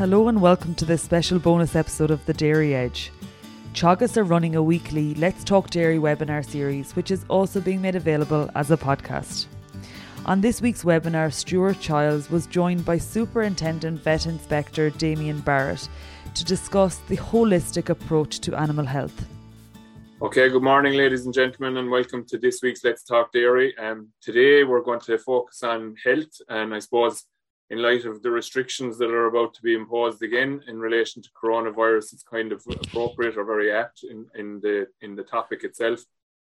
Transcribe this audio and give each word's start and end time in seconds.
Hello 0.00 0.28
and 0.28 0.40
welcome 0.40 0.74
to 0.76 0.86
this 0.86 1.02
special 1.02 1.38
bonus 1.38 1.76
episode 1.76 2.10
of 2.10 2.24
The 2.24 2.32
Dairy 2.32 2.74
Edge. 2.74 3.12
Teagasc 3.74 4.16
are 4.16 4.24
running 4.24 4.56
a 4.56 4.62
weekly 4.62 5.14
Let's 5.16 5.44
Talk 5.44 5.68
Dairy 5.68 5.98
webinar 5.98 6.42
series, 6.42 6.96
which 6.96 7.10
is 7.10 7.26
also 7.28 7.60
being 7.60 7.82
made 7.82 7.96
available 7.96 8.50
as 8.54 8.70
a 8.70 8.78
podcast. 8.78 9.44
On 10.24 10.40
this 10.40 10.62
week's 10.62 10.84
webinar, 10.84 11.30
Stuart 11.30 11.80
Childs 11.80 12.30
was 12.30 12.46
joined 12.46 12.82
by 12.82 12.96
Superintendent 12.96 14.00
Vet 14.00 14.24
Inspector 14.24 14.88
Damien 14.88 15.40
Barrett 15.40 15.86
to 16.34 16.46
discuss 16.46 16.96
the 17.08 17.18
holistic 17.18 17.90
approach 17.90 18.40
to 18.40 18.58
animal 18.58 18.86
health. 18.86 19.26
Okay, 20.22 20.48
good 20.48 20.62
morning, 20.62 20.94
ladies 20.94 21.26
and 21.26 21.34
gentlemen, 21.34 21.76
and 21.76 21.90
welcome 21.90 22.24
to 22.28 22.38
this 22.38 22.62
week's 22.62 22.82
Let's 22.82 23.04
Talk 23.04 23.32
Dairy. 23.32 23.76
Um, 23.76 24.08
today 24.22 24.64
we're 24.64 24.80
going 24.80 25.00
to 25.00 25.18
focus 25.18 25.62
on 25.62 25.94
health, 26.02 26.40
and 26.48 26.74
I 26.74 26.78
suppose 26.78 27.26
in 27.70 27.80
light 27.80 28.04
of 28.04 28.22
the 28.22 28.30
restrictions 28.30 28.98
that 28.98 29.10
are 29.10 29.26
about 29.26 29.54
to 29.54 29.62
be 29.62 29.74
imposed 29.74 30.22
again 30.22 30.60
in 30.66 30.80
relation 30.80 31.22
to 31.22 31.30
coronavirus, 31.40 32.12
it's 32.12 32.24
kind 32.24 32.52
of 32.52 32.62
appropriate 32.66 33.36
or 33.36 33.44
very 33.44 33.72
apt 33.72 34.02
in, 34.02 34.26
in 34.34 34.60
the 34.60 34.88
in 35.02 35.14
the 35.14 35.22
topic 35.22 35.62
itself, 35.62 36.00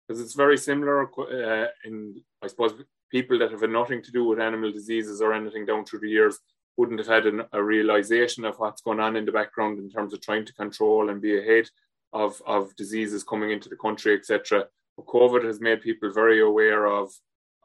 because 0.08 0.22
it's 0.22 0.36
very 0.36 0.58
similar 0.58 1.10
uh, 1.20 1.68
in 1.86 2.22
I 2.44 2.48
suppose 2.48 2.74
people 3.12 3.40
that 3.40 3.52
have 3.52 3.62
had 3.62 3.72
nothing 3.72 4.02
to 4.04 4.12
do 4.12 4.26
with 4.26 4.40
animal 4.40 4.72
diseases 4.72 5.22
or 5.22 5.34
anything 5.34 5.66
down 5.66 5.86
through 5.86 6.02
the 6.02 6.10
years 6.10 6.40
wouldn't 6.78 7.00
have 7.00 7.08
had 7.08 7.26
an, 7.26 7.42
a 7.54 7.64
realization 7.64 8.46
of 8.46 8.60
what's 8.60 8.82
going 8.82 9.00
on 9.00 9.16
in 9.16 9.26
the 9.26 9.32
background 9.32 9.80
in 9.80 9.90
terms 9.90 10.14
of 10.14 10.22
trying 10.22 10.46
to 10.46 10.54
control 10.54 11.10
and 11.10 11.22
be 11.22 11.40
ahead 11.40 11.68
of, 12.14 12.40
of 12.46 12.76
diseases 12.76 13.24
coming 13.24 13.50
into 13.50 13.70
the 13.70 13.76
country, 13.76 14.14
etc. 14.14 14.66
COVID 15.00 15.44
has 15.44 15.60
made 15.60 15.82
people 15.82 16.12
very 16.14 16.42
aware 16.42 16.86
of 16.86 17.12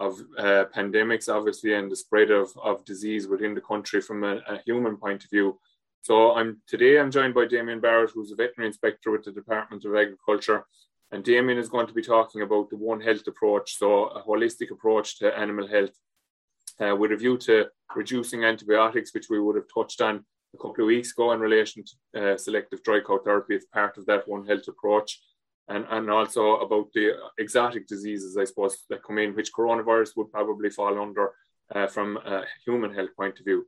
of 0.03 0.21
uh, 0.37 0.65
pandemics, 0.77 1.29
obviously, 1.29 1.75
and 1.75 1.91
the 1.91 1.97
spread 1.97 2.31
of, 2.31 2.49
of 2.63 2.85
disease 2.85 3.29
within 3.29 3.55
the 3.55 3.61
country 3.61 4.01
from 4.01 4.25
a, 4.25 4.35
a, 4.49 4.61
human 4.67 4.97
point 4.97 5.23
of 5.25 5.31
view. 5.31 5.59
So 6.01 6.33
I'm 6.33 6.61
today 6.67 6.99
I'm 6.99 7.13
joined 7.13 7.35
by 7.35 7.47
Damien 7.47 7.81
Barrett, 7.81 8.11
who's 8.13 8.33
a 8.33 8.35
veterinary 8.35 8.69
inspector 8.69 9.13
with 9.13 9.25
the 9.25 9.31
Department 9.31 9.85
of 9.85 9.95
Agriculture. 9.95 10.65
And 11.13 11.23
Damien 11.23 11.59
is 11.59 11.69
going 11.69 11.87
to 11.87 11.93
be 11.93 12.03
talking 12.03 12.43
about 12.43 12.71
the 12.71 12.77
One 12.77 13.01
Health 13.01 13.27
approach, 13.29 13.77
so 13.77 14.07
a 14.07 14.23
holistic 14.23 14.71
approach 14.73 15.19
to 15.19 15.39
animal 15.39 15.69
health 15.69 15.97
uh, 16.81 16.97
with 16.97 17.13
a 17.13 17.17
view 17.17 17.37
to 17.39 17.67
reducing 17.95 18.45
antibiotics, 18.45 19.15
which 19.15 19.29
we 19.31 19.39
would 19.39 19.57
have 19.57 19.73
touched 19.73 20.01
on 20.01 20.25
a 20.55 20.59
couple 20.59 20.83
of 20.85 20.89
weeks 20.89 21.13
ago 21.13 21.33
in 21.33 21.41
relation 21.41 21.85
to 21.85 22.33
uh, 22.33 22.37
selective 22.37 22.83
dry 22.83 23.01
cow 23.07 23.19
therapy 23.19 23.55
as 23.55 23.67
part 23.67 23.97
of 23.99 24.07
that 24.07 24.27
One 24.27 24.47
Health 24.47 24.67
approach 24.67 25.21
and, 25.73 25.87
and 25.91 26.11
also 26.11 26.57
about 26.57 26.93
the 26.93 27.13
exotic 27.39 27.87
diseases, 27.87 28.37
I 28.37 28.45
suppose, 28.45 28.85
that 28.91 29.03
come 29.03 29.19
in, 29.19 29.35
which 29.35 29.53
coronavirus 29.53 30.17
would 30.17 30.31
probably 30.31 30.71
fall 30.71 31.01
under 31.01 31.33
uh, 31.75 31.87
from 31.87 32.19
a 32.19 32.45
human 32.65 32.95
health 32.95 33.11
point 33.17 33.39
of 33.39 33.45
view. 33.45 33.67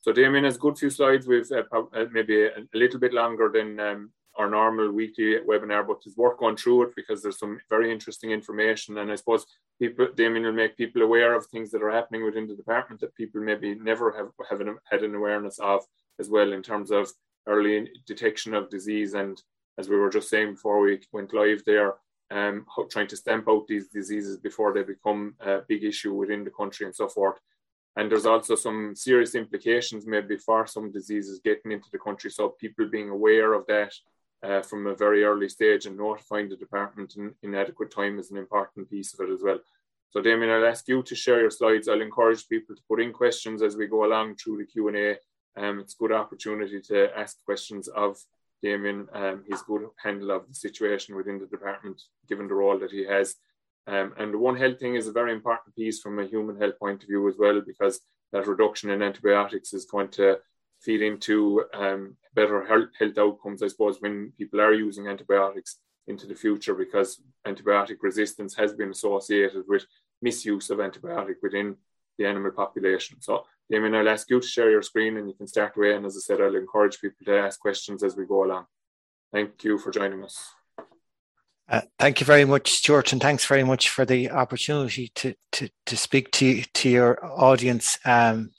So 0.00 0.12
Damien 0.12 0.44
has 0.44 0.58
good 0.58 0.78
few 0.78 0.90
slides 0.90 1.26
with 1.26 1.50
uh, 1.50 1.62
uh, 1.72 2.04
maybe 2.12 2.44
a, 2.44 2.48
a, 2.48 2.76
little 2.78 3.00
bit 3.00 3.12
longer 3.12 3.50
than 3.52 3.80
um, 3.80 4.12
our 4.38 4.48
normal 4.48 4.92
weekly 4.92 5.38
webinar, 5.48 5.86
but 5.86 6.02
his 6.04 6.16
work 6.16 6.38
going 6.38 6.56
through 6.56 6.82
it 6.82 6.90
because 6.94 7.22
there's 7.22 7.38
some 7.38 7.58
very 7.70 7.90
interesting 7.90 8.30
information. 8.30 8.98
And 8.98 9.10
I 9.10 9.14
suppose 9.16 9.46
people, 9.80 10.08
Damien 10.14 10.44
will 10.44 10.52
make 10.52 10.76
people 10.76 11.02
aware 11.02 11.34
of 11.34 11.46
things 11.46 11.70
that 11.70 11.82
are 11.82 11.90
happening 11.90 12.24
within 12.24 12.46
the 12.46 12.54
department 12.54 13.00
that 13.00 13.14
people 13.14 13.40
maybe 13.40 13.74
never 13.74 14.12
have, 14.12 14.28
have 14.50 14.60
an, 14.60 14.76
had 14.90 15.02
an 15.02 15.14
awareness 15.14 15.58
of 15.58 15.82
as 16.20 16.28
well 16.28 16.52
in 16.52 16.62
terms 16.62 16.90
of 16.90 17.10
early 17.48 17.90
detection 18.06 18.54
of 18.54 18.70
disease 18.70 19.14
and 19.14 19.42
as 19.78 19.88
we 19.88 19.96
were 19.96 20.10
just 20.10 20.28
saying 20.28 20.52
before 20.52 20.80
we 20.80 21.00
went 21.12 21.34
live 21.34 21.62
there, 21.64 21.94
um, 22.30 22.66
trying 22.90 23.06
to 23.08 23.16
stamp 23.16 23.48
out 23.48 23.66
these 23.66 23.88
diseases 23.88 24.36
before 24.36 24.72
they 24.72 24.82
become 24.82 25.34
a 25.40 25.58
big 25.68 25.84
issue 25.84 26.14
within 26.14 26.44
the 26.44 26.50
country 26.50 26.86
and 26.86 26.94
so 26.94 27.08
forth. 27.08 27.38
And 27.96 28.10
there's 28.10 28.26
also 28.26 28.56
some 28.56 28.94
serious 28.94 29.34
implications 29.34 30.06
maybe 30.06 30.36
for 30.36 30.66
some 30.66 30.92
diseases 30.92 31.40
getting 31.42 31.72
into 31.72 31.88
the 31.90 31.98
country. 31.98 32.30
So 32.30 32.50
people 32.50 32.88
being 32.88 33.08
aware 33.08 33.54
of 33.54 33.66
that 33.66 33.94
uh, 34.42 34.60
from 34.62 34.86
a 34.86 34.94
very 34.94 35.24
early 35.24 35.48
stage 35.48 35.86
and 35.86 35.96
notifying 35.96 36.48
the 36.48 36.56
department 36.56 37.16
in, 37.16 37.34
in 37.42 37.54
adequate 37.54 37.90
time 37.90 38.18
is 38.18 38.30
an 38.30 38.36
important 38.36 38.90
piece 38.90 39.14
of 39.14 39.20
it 39.20 39.32
as 39.32 39.40
well. 39.42 39.58
So 40.10 40.20
Damien, 40.20 40.50
I'll 40.50 40.66
ask 40.66 40.86
you 40.88 41.02
to 41.02 41.14
share 41.14 41.40
your 41.40 41.50
slides. 41.50 41.88
I'll 41.88 42.00
encourage 42.00 42.48
people 42.48 42.76
to 42.76 42.82
put 42.88 43.00
in 43.00 43.12
questions 43.12 43.62
as 43.62 43.76
we 43.76 43.86
go 43.86 44.04
along 44.04 44.36
through 44.36 44.58
the 44.58 44.66
Q&A. 44.66 45.16
Um, 45.58 45.80
it's 45.80 45.94
a 45.94 45.98
good 45.98 46.12
opportunity 46.12 46.80
to 46.82 47.18
ask 47.18 47.42
questions 47.44 47.88
of 47.88 48.18
Damien, 48.62 49.06
um, 49.12 49.44
he's 49.46 49.62
good 49.62 49.86
handle 50.02 50.30
of 50.30 50.48
the 50.48 50.54
situation 50.54 51.14
within 51.14 51.38
the 51.38 51.46
department, 51.46 52.02
given 52.28 52.48
the 52.48 52.54
role 52.54 52.78
that 52.78 52.90
he 52.90 53.04
has. 53.04 53.34
Um, 53.86 54.14
and 54.18 54.32
the 54.32 54.38
One 54.38 54.56
Health 54.56 54.80
thing 54.80 54.96
is 54.96 55.06
a 55.06 55.12
very 55.12 55.32
important 55.32 55.74
piece 55.76 56.00
from 56.00 56.18
a 56.18 56.26
human 56.26 56.58
health 56.58 56.78
point 56.78 57.02
of 57.02 57.08
view 57.08 57.28
as 57.28 57.36
well, 57.38 57.60
because 57.60 58.00
that 58.32 58.46
reduction 58.46 58.90
in 58.90 59.02
antibiotics 59.02 59.72
is 59.72 59.84
going 59.84 60.08
to 60.08 60.38
feed 60.80 61.02
into 61.02 61.64
um, 61.72 62.16
better 62.34 62.64
health, 62.66 62.88
health 62.98 63.18
outcomes, 63.18 63.62
I 63.62 63.68
suppose, 63.68 64.00
when 64.00 64.32
people 64.36 64.60
are 64.60 64.72
using 64.72 65.06
antibiotics 65.06 65.78
into 66.08 66.26
the 66.26 66.34
future, 66.34 66.74
because 66.74 67.20
antibiotic 67.46 67.98
resistance 68.02 68.54
has 68.54 68.72
been 68.72 68.90
associated 68.90 69.64
with 69.68 69.86
misuse 70.22 70.70
of 70.70 70.78
antibiotic 70.78 71.36
within 71.42 71.76
the 72.18 72.26
animal 72.26 72.50
population. 72.50 73.20
So 73.20 73.44
Damien, 73.70 73.94
I'll 73.94 74.08
ask 74.08 74.30
you 74.30 74.40
to 74.40 74.46
share 74.46 74.70
your 74.70 74.82
screen 74.82 75.16
and 75.16 75.28
you 75.28 75.34
can 75.34 75.46
start 75.46 75.76
away. 75.76 75.94
And 75.94 76.06
as 76.06 76.16
I 76.16 76.20
said, 76.20 76.40
I'll 76.40 76.54
encourage 76.54 77.00
people 77.00 77.24
to 77.26 77.38
ask 77.38 77.58
questions 77.58 78.02
as 78.02 78.16
we 78.16 78.24
go 78.24 78.44
along. 78.44 78.66
Thank 79.32 79.64
you 79.64 79.78
for 79.78 79.90
joining 79.90 80.22
us. 80.22 80.54
Uh, 81.68 81.80
thank 81.98 82.20
you 82.20 82.26
very 82.26 82.44
much, 82.44 82.70
Stuart, 82.70 83.12
and 83.12 83.20
thanks 83.20 83.44
very 83.44 83.64
much 83.64 83.90
for 83.90 84.04
the 84.04 84.30
opportunity 84.30 85.10
to 85.16 85.34
to, 85.50 85.68
to 85.86 85.96
speak 85.96 86.30
to 86.32 86.62
to 86.62 86.88
your 86.88 87.18
audience. 87.24 87.98
Um, 88.04 88.52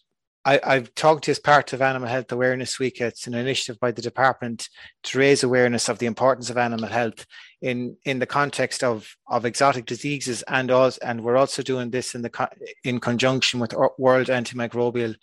I, 0.48 0.62
I've 0.64 0.96
talked 0.96 1.28
as 1.28 1.40
part 1.40 1.74
of 1.74 1.82
Animal 1.82 2.08
Health 2.08 2.32
Awareness 2.32 2.80
Week. 2.80 3.02
It's 3.02 3.28
an 3.28 3.34
initiative 3.34 3.82
by 3.82 3.92
the 3.92 4.02
department 4.02 4.70
to 5.04 5.20
raise 5.20 5.44
awareness 5.44 5.90
of 5.90 6.00
the 6.00 6.06
importance 6.06 6.50
of 6.50 6.58
animal 6.58 6.88
health 6.88 7.26
in 7.62 7.98
in 8.06 8.20
the 8.20 8.26
context 8.26 8.82
of 8.82 9.14
of 9.28 9.46
exotic 9.46 9.86
diseases, 9.86 10.44
and 10.48 10.72
also, 10.72 11.00
and 11.04 11.22
we're 11.22 11.36
also 11.36 11.62
doing 11.62 11.90
this 11.90 12.16
in 12.16 12.22
the 12.22 12.50
in 12.86 13.02
conjunction 13.02 13.60
with 13.60 13.76
World 13.98 14.28
Antimicrobial 14.28 15.16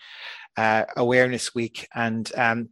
uh, 0.59 0.85
Awareness 0.95 1.55
Week. 1.55 1.89
And 1.95 2.31
um, 2.37 2.69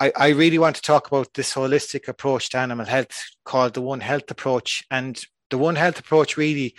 I, 0.00 0.12
I 0.16 0.28
really 0.28 0.58
want 0.58 0.76
to 0.76 0.82
talk 0.82 1.08
about 1.08 1.34
this 1.34 1.52
holistic 1.52 2.08
approach 2.08 2.48
to 2.50 2.58
animal 2.58 2.86
health 2.86 3.22
called 3.44 3.74
the 3.74 3.82
One 3.82 4.00
Health 4.00 4.30
approach. 4.30 4.82
And 4.90 5.22
the 5.50 5.58
One 5.58 5.76
Health 5.76 5.98
approach 5.98 6.38
really, 6.38 6.74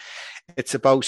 it's 0.55 0.73
about 0.73 1.07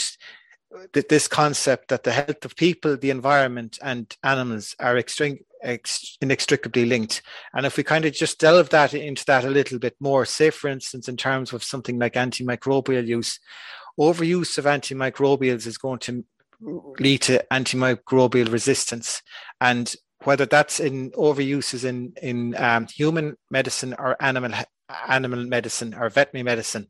this 0.94 1.28
concept 1.28 1.90
that 1.90 2.04
the 2.04 2.12
health 2.12 2.46
of 2.46 2.56
people, 2.56 2.98
the 2.98 3.10
environment, 3.10 3.80
and 3.82 4.16
animals 4.24 4.76
are 4.80 4.98
extreme, 4.98 5.40
ex- 5.64 6.18
inextricably 6.22 6.86
linked. 6.86 7.22
And 7.54 7.66
if 7.66 7.78
we 7.78 7.84
kind 7.84 8.06
of 8.06 8.14
just 8.14 8.40
delve 8.40 8.70
that 8.70 8.94
into 8.94 9.26
that 9.26 9.46
a 9.46 9.50
little 9.50 9.80
bit 9.80 9.96
more, 10.00 10.26
say 10.26 10.50
for 10.50 10.68
instance, 10.68 11.08
in 11.08 11.18
terms 11.18 11.54
of 11.54 11.64
something 11.64 11.98
like 11.98 12.14
antimicrobial 12.14 13.06
use, 13.06 13.40
overuse 14.00 14.58
of 14.58 14.66
antimicrobials 14.66 15.66
is 15.66 15.78
going 15.78 16.00
to 16.00 16.24
lead 16.62 17.22
to 17.24 17.44
antimicrobial 17.52 18.52
resistance. 18.52 19.22
And 19.60 19.94
whether 20.24 20.46
that's 20.46 20.80
in 20.80 21.12
overuses 21.12 21.86
in 21.86 22.14
in 22.22 22.56
um, 22.56 22.88
human 22.88 23.38
medicine 23.50 23.96
or 23.98 24.22
animal 24.22 24.52
animal 25.08 25.46
medicine 25.46 25.94
or 25.94 26.10
veterinary 26.10 26.44
medicine, 26.44 26.88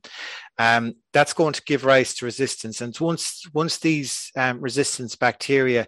um, 0.57 0.95
that's 1.13 1.33
going 1.33 1.53
to 1.53 1.63
give 1.63 1.85
rise 1.85 2.13
to 2.15 2.25
resistance. 2.25 2.81
And 2.81 2.97
once 2.99 3.43
once 3.53 3.77
these 3.77 4.31
um, 4.35 4.59
resistance 4.61 5.15
bacteria 5.15 5.87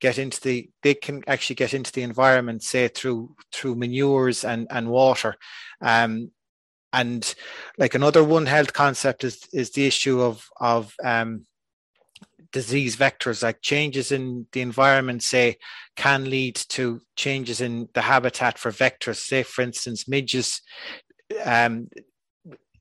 get 0.00 0.18
into 0.18 0.40
the, 0.40 0.70
they 0.82 0.94
can 0.94 1.22
actually 1.26 1.56
get 1.56 1.74
into 1.74 1.92
the 1.92 2.02
environment, 2.02 2.62
say 2.62 2.88
through 2.88 3.34
through 3.52 3.74
manures 3.74 4.44
and 4.44 4.66
and 4.70 4.88
water. 4.88 5.36
Um, 5.80 6.30
and 6.92 7.34
like 7.76 7.94
another 7.94 8.24
one 8.24 8.46
health 8.46 8.72
concept 8.72 9.24
is 9.24 9.40
is 9.52 9.70
the 9.72 9.86
issue 9.86 10.20
of 10.22 10.46
of 10.60 10.94
um, 11.04 11.44
disease 12.52 12.96
vectors 12.96 13.42
like 13.42 13.60
changes 13.60 14.10
in 14.10 14.46
the 14.52 14.60
environment 14.60 15.22
say 15.22 15.56
can 15.96 16.30
lead 16.30 16.56
to 16.56 17.00
changes 17.14 17.60
in 17.60 17.88
the 17.92 18.00
habitat 18.00 18.58
for 18.58 18.70
vectors 18.70 19.16
say 19.16 19.42
for 19.42 19.62
instance 19.62 20.08
midges 20.08 20.62
um, 21.44 21.88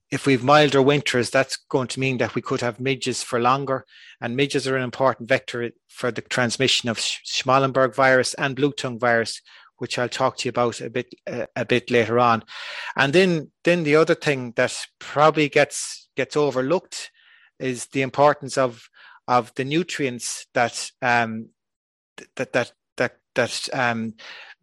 if 0.10 0.26
we've 0.26 0.44
milder 0.44 0.82
winters, 0.82 1.30
that's 1.30 1.58
going 1.70 1.88
to 1.90 2.00
mean 2.00 2.18
that 2.18 2.34
we 2.34 2.42
could 2.42 2.62
have 2.62 2.80
midges 2.80 3.24
for 3.24 3.40
longer. 3.40 3.86
And 4.22 4.36
midges 4.36 4.68
are 4.68 4.78
an 4.78 4.84
important 4.84 5.28
vector 5.28 5.72
for 5.90 6.12
the 6.12 6.22
transmission 6.22 6.90
of 6.90 6.98
Schmallenberg 6.98 7.94
virus 7.94 8.34
and 8.36 8.56
blue 8.56 8.72
tongue 8.72 9.00
virus, 9.00 9.42
which 9.78 10.00
I'll 10.00 10.10
talk 10.10 10.38
to 10.38 10.46
you 10.46 10.50
about 10.50 10.80
a 10.82 10.90
bit 10.90 11.14
uh, 11.30 11.48
a 11.56 11.66
bit 11.66 11.92
later 11.92 12.20
on. 12.20 12.44
And 12.96 13.12
then 13.14 13.52
then 13.64 13.84
the 13.84 13.98
other 13.98 14.16
thing 14.16 14.54
that 14.56 14.86
probably 15.00 15.50
gets 15.50 16.08
gets 16.16 16.38
overlooked 16.38 17.12
is 17.60 17.88
the 17.88 18.02
importance 18.02 18.58
of 18.58 18.90
of 19.28 19.54
the 19.56 19.66
nutrients 19.66 20.48
that 20.54 20.90
um, 21.02 21.50
that 22.38 22.54
that 22.54 22.72
that 22.96 23.18
that 23.36 23.70
um, 23.74 24.14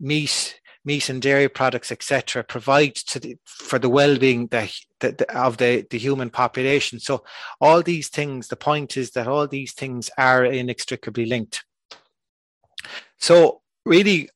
meat 0.01 0.59
meat 0.85 1.09
and 1.09 1.23
dairy 1.23 1.49
products, 1.49 1.91
etc., 1.91 2.45
provide 2.45 2.95
to 2.95 3.19
the, 3.19 3.37
for 3.45 3.79
the 3.79 3.89
well-being 3.89 4.47
the, 4.49 4.71
the, 5.01 5.27
of 5.37 5.57
the, 5.57 5.87
the 5.91 5.99
human 5.99 6.31
population. 6.31 7.01
So 7.01 7.25
all 7.61 7.83
these 7.83 8.09
things, 8.09 8.49
the 8.49 8.57
point 8.57 8.97
is 8.97 9.13
that 9.13 9.29
all 9.29 9.47
these 9.47 9.73
things 9.73 10.11
are 10.19 10.45
inextricably 10.45 11.27
linked. 11.27 11.65
So 13.19 13.63
really, 13.85 14.29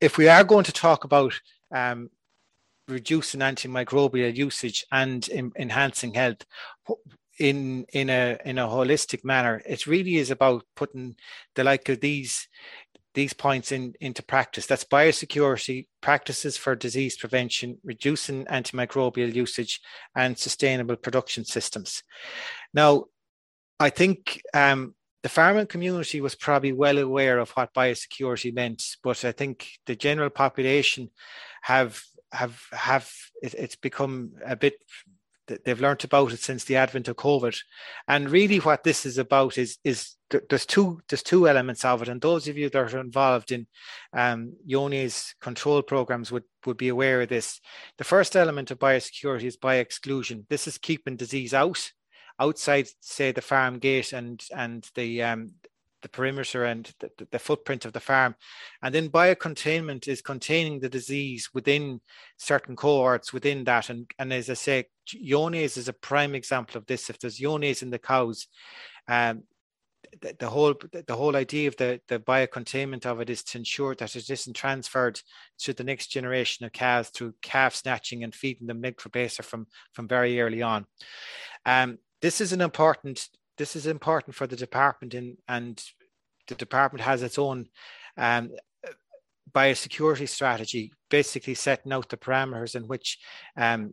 if 0.00 0.18
we 0.18 0.28
are 0.28 0.44
going 0.44 0.64
to 0.64 0.72
talk 0.72 1.04
about 1.04 1.38
um, 1.74 2.10
reducing 2.88 3.40
antimicrobial 3.40 4.34
usage 4.34 4.84
and 4.90 5.26
in, 5.28 5.52
enhancing 5.56 6.14
health 6.14 6.44
in 7.38 7.84
in 7.92 8.10
a 8.10 8.38
in 8.44 8.58
a 8.58 8.66
holistic 8.66 9.24
manner, 9.24 9.62
it 9.66 9.86
really 9.86 10.16
is 10.16 10.30
about 10.30 10.64
putting 10.76 11.16
the 11.54 11.64
like 11.64 11.88
of 11.88 12.00
these 12.00 12.48
these 13.14 13.32
points 13.32 13.72
in, 13.72 13.94
into 14.00 14.22
practice. 14.22 14.66
That's 14.66 14.84
biosecurity, 14.84 15.86
practices 16.00 16.56
for 16.56 16.74
disease 16.74 17.16
prevention, 17.16 17.78
reducing 17.84 18.46
antimicrobial 18.46 19.34
usage, 19.34 19.80
and 20.16 20.38
sustainable 20.38 20.96
production 20.96 21.44
systems. 21.44 22.02
Now, 22.72 23.06
I 23.78 23.90
think 23.90 24.40
um, 24.54 24.94
the 25.22 25.28
farming 25.28 25.66
community 25.66 26.20
was 26.20 26.34
probably 26.34 26.72
well 26.72 26.98
aware 26.98 27.38
of 27.38 27.50
what 27.50 27.74
biosecurity 27.74 28.54
meant, 28.54 28.82
but 29.02 29.24
I 29.24 29.32
think 29.32 29.68
the 29.86 29.96
general 29.96 30.30
population 30.30 31.10
have 31.62 32.02
have 32.32 32.62
have 32.72 33.12
it, 33.42 33.54
it's 33.54 33.76
become 33.76 34.32
a 34.44 34.56
bit 34.56 34.74
they've 35.46 35.80
learnt 35.80 36.04
about 36.04 36.32
it 36.32 36.40
since 36.40 36.64
the 36.64 36.76
advent 36.76 37.08
of 37.08 37.16
COVID. 37.16 37.58
And 38.08 38.30
really, 38.30 38.58
what 38.58 38.84
this 38.84 39.06
is 39.06 39.18
about 39.18 39.58
is 39.58 39.78
is 39.84 40.16
there's 40.48 40.66
two 40.66 41.00
there's 41.08 41.22
two 41.22 41.48
elements 41.48 41.84
of 41.84 42.02
it. 42.02 42.08
And 42.08 42.20
those 42.20 42.48
of 42.48 42.56
you 42.56 42.70
that 42.70 42.94
are 42.94 43.00
involved 43.00 43.52
in 43.52 43.66
um, 44.12 44.54
Johne's 44.66 45.34
control 45.40 45.82
programs 45.82 46.30
would 46.32 46.44
would 46.66 46.76
be 46.76 46.88
aware 46.88 47.22
of 47.22 47.28
this. 47.28 47.60
The 47.98 48.04
first 48.04 48.36
element 48.36 48.70
of 48.70 48.78
biosecurity 48.78 49.44
is 49.44 49.56
bio-exclusion. 49.56 50.46
This 50.48 50.66
is 50.66 50.78
keeping 50.78 51.16
disease 51.16 51.54
out 51.54 51.90
outside, 52.38 52.88
say, 53.00 53.32
the 53.32 53.42
farm 53.42 53.78
gate 53.78 54.12
and 54.12 54.42
and 54.54 54.88
the 54.94 55.22
um, 55.22 55.52
the 56.02 56.08
perimeter 56.08 56.64
and 56.64 56.92
the, 56.98 57.10
the, 57.30 57.38
footprint 57.38 57.84
of 57.84 57.92
the 57.92 58.00
farm. 58.00 58.34
And 58.82 58.92
then 58.92 59.08
biocontainment 59.08 60.08
is 60.08 60.20
containing 60.20 60.80
the 60.80 60.88
disease 60.88 61.50
within 61.54 62.00
certain 62.36 62.74
cohorts 62.74 63.32
within 63.32 63.62
that. 63.64 63.88
And, 63.88 64.10
and 64.18 64.32
as 64.32 64.50
I 64.50 64.54
say, 64.54 64.86
Johne's 65.06 65.76
is 65.76 65.88
a 65.88 65.92
prime 65.92 66.34
example 66.34 66.78
of 66.78 66.86
this. 66.86 67.10
If 67.10 67.18
there's 67.18 67.38
Johne's 67.38 67.82
in 67.82 67.90
the 67.90 67.98
cows, 67.98 68.46
um, 69.08 69.42
the, 70.20 70.36
the, 70.38 70.48
whole 70.48 70.74
the 71.06 71.16
whole 71.16 71.36
idea 71.36 71.68
of 71.68 71.76
the, 71.76 72.00
the 72.08 72.18
biocontainment 72.18 73.06
of 73.06 73.20
it 73.20 73.30
is 73.30 73.42
to 73.44 73.58
ensure 73.58 73.94
that 73.94 74.14
it 74.14 74.28
isn't 74.28 74.54
transferred 74.54 75.20
to 75.60 75.72
the 75.72 75.84
next 75.84 76.08
generation 76.08 76.66
of 76.66 76.72
calves 76.72 77.10
through 77.10 77.34
calf 77.40 77.74
snatching 77.74 78.24
and 78.24 78.34
feeding 78.34 78.66
them 78.66 78.80
milk 78.80 79.00
from, 79.00 79.66
from 79.92 80.08
very 80.08 80.40
early 80.40 80.62
on. 80.62 80.86
Um, 81.64 81.98
this 82.20 82.40
is 82.40 82.52
an 82.52 82.60
important 82.60 83.28
this 83.58 83.76
is 83.76 83.86
important 83.86 84.34
for 84.34 84.46
the 84.46 84.56
department 84.56 85.14
in, 85.14 85.36
and 85.46 85.82
the 86.48 86.54
department 86.54 87.04
has 87.04 87.22
its 87.22 87.38
own 87.38 87.66
um, 88.16 88.50
biosecurity 89.52 90.28
strategy, 90.28 90.92
basically 91.10 91.54
setting 91.54 91.92
out 91.92 92.08
the 92.08 92.16
parameters 92.16 92.74
in 92.74 92.88
which 92.88 93.18
um, 93.56 93.92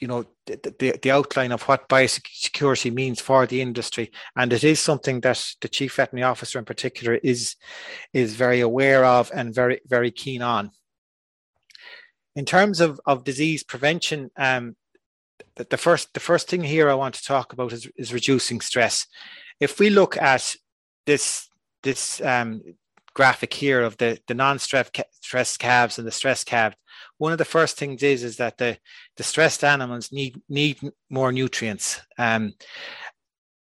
you 0.00 0.08
know 0.08 0.24
the, 0.46 0.74
the, 0.78 0.98
the, 1.02 1.10
outline 1.10 1.52
of 1.52 1.62
what 1.62 1.88
biosecurity 1.88 2.92
means 2.92 3.20
for 3.20 3.46
the 3.46 3.60
industry 3.60 4.10
and 4.36 4.52
it 4.52 4.64
is 4.64 4.80
something 4.80 5.20
that 5.20 5.54
the 5.60 5.68
chief 5.68 5.94
veterinary 5.94 6.24
officer 6.24 6.58
in 6.58 6.64
particular 6.64 7.14
is 7.22 7.56
is 8.12 8.34
very 8.34 8.60
aware 8.60 9.04
of 9.04 9.30
and 9.34 9.54
very 9.54 9.80
very 9.86 10.10
keen 10.10 10.42
on 10.42 10.70
in 12.34 12.44
terms 12.44 12.80
of, 12.80 13.00
of 13.06 13.24
disease 13.24 13.62
prevention 13.62 14.30
um, 14.36 14.74
the, 15.56 15.66
the 15.70 15.76
first 15.76 16.12
the 16.14 16.20
first 16.20 16.48
thing 16.48 16.62
here 16.62 16.90
I 16.90 16.94
want 16.94 17.14
to 17.14 17.24
talk 17.24 17.52
about 17.52 17.72
is, 17.72 17.88
is 17.96 18.12
reducing 18.12 18.60
stress. 18.60 19.06
If 19.58 19.78
we 19.78 19.90
look 19.90 20.16
at 20.16 20.56
this 21.06 21.48
this 21.82 22.20
um, 22.22 22.62
graphic 23.14 23.52
here 23.52 23.80
of 23.82 23.96
the, 23.96 24.18
the 24.28 24.34
non-stressed 24.34 25.00
stress 25.20 25.56
calves 25.56 25.98
and 25.98 26.06
the 26.06 26.12
stress 26.12 26.44
calves, 26.44 26.76
one 27.20 27.32
of 27.32 27.38
the 27.38 27.44
first 27.44 27.76
things 27.76 28.02
is 28.02 28.24
is 28.24 28.38
that 28.38 28.56
the, 28.56 28.78
the 29.18 29.22
stressed 29.22 29.62
animals 29.62 30.10
need 30.10 30.40
need 30.48 30.78
more 31.10 31.30
nutrients. 31.32 32.00
Um, 32.18 32.54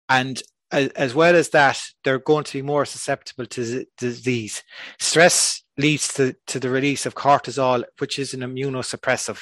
and 0.07 0.41
as, 0.71 0.89
as 0.89 1.15
well 1.15 1.35
as 1.35 1.49
that, 1.49 1.81
they're 2.03 2.19
going 2.19 2.43
to 2.43 2.53
be 2.53 2.61
more 2.61 2.85
susceptible 2.85 3.47
to 3.47 3.85
disease. 3.97 4.63
Stress 4.99 5.63
leads 5.75 6.13
to, 6.13 6.35
to 6.45 6.59
the 6.59 6.69
release 6.69 7.07
of 7.07 7.15
cortisol, 7.15 7.83
which 7.97 8.19
is 8.19 8.33
an 8.35 8.41
immunosuppressive. 8.41 9.41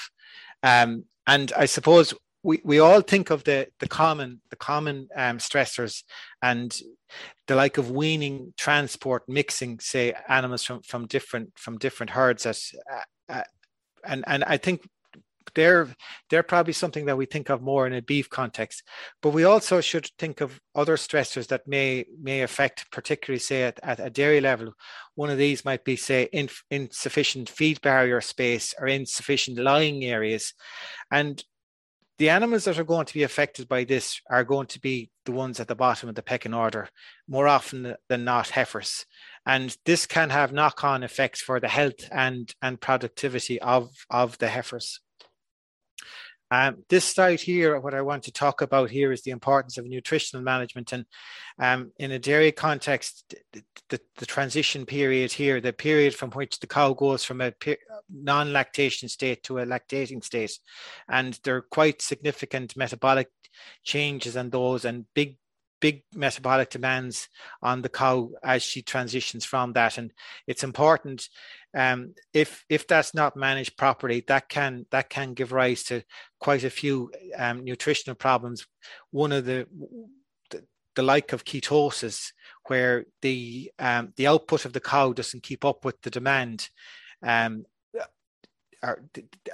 Um, 0.63 1.05
and 1.27 1.51
I 1.57 1.65
suppose 1.65 2.13
we, 2.41 2.61
we 2.63 2.79
all 2.79 3.01
think 3.01 3.31
of 3.31 3.43
the 3.43 3.67
the 3.79 3.87
common 3.87 4.39
the 4.49 4.55
common 4.55 5.09
um, 5.15 5.39
stressors 5.39 6.03
and 6.41 6.79
the 7.47 7.55
like 7.55 7.77
of 7.77 7.91
weaning 7.91 8.53
transport 8.55 9.23
mixing 9.27 9.79
say 9.79 10.13
animals 10.29 10.63
from 10.63 10.81
from 10.83 11.05
different 11.05 11.51
from 11.57 11.77
different 11.77 12.11
herds 12.11 12.45
as 12.45 12.71
uh, 12.93 13.33
uh, 13.33 13.43
and 14.07 14.23
and 14.27 14.43
i 14.45 14.57
think 14.57 14.87
they're 15.53 15.87
they're 16.29 16.43
probably 16.43 16.73
something 16.73 17.05
that 17.05 17.17
we 17.17 17.25
think 17.25 17.49
of 17.49 17.61
more 17.61 17.85
in 17.85 17.93
a 17.93 18.01
beef 18.01 18.29
context 18.29 18.83
but 19.21 19.29
we 19.29 19.43
also 19.43 19.79
should 19.79 20.09
think 20.17 20.41
of 20.41 20.59
other 20.73 20.97
stressors 20.97 21.47
that 21.47 21.67
may 21.67 22.05
may 22.21 22.41
affect 22.41 22.89
particularly 22.91 23.39
say 23.39 23.63
at, 23.63 23.79
at 23.83 23.99
a 23.99 24.09
dairy 24.09 24.41
level 24.41 24.73
one 25.13 25.29
of 25.29 25.37
these 25.37 25.63
might 25.63 25.83
be 25.83 25.95
say 25.95 26.27
in, 26.33 26.49
insufficient 26.71 27.49
feed 27.49 27.79
barrier 27.81 28.21
space 28.21 28.73
or 28.79 28.87
insufficient 28.87 29.57
lying 29.59 30.03
areas 30.03 30.53
and 31.11 31.43
the 32.17 32.29
animals 32.29 32.63
that 32.63 32.79
are 32.79 32.85
going 32.85 33.05
to 33.05 33.13
be 33.13 33.23
affected 33.23 33.67
by 33.67 33.83
this 33.83 34.21
are 34.29 34.43
going 34.43 34.67
to 34.67 34.79
be 34.79 35.09
the 35.25 35.33
ones 35.33 35.59
at 35.59 35.67
the 35.67 35.75
bottom 35.75 36.07
of 36.07 36.15
the 36.15 36.21
pecking 36.21 36.53
order, 36.53 36.87
more 37.27 37.47
often 37.47 37.95
than 38.07 38.23
not 38.23 38.49
heifers. 38.49 39.05
And 39.45 39.75
this 39.85 40.05
can 40.05 40.29
have 40.31 40.53
knock 40.53 40.83
on 40.83 41.03
effects 41.03 41.41
for 41.41 41.59
the 41.59 41.67
health 41.67 42.09
and, 42.11 42.53
and 42.61 42.81
productivity 42.81 43.61
of, 43.61 43.91
of 44.09 44.37
the 44.39 44.49
heifers. 44.49 44.99
Um, 46.51 46.83
this 46.89 47.05
slide 47.05 47.39
here, 47.39 47.79
what 47.79 47.95
I 47.95 48.01
want 48.01 48.23
to 48.23 48.31
talk 48.31 48.61
about 48.61 48.91
here 48.91 49.11
is 49.11 49.23
the 49.23 49.31
importance 49.31 49.77
of 49.77 49.85
nutritional 49.85 50.43
management. 50.43 50.93
And 50.93 51.05
um, 51.59 51.91
in 51.97 52.11
a 52.11 52.19
dairy 52.19 52.51
context, 52.51 53.33
the, 53.51 53.63
the, 53.89 53.99
the, 54.17 54.25
transition 54.27 54.85
period 54.85 55.31
here, 55.31 55.59
the 55.59 55.73
period 55.73 56.13
from 56.13 56.29
which 56.31 56.59
the 56.59 56.67
cow 56.67 56.93
goes 56.93 57.23
from 57.23 57.41
a 57.41 57.53
non 58.13 58.53
lactation 58.53 59.09
state 59.09 59.41
to 59.43 59.57
a 59.57 59.65
lactating 59.65 60.23
state. 60.23 60.59
And 61.09 61.37
there 61.43 61.55
are 61.55 61.61
quite 61.61 62.01
significant 62.01 62.77
metabolic 62.77 63.29
changes 63.83 64.35
in 64.35 64.49
those 64.51 64.85
and 64.85 65.05
big 65.15 65.37
big 65.85 66.01
metabolic 66.15 66.71
demands 66.71 67.29
on 67.61 67.83
the 67.83 67.89
cow 67.89 68.31
as 68.43 68.63
she 68.63 68.81
transitions 68.81 69.45
from 69.45 69.73
that. 69.73 69.99
And 69.99 70.11
it's 70.47 70.63
important 70.63 71.29
um, 71.77 72.15
if 72.33 72.65
if 72.69 72.87
that's 72.87 73.13
not 73.13 73.35
managed 73.35 73.77
properly 73.77 74.23
that 74.27 74.49
can 74.49 74.87
that 74.89 75.11
can 75.11 75.35
give 75.35 75.51
rise 75.51 75.83
to 75.83 76.01
quite 76.39 76.63
a 76.63 76.71
few 76.71 77.11
um, 77.37 77.63
nutritional 77.63 78.15
problems. 78.15 78.65
One 79.11 79.31
of 79.31 79.45
the, 79.45 79.67
the, 80.49 80.63
the 80.95 81.03
like 81.03 81.33
of 81.33 81.45
ketosis 81.45 82.31
where 82.67 83.05
the 83.21 83.71
um, 83.77 84.13
the 84.17 84.25
output 84.25 84.65
of 84.65 84.73
the 84.73 84.79
cow 84.79 85.13
doesn't 85.13 85.43
keep 85.43 85.63
up 85.63 85.85
with 85.85 86.01
the 86.01 86.09
demand 86.09 86.69
um, 87.21 87.65
are, 88.85 89.01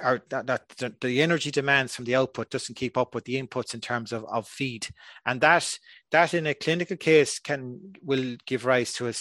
are 0.00 0.22
that, 0.28 0.68
that 0.78 1.00
the 1.00 1.22
energy 1.22 1.50
demands 1.50 1.94
from 1.94 2.04
the 2.04 2.14
output 2.14 2.50
doesn't 2.50 2.74
keep 2.74 2.96
up 2.96 3.14
with 3.14 3.24
the 3.24 3.40
inputs 3.42 3.74
in 3.74 3.80
terms 3.80 4.12
of, 4.12 4.24
of 4.26 4.46
feed. 4.46 4.88
And 5.24 5.40
that 5.40 5.78
that 6.12 6.34
in 6.34 6.46
a 6.46 6.54
clinical 6.54 6.96
case 6.96 7.38
can 7.38 7.94
will 8.02 8.36
give 8.46 8.64
rise 8.64 8.92
to 8.94 9.08
a, 9.08 9.14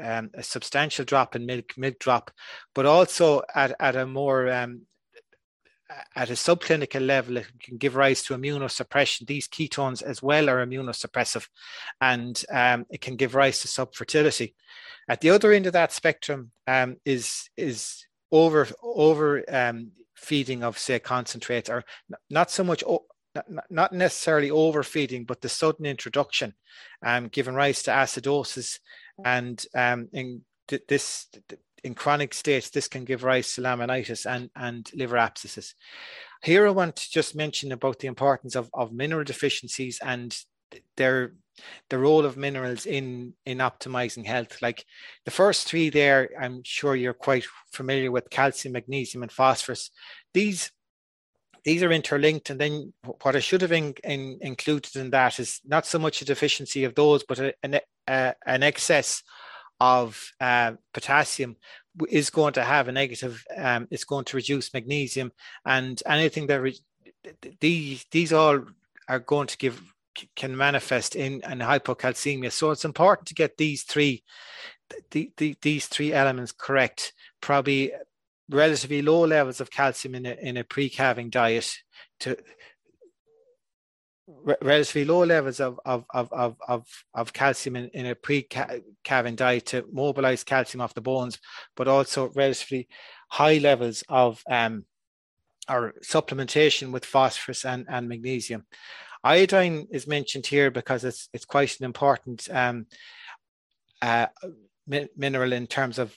um, 0.00 0.30
a 0.34 0.42
substantial 0.42 1.04
drop 1.04 1.36
in 1.36 1.46
milk 1.46 1.76
milk 1.76 1.98
drop 1.98 2.30
but 2.74 2.86
also 2.86 3.42
at, 3.54 3.74
at 3.80 3.96
a 3.96 4.06
more 4.06 4.50
um, 4.52 4.82
at 6.14 6.30
a 6.30 6.34
subclinical 6.34 7.04
level, 7.04 7.38
it 7.38 7.46
can 7.62 7.78
give 7.78 7.96
rise 7.96 8.22
to 8.22 8.36
immunosuppression. 8.36 9.26
These 9.26 9.48
ketones 9.48 10.02
as 10.02 10.22
well 10.22 10.50
are 10.50 10.64
immunosuppressive, 10.64 11.46
and 12.00 12.42
um, 12.50 12.86
it 12.90 13.00
can 13.00 13.16
give 13.16 13.34
rise 13.34 13.60
to 13.60 13.68
subfertility. 13.68 14.54
At 15.08 15.20
the 15.20 15.30
other 15.30 15.52
end 15.52 15.66
of 15.66 15.72
that 15.72 15.92
spectrum 15.92 16.50
um, 16.66 16.96
is 17.04 17.48
is 17.56 18.04
over 18.30 18.68
over 18.82 19.42
um, 19.48 19.92
feeding 20.14 20.62
of 20.62 20.76
say 20.76 20.98
concentrates 20.98 21.70
or 21.70 21.84
not 22.28 22.50
so 22.50 22.64
much 22.64 22.82
not 23.70 23.92
necessarily 23.92 24.50
overfeeding 24.50 25.24
but 25.24 25.40
the 25.40 25.48
sudden 25.48 25.86
introduction 25.86 26.54
um, 27.04 27.28
giving 27.28 27.54
rise 27.54 27.82
to 27.82 27.90
acidosis. 27.90 28.78
And 29.24 29.64
um, 29.74 30.08
in 30.12 30.42
this 30.88 31.26
in 31.84 31.94
chronic 31.94 32.34
states 32.34 32.70
this 32.70 32.88
can 32.88 33.04
give 33.04 33.22
rise 33.22 33.52
to 33.54 33.60
laminitis 33.60 34.26
and 34.26 34.50
and 34.56 34.90
liver 34.94 35.16
abscesses. 35.16 35.74
Here 36.42 36.66
i 36.66 36.70
want 36.70 36.96
to 36.96 37.10
just 37.10 37.36
mention 37.36 37.72
about 37.72 37.98
the 37.98 38.08
importance 38.08 38.54
of, 38.56 38.70
of 38.74 38.92
mineral 38.92 39.24
deficiencies 39.24 39.98
and 40.04 40.36
their 40.96 41.34
the 41.90 41.98
role 41.98 42.24
of 42.24 42.36
minerals 42.36 42.86
in 42.86 43.34
in 43.46 43.58
optimizing 43.58 44.26
health. 44.26 44.60
Like 44.62 44.84
the 45.24 45.30
first 45.30 45.66
three 45.66 45.90
there 45.90 46.30
i'm 46.40 46.62
sure 46.64 46.94
you're 46.94 47.14
quite 47.14 47.46
familiar 47.72 48.12
with 48.12 48.30
calcium 48.30 48.72
magnesium 48.72 49.22
and 49.22 49.32
phosphorus. 49.32 49.90
These 50.34 50.70
these 51.64 51.82
are 51.82 51.92
interlinked 51.92 52.50
and 52.50 52.60
then 52.60 52.92
what 53.22 53.36
i 53.36 53.40
should 53.40 53.62
have 53.62 53.72
in, 53.72 53.94
in, 54.04 54.38
included 54.40 54.96
in 54.96 55.10
that 55.10 55.38
is 55.38 55.60
not 55.64 55.86
so 55.86 55.98
much 55.98 56.22
a 56.22 56.24
deficiency 56.24 56.84
of 56.84 56.94
those 56.94 57.24
but 57.24 57.38
a, 57.38 57.54
an, 57.62 57.80
a, 58.08 58.34
an 58.46 58.62
excess 58.62 59.22
of 59.80 60.32
uh, 60.40 60.72
potassium 60.92 61.56
is 62.08 62.30
going 62.30 62.52
to 62.54 62.62
have 62.62 62.88
a 62.88 62.92
negative. 62.92 63.44
Um, 63.56 63.88
it's 63.90 64.04
going 64.04 64.24
to 64.26 64.36
reduce 64.36 64.74
magnesium, 64.74 65.32
and 65.64 66.00
anything 66.06 66.46
that 66.48 66.60
re- 66.60 66.80
these 67.60 68.04
these 68.10 68.32
all 68.32 68.60
are 69.08 69.18
going 69.18 69.46
to 69.48 69.58
give 69.58 69.80
can 70.34 70.56
manifest 70.56 71.14
in 71.14 71.40
an 71.44 71.60
hypocalcemia. 71.60 72.50
So 72.50 72.70
it's 72.70 72.84
important 72.84 73.28
to 73.28 73.34
get 73.34 73.56
these 73.56 73.82
three 73.82 74.24
the, 75.10 75.30
the, 75.36 75.56
these 75.62 75.86
three 75.86 76.12
elements 76.12 76.52
correct. 76.52 77.12
Probably 77.40 77.92
relatively 78.50 79.02
low 79.02 79.26
levels 79.26 79.60
of 79.60 79.70
calcium 79.70 80.14
in 80.14 80.26
a, 80.26 80.34
in 80.40 80.56
a 80.56 80.64
pre-calving 80.64 81.30
diet 81.30 81.70
to 82.20 82.36
relatively 84.60 85.04
low 85.04 85.24
levels 85.24 85.58
of, 85.60 85.80
of, 85.84 86.04
of, 86.12 86.32
of, 86.32 86.56
of, 86.68 86.86
of 87.14 87.32
calcium 87.32 87.76
in, 87.76 87.88
in 87.94 88.06
a 88.06 88.14
pre-calving 88.14 89.34
diet 89.34 89.66
to 89.66 89.84
mobilize 89.90 90.44
calcium 90.44 90.80
off 90.80 90.94
the 90.94 91.00
bones, 91.00 91.38
but 91.76 91.88
also 91.88 92.30
relatively 92.34 92.88
high 93.30 93.58
levels 93.58 94.04
of 94.08 94.42
um, 94.50 94.84
or 95.68 95.94
supplementation 96.02 96.92
with 96.92 97.04
phosphorus 97.04 97.64
and, 97.64 97.86
and 97.88 98.08
magnesium. 98.08 98.64
Iodine 99.24 99.86
is 99.90 100.06
mentioned 100.06 100.46
here 100.46 100.70
because 100.70 101.04
it's 101.04 101.28
it's 101.32 101.44
quite 101.44 101.78
an 101.78 101.84
important 101.84 102.48
um, 102.50 102.86
uh, 104.00 104.26
mi- 104.86 105.08
mineral 105.16 105.52
in 105.52 105.66
terms 105.66 105.98
of 105.98 106.14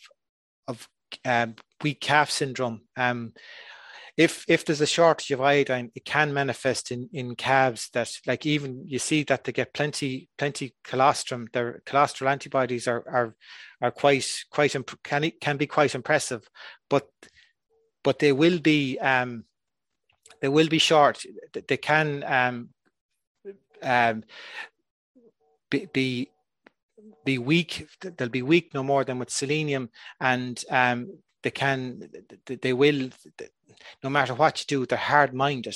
of 0.68 0.88
um, 1.26 1.56
weak 1.82 2.02
calf 2.02 2.30
syndrome. 2.30 2.82
Um, 2.98 3.34
if 4.18 4.46
if 4.48 4.66
there's 4.66 4.82
a 4.82 4.86
shortage 4.86 5.32
of 5.32 5.42
iodine, 5.42 5.92
it 5.96 6.06
can 6.06 6.34
manifest 6.34 6.92
in 6.92 7.10
in 7.14 7.36
calves 7.36 7.90
that 7.94 8.12
like 8.28 8.46
even 8.46 8.84
you 8.86 9.00
see 9.00 9.24
that 9.24 9.44
they 9.44 9.52
get 9.52 9.74
plenty 9.74 10.30
plenty 10.38 10.76
colostrum. 10.84 11.48
Their 11.54 11.82
colostral 11.86 12.30
antibodies 12.30 12.88
are 12.88 13.04
are 13.08 13.36
are 13.82 13.92
quite 13.92 14.28
quite 14.52 14.76
imp- 14.76 15.02
can 15.04 15.32
can 15.40 15.58
be 15.58 15.68
quite 15.68 15.96
impressive, 15.96 16.48
but 16.90 17.08
but 18.04 18.20
they 18.20 18.32
will 18.32 18.60
be 18.60 19.00
um, 19.00 19.46
they 20.42 20.50
will 20.50 20.68
be 20.68 20.80
short. 20.80 21.24
They 21.68 21.78
can 21.78 22.24
um, 22.26 22.70
um, 23.82 24.24
be, 25.70 25.88
be 25.94 26.30
be 27.26 27.38
weak. 27.38 27.88
They'll 28.02 28.30
be 28.30 28.42
weak 28.42 28.74
no 28.74 28.84
more 28.84 29.04
than 29.04 29.20
with 29.20 29.30
selenium, 29.30 29.90
and 30.20 30.64
um, 30.70 31.12
they 31.44 31.52
can 31.52 32.10
they 32.46 32.74
will 32.74 33.10
no 34.04 34.10
matter 34.10 34.34
what 34.34 34.60
you 34.60 34.66
do 34.68 34.86
they're 34.86 34.98
hard 34.98 35.34
minded 35.34 35.76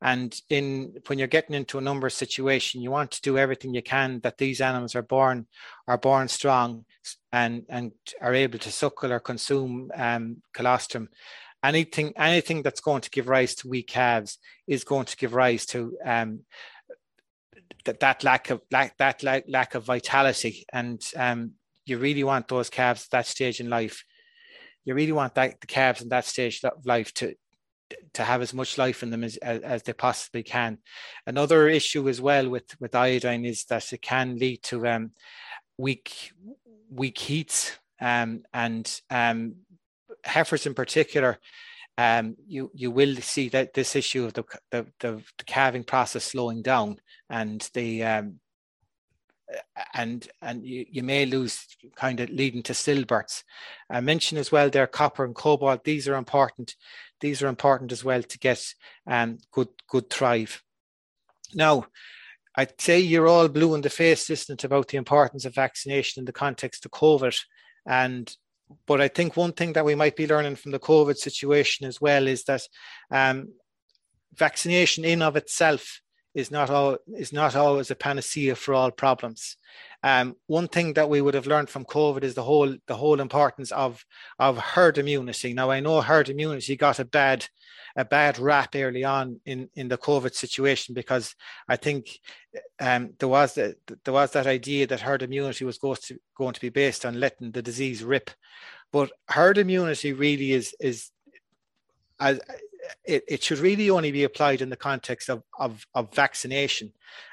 and 0.00 0.40
in 0.48 0.94
when 1.06 1.18
you're 1.18 1.28
getting 1.28 1.54
into 1.54 1.78
a 1.78 1.82
number 1.82 2.08
situation 2.08 2.80
you 2.80 2.90
want 2.90 3.10
to 3.10 3.20
do 3.20 3.38
everything 3.38 3.74
you 3.74 3.82
can 3.82 4.20
that 4.20 4.38
these 4.38 4.60
animals 4.60 4.94
are 4.94 5.02
born 5.02 5.46
are 5.86 5.98
born 5.98 6.28
strong 6.28 6.84
and 7.32 7.64
and 7.68 7.92
are 8.20 8.34
able 8.34 8.58
to 8.58 8.72
suckle 8.72 9.12
or 9.12 9.20
consume 9.20 9.90
um, 9.94 10.36
colostrum 10.52 11.08
anything 11.62 12.12
anything 12.16 12.62
that's 12.62 12.80
going 12.80 13.02
to 13.02 13.10
give 13.10 13.28
rise 13.28 13.54
to 13.54 13.68
weak 13.68 13.88
calves 13.88 14.38
is 14.66 14.84
going 14.84 15.04
to 15.04 15.16
give 15.16 15.34
rise 15.34 15.66
to 15.66 15.96
um, 16.04 16.40
that, 17.84 18.00
that 18.00 18.24
lack 18.24 18.50
of 18.50 18.60
lack 18.70 18.96
that 18.98 19.22
lack, 19.22 19.44
lack 19.48 19.74
of 19.74 19.84
vitality 19.84 20.64
and 20.72 21.02
um, 21.16 21.52
you 21.84 21.98
really 21.98 22.24
want 22.24 22.48
those 22.48 22.70
calves 22.70 23.04
at 23.04 23.10
that 23.10 23.26
stage 23.26 23.60
in 23.60 23.68
life 23.68 24.04
you 24.84 24.94
really 24.94 25.12
want 25.12 25.34
that 25.34 25.60
the 25.60 25.66
calves 25.66 26.02
in 26.02 26.08
that 26.08 26.24
stage 26.24 26.62
of 26.64 26.86
life 26.86 27.12
to 27.14 27.34
to 28.14 28.24
have 28.24 28.42
as 28.42 28.54
much 28.54 28.78
life 28.78 29.02
in 29.02 29.10
them 29.10 29.24
as, 29.24 29.36
as, 29.38 29.60
as, 29.62 29.82
they 29.82 29.92
possibly 29.92 30.42
can. 30.42 30.78
Another 31.26 31.68
issue 31.68 32.08
as 32.08 32.20
well 32.20 32.48
with, 32.48 32.80
with 32.80 32.94
iodine 32.94 33.44
is 33.44 33.64
that 33.64 33.92
it 33.92 34.02
can 34.02 34.38
lead 34.38 34.62
to 34.62 34.86
um, 34.86 35.12
weak 35.78 36.32
weak 36.90 37.18
heats 37.18 37.78
um, 38.00 38.42
and 38.52 39.00
um, 39.10 39.56
heifers 40.24 40.66
in 40.66 40.74
particular. 40.74 41.38
Um, 41.98 42.36
you 42.46 42.70
you 42.74 42.90
will 42.90 43.16
see 43.16 43.48
that 43.50 43.74
this 43.74 43.94
issue 43.94 44.24
of 44.24 44.32
the 44.32 44.44
the, 44.70 44.86
the, 45.00 45.22
the 45.38 45.44
calving 45.44 45.84
process 45.84 46.24
slowing 46.24 46.62
down 46.62 46.96
and 47.28 47.68
the 47.74 48.02
um, 48.04 48.40
and 49.94 50.28
and 50.40 50.64
you, 50.64 50.86
you 50.90 51.02
may 51.02 51.26
lose 51.26 51.66
kind 51.96 52.20
of 52.20 52.30
leading 52.30 52.62
to 52.64 52.72
stillbirths. 52.72 53.42
I 53.90 54.00
mentioned 54.00 54.38
as 54.38 54.52
well 54.52 54.70
there 54.70 54.86
copper 54.86 55.24
and 55.24 55.34
cobalt. 55.34 55.84
These 55.84 56.08
are 56.08 56.14
important. 56.14 56.76
These 57.20 57.42
are 57.42 57.48
important 57.48 57.92
as 57.92 58.04
well 58.04 58.22
to 58.22 58.38
get 58.38 58.74
um, 59.06 59.38
good 59.50 59.68
good 59.88 60.10
thrive. 60.10 60.62
Now, 61.54 61.86
I'd 62.56 62.80
say 62.80 63.00
you're 63.00 63.28
all 63.28 63.48
blue 63.48 63.74
in 63.74 63.82
the 63.82 63.90
face, 63.90 64.28
listening 64.28 64.58
about 64.62 64.88
the 64.88 64.96
importance 64.96 65.44
of 65.44 65.54
vaccination 65.54 66.20
in 66.20 66.24
the 66.24 66.32
context 66.32 66.84
of 66.84 66.92
COVID, 66.92 67.38
and 67.86 68.34
but 68.86 69.00
I 69.00 69.08
think 69.08 69.36
one 69.36 69.52
thing 69.52 69.74
that 69.74 69.84
we 69.84 69.94
might 69.94 70.16
be 70.16 70.26
learning 70.26 70.56
from 70.56 70.72
the 70.72 70.78
COVID 70.78 71.16
situation 71.16 71.86
as 71.86 72.00
well 72.00 72.26
is 72.26 72.44
that 72.44 72.62
um, 73.10 73.52
vaccination 74.34 75.04
in 75.04 75.22
of 75.22 75.36
itself 75.36 76.00
is 76.34 76.50
not 76.50 76.70
all 76.70 76.98
is 77.16 77.32
not 77.32 77.54
always 77.54 77.90
a 77.90 77.94
panacea 77.94 78.54
for 78.54 78.74
all 78.74 78.90
problems. 78.90 79.56
Um, 80.02 80.36
one 80.46 80.68
thing 80.68 80.94
that 80.94 81.08
we 81.08 81.20
would 81.20 81.34
have 81.34 81.46
learned 81.46 81.70
from 81.70 81.84
COVID 81.84 82.24
is 82.24 82.34
the 82.34 82.42
whole 82.42 82.74
the 82.86 82.96
whole 82.96 83.20
importance 83.20 83.70
of 83.72 84.04
of 84.38 84.58
herd 84.58 84.98
immunity. 84.98 85.54
Now 85.54 85.70
I 85.70 85.80
know 85.80 86.00
herd 86.00 86.28
immunity 86.28 86.76
got 86.76 86.98
a 86.98 87.04
bad 87.04 87.46
a 87.96 88.04
bad 88.04 88.38
rap 88.38 88.74
early 88.74 89.04
on 89.04 89.40
in 89.44 89.68
in 89.74 89.88
the 89.88 89.98
COVID 89.98 90.34
situation 90.34 90.94
because 90.94 91.34
I 91.68 91.76
think 91.76 92.18
um, 92.80 93.14
there 93.18 93.28
was 93.28 93.54
the, 93.54 93.76
there 94.04 94.14
was 94.14 94.32
that 94.32 94.46
idea 94.46 94.86
that 94.88 95.00
herd 95.00 95.22
immunity 95.22 95.64
was 95.64 95.78
going 95.78 95.98
to 96.04 96.18
going 96.36 96.54
to 96.54 96.60
be 96.60 96.70
based 96.70 97.06
on 97.06 97.20
letting 97.20 97.52
the 97.52 97.62
disease 97.62 98.02
rip, 98.02 98.30
but 98.92 99.12
herd 99.28 99.58
immunity 99.58 100.12
really 100.12 100.52
is 100.52 100.74
is 100.80 101.10
as 102.18 102.40
it, 103.04 103.24
it 103.28 103.42
should 103.42 103.58
really 103.58 103.90
only 103.90 104.12
be 104.12 104.24
applied 104.24 104.60
in 104.60 104.70
the 104.70 104.76
context 104.76 105.28
of, 105.28 105.42
of, 105.58 105.86
of 105.94 106.14
vaccination. 106.14 106.92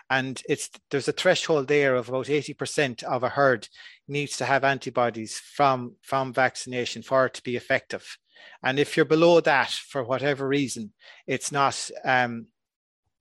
And 0.10 0.42
it's 0.50 0.70
there's 0.90 1.08
a 1.08 1.14
threshold 1.14 1.68
there 1.68 1.96
of 1.96 2.10
about 2.10 2.26
80% 2.28 3.04
of 3.04 3.24
a 3.24 3.30
herd 3.30 3.68
needs 4.08 4.38
to 4.38 4.46
have 4.46 4.64
antibodies 4.64 5.40
from, 5.40 5.96
from 6.02 6.34
vaccination 6.34 7.04
for 7.04 7.28
it 7.28 7.36
to 7.36 7.44
be 7.44 7.56
effective. 7.56 8.18
And 8.64 8.80
if 8.80 8.98
you're 8.98 9.06
below 9.06 9.40
that 9.42 9.70
for 9.70 10.04
whatever 10.04 10.48
reason, 10.48 10.94
it's 11.28 11.52
not 11.52 11.90
um, 12.04 12.48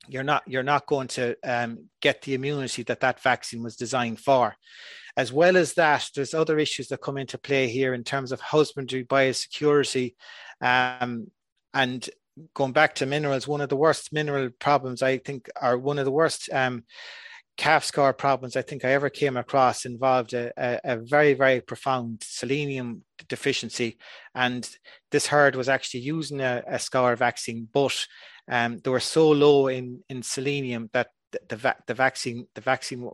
you're 0.09 0.23
not 0.23 0.43
you're 0.47 0.63
not 0.63 0.87
going 0.87 1.09
to 1.09 1.37
um, 1.45 1.89
get 2.01 2.23
the 2.23 2.35
immunity 2.35 2.83
that 2.85 3.01
that 3.01 3.21
vaccine 3.21 3.63
was 3.63 3.77
designed 3.77 4.21
for. 4.21 4.55
As 5.17 5.33
well 5.33 5.57
as 5.57 5.75
that, 5.75 6.09
there's 6.15 6.35
other 6.35 6.59
issues 6.59 6.89
that 6.89 7.03
come 7.03 7.19
into 7.19 7.39
play 7.39 7.69
here 7.69 7.93
in 7.93 8.05
terms 8.05 8.31
of 8.31 8.41
husbandry 8.41 9.05
biosecurity 9.05 10.15
um, 10.61 11.31
and 11.75 12.09
going 12.55 12.73
back 12.73 12.95
to 12.97 13.07
minerals, 13.07 13.49
one 13.49 13.61
of 13.61 13.69
the 13.69 13.77
worst 13.77 14.13
mineral 14.13 14.51
problems 14.59 15.03
I 15.03 15.19
think, 15.19 15.49
are 15.61 15.77
one 15.77 15.99
of 15.99 16.05
the 16.05 16.11
worst 16.11 16.49
um, 16.53 16.85
calf 17.57 17.85
scour 17.85 18.13
problems 18.13 18.57
I 18.57 18.63
think 18.63 18.85
I 18.85 18.93
ever 18.93 19.11
came 19.11 19.37
across 19.37 19.85
involved 19.85 20.33
a, 20.33 20.53
a, 20.57 20.81
a, 20.85 20.97
very, 20.97 21.35
very 21.35 21.61
profound 21.61 22.23
selenium 22.25 23.03
deficiency. 23.29 23.99
And 24.35 24.69
this 25.11 25.27
herd 25.27 25.57
was 25.57 25.69
actually 25.69 26.01
using 26.01 26.41
a, 26.41 26.63
a 26.67 26.79
scour 26.79 27.17
vaccine, 27.17 27.69
but 27.73 28.07
um, 28.49 28.79
they 28.79 28.91
were 28.91 29.01
so 29.01 29.31
low 29.31 29.67
in, 29.67 30.03
in 30.09 30.23
selenium 30.23 30.89
that 30.93 31.09
the, 31.33 31.57
the, 31.57 31.77
the 31.87 31.95
vaccine, 31.95 32.47
the 32.55 32.61
vaccine, 32.61 33.11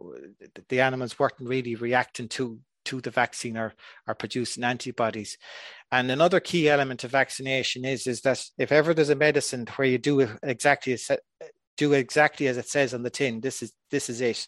the 0.69 0.81
animals 0.81 1.19
weren't 1.19 1.35
really 1.41 1.75
reacting 1.75 2.29
to 2.29 2.59
to 2.85 3.01
the 3.01 3.11
vaccine 3.11 3.57
are, 3.57 3.75
are 4.07 4.15
producing 4.15 4.65
antibodies. 4.65 5.39
And 5.91 6.11
another 6.11 6.41
key 6.41 6.69
element 6.69 7.05
of 7.05 7.11
vaccination 7.11 7.85
is, 7.85 8.07
is 8.07 8.21
that 8.23 8.45
if 8.59 8.73
ever 8.73 8.95
there's 8.95 9.11
a 9.11 9.15
medicine 9.15 9.67
where 9.77 9.89
you 9.89 9.99
do 9.99 10.29
exactly 10.43 10.93
as, 10.93 11.11
do 11.77 11.93
exactly 11.93 12.49
as 12.49 12.57
it 12.57 12.69
says 12.69 12.95
on 12.95 13.03
the 13.03 13.11
tin, 13.11 13.41
this 13.41 13.63
is 13.63 13.73
this 13.91 14.09
is 14.09 14.21
it. 14.21 14.47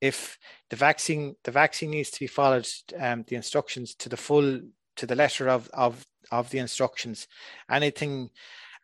If 0.00 0.38
the 0.70 0.76
vaccine 0.76 1.36
the 1.44 1.50
vaccine 1.50 1.90
needs 1.90 2.10
to 2.10 2.20
be 2.20 2.26
followed, 2.26 2.68
um, 2.98 3.24
the 3.26 3.36
instructions 3.36 3.94
to 3.96 4.08
the 4.08 4.16
full 4.16 4.60
to 4.96 5.06
the 5.06 5.14
letter 5.14 5.48
of 5.48 5.68
of 5.72 6.04
of 6.30 6.50
the 6.50 6.58
instructions. 6.58 7.26
Anything 7.70 8.30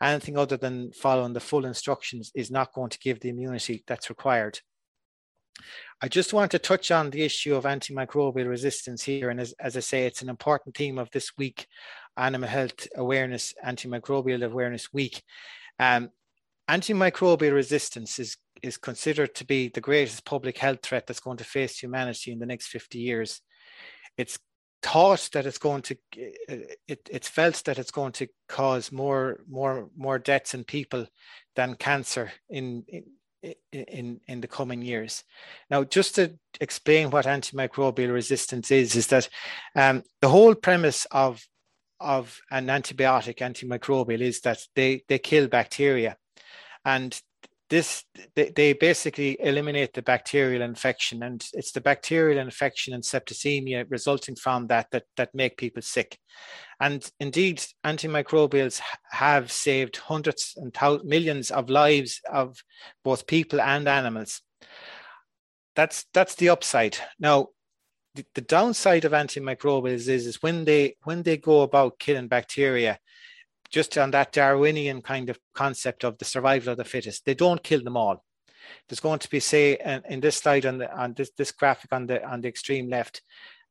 anything 0.01 0.37
other 0.37 0.57
than 0.57 0.93
following 0.93 1.33
the 1.33 1.41
full 1.41 1.65
instructions 1.65 2.33
is 2.35 2.51
not 2.51 2.73
going 2.73 2.91
to 2.91 2.99
give 2.99 3.21
the 3.21 3.29
immunity 3.29 3.85
that's 3.87 4.11
required. 4.11 4.61
I 6.01 6.09
just 6.09 6.33
want 6.33 6.51
to 6.53 6.59
touch 6.59 6.91
on 6.91 7.11
the 7.11 7.23
issue 7.23 7.55
of 7.55 7.65
antimicrobial 7.65 8.49
resistance 8.49 9.03
here. 9.03 9.31
And 9.31 9.41
as, 9.41 9.55
as 9.61 9.77
I 9.77 9.81
say, 9.81 10.07
it's 10.07 10.23
an 10.23 10.29
important 10.29 10.77
theme 10.77 10.99
of 10.99 11.11
this 11.13 11.37
week, 11.37 11.67
Animal 12.17 12.49
Health 12.49 12.89
Awareness, 12.97 13.55
Antimicrobial 13.65 14.45
Awareness 14.45 14.93
Week. 14.93 15.23
Um, 15.79 16.11
antimicrobial 16.69 17.55
resistance 17.55 18.19
is, 18.19 18.37
is 18.63 18.77
considered 18.77 19.35
to 19.37 19.45
be 19.45 19.69
the 19.69 19.81
greatest 19.81 20.25
public 20.25 20.59
health 20.59 20.81
threat 20.83 21.07
that's 21.07 21.21
going 21.21 21.39
to 21.39 21.45
face 21.45 21.79
humanity 21.79 22.33
in 22.33 22.39
the 22.39 22.47
next 22.47 22.69
50 22.69 22.99
years. 22.99 23.41
It's 24.17 24.39
thought 24.83 25.31
that 25.33 25.47
it's 25.47 25.59
going 25.59 25.83
to 25.83 25.97
it, 26.19 27.09
it's 27.09 27.29
felt 27.29 27.63
that 27.65 27.79
it's 27.79 27.93
going 27.93 28.11
to 28.11 28.27
cause 28.49 28.91
more 28.91 29.39
more 29.49 29.89
more 29.97 30.19
deaths 30.19 30.55
in 30.55 30.65
people 30.65 31.07
than 31.55 31.77
cancer 31.77 32.33
in, 32.51 32.85
in 32.89 33.05
in 33.73 34.21
in 34.27 34.41
the 34.41 34.49
coming 34.49 34.83
years. 34.83 35.25
Now, 35.71 35.85
just 35.85 36.15
to 36.17 36.39
explain 36.61 37.11
what 37.11 37.27
antimicrobial 37.27 38.13
resistance 38.13 38.71
is, 38.71 38.97
is 38.97 39.07
that 39.09 39.29
um, 39.75 40.03
the 40.21 40.29
whole 40.29 40.55
premise 40.55 41.07
of 41.11 41.45
of 42.01 42.41
an 42.51 42.67
antibiotic, 42.67 43.39
antimicrobial, 43.39 44.21
is 44.21 44.41
that 44.41 44.61
they 44.75 45.03
they 45.09 45.19
kill 45.19 45.49
bacteria, 45.49 46.17
and 46.85 47.21
this 47.73 48.05
they, 48.37 48.51
they 48.51 48.75
basically 48.75 49.35
eliminate 49.41 49.95
the 49.95 50.03
bacterial 50.03 50.61
infection 50.61 51.23
and 51.23 51.43
it's 51.55 51.73
the 51.73 51.81
bacterial 51.81 52.39
infection 52.39 52.93
and 52.93 53.03
septicemia 53.03 53.87
resulting 53.89 54.37
from 54.37 54.67
that 54.67 54.91
that, 54.91 55.05
that 55.17 55.35
make 55.35 55.57
people 55.57 55.81
sick. 55.81 56.19
And 56.81 57.11
indeed 57.19 57.65
antimicrobials 57.83 58.83
have 59.13 59.51
saved 59.51 59.97
hundreds 59.97 60.53
and 60.59 60.75
thousands, 60.75 61.09
millions 61.09 61.51
of 61.51 61.71
lives 61.71 62.21
of 62.31 62.59
both 63.05 63.27
people 63.27 63.59
and 63.59 63.89
animals. 63.89 64.43
That's 65.75 66.05
that's 66.13 66.35
the 66.35 66.51
upside. 66.51 66.99
Now 67.19 67.49
the, 68.15 68.27
the 68.35 68.43
downside 68.43 69.07
of 69.07 69.13
antimicrobials 69.13 70.09
is, 70.09 70.27
is 70.27 70.43
when 70.43 70.67
they 70.67 70.97
when 71.05 71.23
they 71.23 71.39
go 71.39 71.63
about 71.63 71.99
killing 71.99 72.29
bacteria 72.29 72.99
just 73.73 73.97
on 73.99 74.11
that 74.11 74.33
Darwinian 74.33 75.01
kind 75.03 75.31
of 75.31 75.39
concept 75.55 76.05
of 76.05 76.19
the 76.19 76.25
survival 76.25 76.73
of 76.73 76.79
the 76.79 76.85
fittest. 76.85 77.25
They 77.25 77.35
don't 77.35 77.63
kill 77.63 77.83
them 77.83 77.97
all. 77.97 78.23
There's 78.89 79.01
going 79.01 79.19
to 79.19 79.31
be, 79.31 79.41
say, 79.41 79.79
in, 79.85 80.03
in 80.09 80.21
this 80.21 80.37
slide 80.37 80.67
on 80.67 80.79
the 80.79 80.95
on 80.95 81.15
this, 81.15 81.31
this 81.37 81.51
graphic 81.51 81.93
on 81.93 82.07
the 82.07 82.25
on 82.25 82.43
the 82.43 82.49
extreme 82.49 82.89
left, 82.89 83.23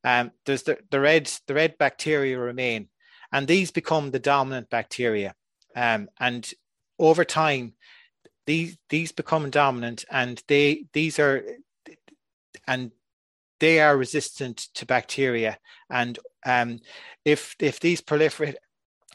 um, 0.04 0.32
there's 0.44 0.64
the, 0.64 0.78
the 0.90 1.00
red 1.00 1.30
the 1.46 1.54
red 1.54 1.78
bacteria 1.78 2.38
remain, 2.38 2.88
and 3.32 3.46
these 3.46 3.70
become 3.70 4.10
the 4.10 4.18
dominant 4.18 4.68
bacteria. 4.68 5.34
Um, 5.74 6.08
and 6.20 6.50
over 6.98 7.24
time, 7.24 7.74
these 8.46 8.76
these 8.90 9.12
become 9.12 9.48
dominant, 9.50 10.04
and 10.10 10.42
they 10.48 10.84
these 10.92 11.18
are 11.18 11.42
and 12.66 12.90
they 13.60 13.80
are 13.80 13.96
resistant 13.96 14.58
to 14.74 14.84
bacteria. 14.84 15.58
And 15.88 16.18
um, 16.44 16.80
if 17.24 17.56
if 17.60 17.80
these 17.80 18.02
proliferate 18.02 18.56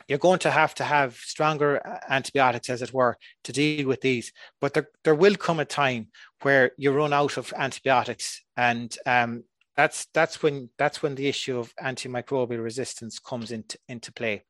you're 0.08 0.18
going 0.18 0.40
to 0.40 0.52
have 0.52 0.74
to 0.76 0.84
have 0.84 1.16
stronger 1.16 1.86
uh, 1.86 2.00
antibiotics, 2.10 2.70
as 2.70 2.82
it 2.82 2.94
were, 2.94 3.18
to 3.44 3.52
deal 3.52 3.88
with 3.88 4.02
these. 4.02 4.32
But 4.62 4.74
there, 4.74 4.90
there 5.04 5.16
will 5.16 5.36
come 5.36 5.60
a 5.60 5.66
time 5.66 6.08
where 6.42 6.72
you 6.78 6.92
run 6.92 7.14
out 7.14 7.38
of 7.38 7.54
antibiotics, 7.58 8.42
and 8.56 8.96
um, 9.06 9.44
that's 9.76 10.08
that's 10.14 10.42
when 10.42 10.70
that's 10.78 11.04
when 11.04 11.16
the 11.16 11.28
issue 11.28 11.60
of 11.60 11.74
antimicrobial 11.76 12.64
resistance 12.64 13.20
comes 13.20 13.52
into 13.52 13.78
into 13.88 14.12
play. 14.12 14.44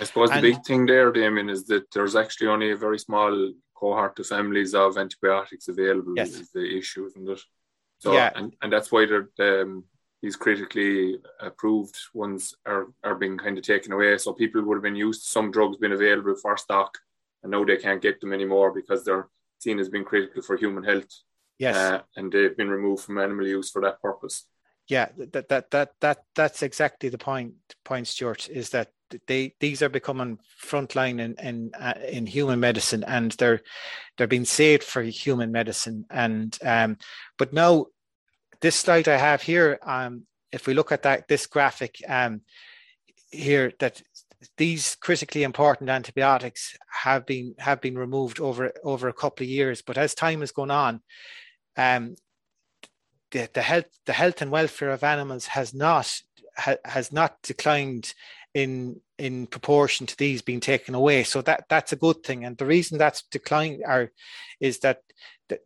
I 0.00 0.04
suppose 0.04 0.30
and, 0.30 0.44
the 0.44 0.52
big 0.52 0.64
thing 0.64 0.86
there, 0.86 1.12
Damien, 1.12 1.50
is 1.50 1.64
that 1.66 1.90
there's 1.92 2.16
actually 2.16 2.48
only 2.48 2.72
a 2.72 2.76
very 2.76 2.98
small 2.98 3.52
cohort 3.74 4.18
of 4.18 4.26
families 4.26 4.74
of 4.74 4.98
antibiotics 4.98 5.68
available. 5.68 6.14
Yes. 6.16 6.30
Is 6.30 6.50
the 6.50 6.78
issue, 6.78 7.06
isn't 7.06 7.28
it? 7.28 7.40
So, 7.98 8.12
yeah. 8.12 8.32
and, 8.34 8.52
and 8.60 8.72
that's 8.72 8.90
why 8.90 9.06
they're 9.06 9.62
um, 9.62 9.84
these 10.22 10.36
critically 10.36 11.18
approved 11.40 11.96
ones 12.14 12.54
are, 12.64 12.86
are 13.02 13.16
being 13.16 13.36
kind 13.36 13.58
of 13.58 13.64
taken 13.64 13.92
away. 13.92 14.16
So 14.18 14.32
people 14.32 14.62
would 14.62 14.76
have 14.76 14.82
been 14.82 14.96
used 14.96 15.24
to 15.24 15.28
some 15.28 15.50
drugs 15.50 15.76
being 15.76 15.92
available 15.92 16.36
for 16.36 16.56
stock, 16.56 16.96
and 17.42 17.50
now 17.50 17.64
they 17.64 17.76
can't 17.76 18.00
get 18.00 18.20
them 18.20 18.32
anymore 18.32 18.72
because 18.72 19.04
they're 19.04 19.28
seen 19.58 19.80
as 19.80 19.88
being 19.88 20.04
critical 20.04 20.42
for 20.42 20.56
human 20.56 20.84
health. 20.84 21.10
Yes, 21.58 21.76
uh, 21.76 22.00
and 22.16 22.32
they've 22.32 22.56
been 22.56 22.70
removed 22.70 23.04
from 23.04 23.18
animal 23.18 23.46
use 23.46 23.70
for 23.70 23.82
that 23.82 24.00
purpose. 24.00 24.46
Yeah, 24.88 25.08
that 25.16 25.48
that 25.48 25.70
that 25.70 25.90
that 26.00 26.18
that's 26.34 26.62
exactly 26.62 27.08
the 27.08 27.18
point. 27.18 27.54
Point, 27.84 28.06
Stuart, 28.06 28.48
is 28.48 28.70
that 28.70 28.90
they 29.26 29.54
these 29.60 29.82
are 29.82 29.88
becoming 29.88 30.38
frontline 30.64 31.20
in 31.20 31.34
in 31.42 31.72
uh, 31.78 31.94
in 32.08 32.26
human 32.26 32.60
medicine, 32.60 33.04
and 33.04 33.32
they're 33.32 33.60
they're 34.16 34.26
being 34.26 34.44
saved 34.44 34.84
for 34.84 35.02
human 35.02 35.52
medicine. 35.52 36.04
And 36.10 36.56
um, 36.64 36.98
but 37.38 37.52
now 37.52 37.86
this 38.62 38.76
slide 38.76 39.08
I 39.08 39.16
have 39.16 39.42
here, 39.42 39.78
um, 39.82 40.26
if 40.50 40.66
we 40.66 40.74
look 40.74 40.92
at 40.92 41.02
that 41.02 41.28
this 41.28 41.46
graphic 41.46 41.96
um, 42.08 42.40
here, 43.30 43.72
that 43.80 44.00
these 44.56 44.96
critically 44.96 45.42
important 45.42 45.90
antibiotics 45.90 46.76
have 47.02 47.26
been 47.26 47.54
have 47.58 47.80
been 47.80 47.98
removed 47.98 48.40
over 48.40 48.72
over 48.82 49.08
a 49.08 49.12
couple 49.12 49.44
of 49.44 49.50
years. 49.50 49.82
But 49.82 49.98
as 49.98 50.14
time 50.14 50.40
has 50.40 50.52
gone 50.52 50.70
on, 50.70 51.02
um, 51.76 52.16
the, 53.32 53.48
the 53.52 53.62
health 53.62 53.86
the 54.06 54.12
health 54.12 54.40
and 54.40 54.50
welfare 54.50 54.90
of 54.90 55.04
animals 55.04 55.46
has 55.46 55.74
not 55.74 56.12
ha, 56.56 56.76
has 56.84 57.12
not 57.12 57.42
declined 57.42 58.14
in 58.54 59.00
in 59.18 59.46
proportion 59.46 60.06
to 60.06 60.16
these 60.16 60.42
being 60.42 60.60
taken 60.60 60.94
away. 60.94 61.24
So 61.24 61.42
that 61.42 61.64
that's 61.68 61.92
a 61.92 61.96
good 61.96 62.22
thing. 62.22 62.44
And 62.44 62.56
the 62.56 62.66
reason 62.66 62.98
that's 62.98 63.22
declined 63.22 63.82
are 63.86 64.10
is 64.60 64.80
that 64.80 65.00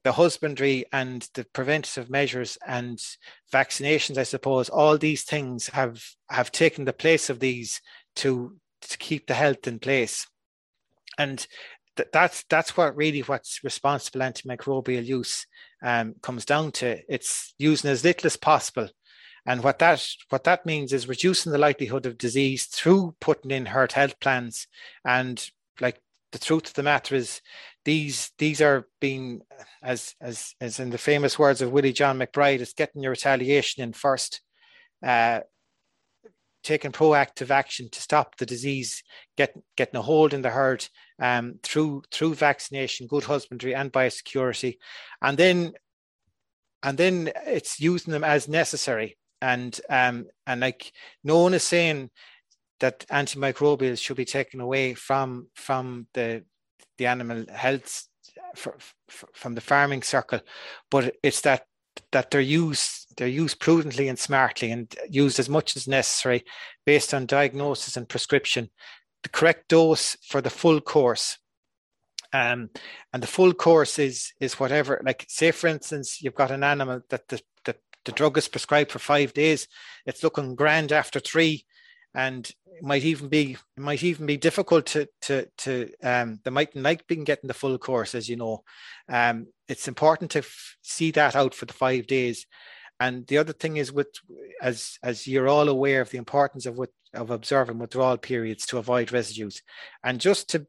the, 0.05 0.13
husbandry 0.13 0.85
and 0.93 1.29
the 1.35 1.45
preventative 1.53 2.11
measures 2.11 2.59
and 2.67 2.99
vaccinations, 3.53 4.19
I 4.19 4.23
suppose, 4.23 4.69
all 4.69 4.99
these 4.99 5.25
things 5.25 5.69
have 5.69 6.03
have 6.29 6.53
taken 6.53 6.85
the 6.85 6.93
place 6.93 7.31
of 7.31 7.41
these 7.41 7.81
to 8.17 8.57
to 8.83 8.99
keep 8.99 9.27
the 9.27 9.35
health 9.35 9.67
in 9.67 9.79
place. 9.79 10.27
And 11.19 11.47
th- 11.97 12.09
that's 12.13 12.45
that's 12.49 12.77
what 12.77 12.97
really 12.97 13.21
what's 13.21 13.65
responsible 13.65 14.21
antimicrobial 14.21 15.05
use 15.05 15.47
um, 15.83 16.15
comes 16.23 16.45
down 16.45 16.73
to. 16.73 17.01
It's 17.09 17.55
using 17.59 17.91
as 17.91 18.05
little 18.05 18.27
as 18.27 18.37
possible 18.37 18.89
and 19.47 19.63
what 19.63 19.79
that 19.79 20.07
what 20.29 20.45
that 20.45 20.67
means 20.67 20.93
is 20.93 21.09
reducing 21.09 21.53
the 21.53 21.59
likelihood 21.59 22.05
of 22.05 22.19
disease 22.19 22.67
through 22.67 23.15
putting 23.21 23.53
in 23.53 23.67
herd 23.67 23.93
health 23.93 24.19
plans. 24.19 24.67
And 25.05 25.49
like 25.81 26.01
the 26.33 26.39
truth 26.39 26.67
of 26.69 26.75
the 26.75 26.83
matter 26.83 27.15
is, 27.15 27.41
these 27.87 28.33
these 28.39 28.61
are 28.61 28.87
being 29.01 29.41
as 29.83 30.15
as 30.21 30.55
as 30.61 30.81
in 30.81 30.91
the 30.91 30.99
famous 30.99 31.39
words 31.39 31.63
of 31.63 31.71
Willie 31.71 31.93
John 31.93 32.19
McBride, 32.19 32.61
it's 32.61 32.75
getting 32.75 33.03
your 33.03 33.13
retaliation 33.13 33.83
in 33.83 33.93
first. 33.95 34.43
Uh, 35.03 35.41
taking 36.65 36.91
proactive 36.91 37.51
action 37.51 37.89
to 37.93 38.01
stop 38.01 38.37
the 38.39 38.45
disease 38.45 39.05
get, 39.37 39.55
getting 39.77 39.95
a 39.95 40.03
hold 40.03 40.35
in 40.35 40.43
the 40.43 40.51
herd 40.51 40.85
um, 41.23 41.61
through 41.63 42.03
through 42.11 42.35
vaccination, 42.35 43.07
good 43.07 43.23
husbandry, 43.23 43.73
and 43.73 43.93
biosecurity, 43.93 44.75
and 45.23 45.39
then 45.39 45.73
and 46.83 46.99
then 46.99 47.31
it's 47.47 47.79
using 47.79 48.13
them 48.13 48.25
as 48.25 48.49
necessary 48.49 49.17
and 49.41 49.81
um, 49.89 50.27
and 50.47 50.61
like 50.61 50.91
no 51.23 51.41
one 51.41 51.55
is 51.55 51.63
saying 51.63 52.11
that 52.81 53.07
antimicrobials 53.13 54.03
should 54.03 54.17
be 54.17 54.25
taken 54.25 54.61
away 54.61 54.95
from 54.95 55.47
from 55.55 56.09
the 56.15 56.45
the 56.99 57.07
animal 57.07 57.45
health 57.53 58.09
for, 58.55 58.77
for, 59.09 59.29
from 59.35 59.55
the 59.55 59.61
farming 59.61 60.03
circle, 60.03 60.41
but 60.91 61.15
it's 61.23 61.41
that 61.43 61.67
that 62.13 62.31
they're 62.31 62.43
used 62.43 63.07
they're 63.17 63.27
used 63.27 63.59
prudently 63.59 64.09
and 64.09 64.19
smartly 64.19 64.71
and 64.71 64.95
used 65.09 65.39
as 65.39 65.49
much 65.49 65.77
as 65.77 65.89
necessary 65.89 66.45
based 66.85 67.15
on 67.15 67.25
diagnosis 67.25 67.97
and 67.97 68.07
prescription 68.07 68.69
the 69.23 69.31
correct 69.31 69.69
dose 69.69 70.15
for 70.29 70.43
the 70.43 70.51
full 70.51 70.79
course 70.79 71.39
um, 72.35 72.69
and 73.15 73.23
the 73.23 73.27
full 73.27 73.55
course 73.55 73.99
is 73.99 74.35
is 74.41 74.61
whatever 74.61 75.01
like 75.07 75.25
say 75.27 75.51
for 75.53 75.69
instance 75.69 76.21
you've 76.21 76.35
got 76.35 76.51
an 76.51 76.63
animal 76.63 77.01
that 77.09 77.27
the 77.29 77.41
the 78.07 78.13
drug 78.13 78.39
is 78.39 78.49
prescribed 78.49 78.91
for 78.91 78.99
five 78.99 79.35
days. 79.35 79.69
It's 80.07 80.23
looking 80.23 80.55
grand 80.55 80.93
after 80.93 81.21
three, 81.21 81.67
and 82.17 82.51
it 82.67 82.83
might 82.83 83.05
even 83.05 83.29
be 83.29 83.53
it 83.77 83.81
might 83.81 84.03
even 84.03 84.27
be 84.27 84.39
difficult 84.39 84.87
to 84.87 85.07
to 85.23 85.47
to 85.59 85.91
um, 86.03 86.41
they 86.43 86.51
mightn't 86.51 86.83
like 86.83 87.07
being 87.07 87.25
getting 87.25 87.47
the 87.47 87.55
full 87.55 87.79
course, 87.79 88.15
as 88.15 88.29
you 88.29 88.37
know. 88.37 88.65
Um, 89.09 89.47
it's 89.69 89.87
important 89.87 90.31
to 90.33 90.39
f- 90.39 90.77
see 90.83 91.11
that 91.13 91.37
out 91.37 91.55
for 91.55 91.67
the 91.67 91.75
five 91.75 92.07
days. 92.07 92.47
And 92.99 93.27
the 93.27 93.37
other 93.37 93.53
thing 93.53 93.77
is 93.77 93.93
with 93.93 94.09
as 94.63 94.99
as 95.03 95.27
you're 95.27 95.49
all 95.49 95.69
aware 95.69 96.01
of 96.01 96.11
the 96.11 96.19
importance 96.19 96.65
of 96.65 96.79
what 96.79 96.91
of 97.13 97.31
observing 97.31 97.79
withdrawal 97.79 98.17
periods 98.17 98.65
to 98.67 98.79
avoid 98.79 99.13
residues. 99.13 99.63
And 100.03 100.19
just 100.19 100.49
to 100.51 100.67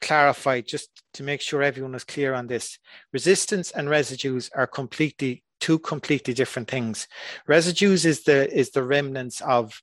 clarify, 0.00 0.62
just 0.62 0.88
to 1.14 1.22
make 1.22 1.42
sure 1.42 1.62
everyone 1.62 1.94
is 1.94 2.04
clear 2.04 2.32
on 2.32 2.46
this, 2.46 2.78
resistance 3.12 3.70
and 3.72 3.90
residues 3.90 4.50
are 4.54 4.66
completely 4.66 5.42
two 5.60 5.78
completely 5.78 6.32
different 6.32 6.68
things. 6.70 7.06
Residues 7.46 8.06
is 8.06 8.22
the 8.22 8.50
is 8.56 8.70
the 8.70 8.82
remnants 8.82 9.42
of 9.42 9.82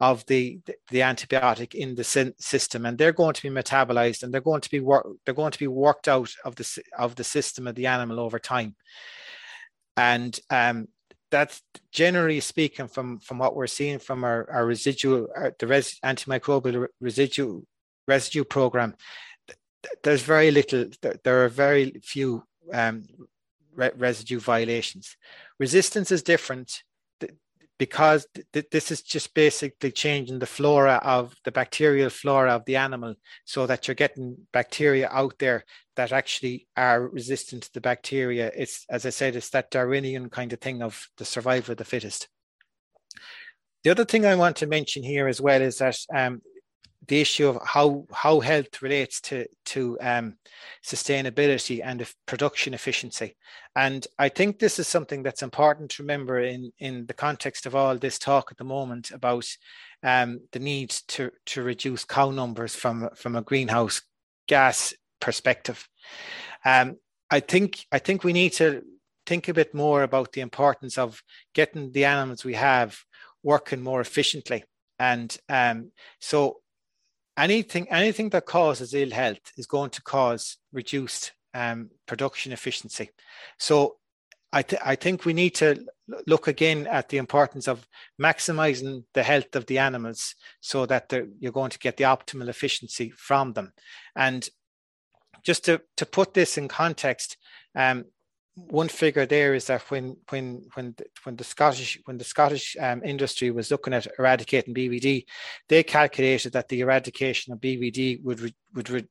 of 0.00 0.24
the 0.26 0.60
the 0.90 1.00
antibiotic 1.00 1.74
in 1.74 1.94
the 1.94 2.04
system 2.04 2.84
and 2.84 2.98
they're 2.98 3.12
going 3.12 3.32
to 3.32 3.42
be 3.42 3.48
metabolized 3.48 4.22
and 4.22 4.32
they're 4.32 4.40
going 4.40 4.60
to 4.60 4.70
be 4.70 4.80
work, 4.80 5.06
they're 5.24 5.34
going 5.34 5.52
to 5.52 5.58
be 5.58 5.66
worked 5.66 6.06
out 6.06 6.30
of 6.44 6.54
the 6.56 6.82
of 6.98 7.14
the 7.14 7.24
system 7.24 7.66
of 7.66 7.74
the 7.74 7.86
animal 7.86 8.20
over 8.20 8.38
time 8.38 8.74
and 9.96 10.38
um, 10.50 10.86
that's 11.30 11.62
generally 11.92 12.40
speaking 12.40 12.88
from 12.88 13.18
from 13.20 13.38
what 13.38 13.56
we're 13.56 13.66
seeing 13.66 13.98
from 13.98 14.22
our, 14.22 14.48
our 14.50 14.66
residual 14.66 15.28
our, 15.34 15.54
the 15.58 15.66
res, 15.66 15.98
antimicrobial 16.04 16.86
residue 17.00 17.62
residue 18.06 18.44
program 18.44 18.94
there's 20.02 20.22
very 20.22 20.50
little 20.50 20.86
there, 21.00 21.16
there 21.24 21.44
are 21.44 21.48
very 21.48 22.00
few 22.02 22.42
um, 22.72 23.04
re- 23.74 23.92
residue 23.96 24.40
violations. 24.40 25.16
Resistance 25.58 26.10
is 26.10 26.22
different. 26.22 26.82
Because 27.78 28.26
th- 28.52 28.66
this 28.70 28.90
is 28.90 29.02
just 29.02 29.34
basically 29.34 29.90
changing 29.92 30.38
the 30.38 30.46
flora 30.46 31.00
of 31.02 31.34
the 31.44 31.52
bacterial 31.52 32.10
flora 32.10 32.52
of 32.52 32.64
the 32.64 32.76
animal 32.76 33.14
so 33.44 33.66
that 33.66 33.86
you're 33.86 33.94
getting 33.94 34.36
bacteria 34.52 35.08
out 35.10 35.34
there 35.38 35.64
that 35.96 36.12
actually 36.12 36.66
are 36.76 37.08
resistant 37.08 37.64
to 37.64 37.72
the 37.72 37.80
bacteria. 37.80 38.50
It's, 38.54 38.84
as 38.88 39.06
I 39.06 39.10
said, 39.10 39.36
it's 39.36 39.50
that 39.50 39.70
Darwinian 39.70 40.30
kind 40.30 40.52
of 40.52 40.60
thing 40.60 40.82
of 40.82 41.06
the 41.18 41.24
survival 41.24 41.72
of 41.72 41.78
the 41.78 41.84
fittest. 41.84 42.28
The 43.84 43.90
other 43.90 44.04
thing 44.04 44.26
I 44.26 44.34
want 44.34 44.56
to 44.56 44.66
mention 44.66 45.02
here 45.02 45.28
as 45.28 45.40
well 45.40 45.62
is 45.62 45.78
that 45.78 45.98
um, 46.14 46.42
the 47.08 47.20
issue 47.20 47.48
of 47.48 47.58
how 47.64 48.06
how 48.12 48.40
health 48.40 48.82
relates 48.82 49.20
to 49.22 49.46
to 49.66 49.98
um, 50.00 50.36
sustainability 50.84 51.80
and 51.84 52.06
production 52.26 52.74
efficiency, 52.74 53.36
and 53.74 54.06
I 54.18 54.28
think 54.28 54.58
this 54.58 54.78
is 54.78 54.88
something 54.88 55.22
that's 55.22 55.42
important 55.42 55.90
to 55.92 56.02
remember 56.02 56.40
in 56.40 56.72
in 56.78 57.06
the 57.06 57.14
context 57.14 57.66
of 57.66 57.74
all 57.74 57.96
this 57.96 58.18
talk 58.18 58.48
at 58.50 58.58
the 58.58 58.64
moment 58.64 59.10
about 59.10 59.46
um, 60.02 60.40
the 60.52 60.58
need 60.58 60.90
to 61.08 61.30
to 61.46 61.62
reduce 61.62 62.04
cow 62.04 62.30
numbers 62.30 62.74
from 62.74 63.08
from 63.14 63.36
a 63.36 63.42
greenhouse 63.42 64.02
gas 64.48 64.94
perspective. 65.20 65.88
Um, 66.64 66.96
I 67.30 67.40
think 67.40 67.84
I 67.92 67.98
think 67.98 68.24
we 68.24 68.32
need 68.32 68.52
to 68.54 68.82
think 69.26 69.48
a 69.48 69.54
bit 69.54 69.74
more 69.74 70.02
about 70.02 70.32
the 70.32 70.40
importance 70.40 70.98
of 70.98 71.20
getting 71.52 71.92
the 71.92 72.04
animals 72.04 72.44
we 72.44 72.54
have 72.54 72.96
working 73.42 73.80
more 73.80 74.00
efficiently. 74.00 74.64
And 74.98 75.36
um, 75.48 75.92
so 76.20 76.60
anything 77.36 77.88
anything 77.90 78.30
that 78.30 78.46
causes 78.46 78.94
ill 78.94 79.10
health 79.10 79.52
is 79.56 79.66
going 79.66 79.90
to 79.90 80.02
cause 80.02 80.56
reduced 80.72 81.32
um, 81.54 81.90
production 82.06 82.52
efficiency. 82.52 83.10
So 83.58 83.96
I, 84.52 84.62
th- 84.62 84.82
I 84.84 84.94
think 84.94 85.24
we 85.24 85.32
need 85.32 85.54
to 85.56 85.84
look 86.26 86.46
again 86.48 86.86
at 86.86 87.08
the 87.08 87.18
importance 87.18 87.66
of 87.66 87.86
maximizing 88.20 89.04
the 89.12 89.22
health 89.22 89.56
of 89.56 89.66
the 89.66 89.78
animals 89.78 90.34
so 90.60 90.86
that 90.86 91.12
you're 91.40 91.52
going 91.52 91.70
to 91.70 91.78
get 91.78 91.96
the 91.96 92.04
optimal 92.04 92.48
efficiency 92.48 93.10
from 93.10 93.52
them. 93.52 93.72
And 94.14 94.48
just 95.42 95.64
to, 95.64 95.82
to 95.96 96.06
put 96.06 96.34
this 96.34 96.56
in 96.58 96.68
context, 96.68 97.36
um, 97.74 98.04
one 98.56 98.88
figure 98.88 99.26
there 99.26 99.54
is 99.54 99.66
that 99.66 99.82
when 99.90 100.16
when 100.30 100.62
when 100.74 100.94
the, 100.96 101.04
when 101.24 101.36
the 101.36 101.44
Scottish 101.44 102.00
when 102.06 102.16
the 102.16 102.24
Scottish 102.24 102.74
um, 102.80 103.04
industry 103.04 103.50
was 103.50 103.70
looking 103.70 103.92
at 103.92 104.06
eradicating 104.18 104.74
BVD, 104.74 105.26
they 105.68 105.82
calculated 105.82 106.54
that 106.54 106.68
the 106.68 106.80
eradication 106.80 107.52
of 107.52 107.60
BVD 107.60 108.24
would 108.24 108.40
re, 108.40 108.54
would 108.74 108.88
re, 108.88 109.04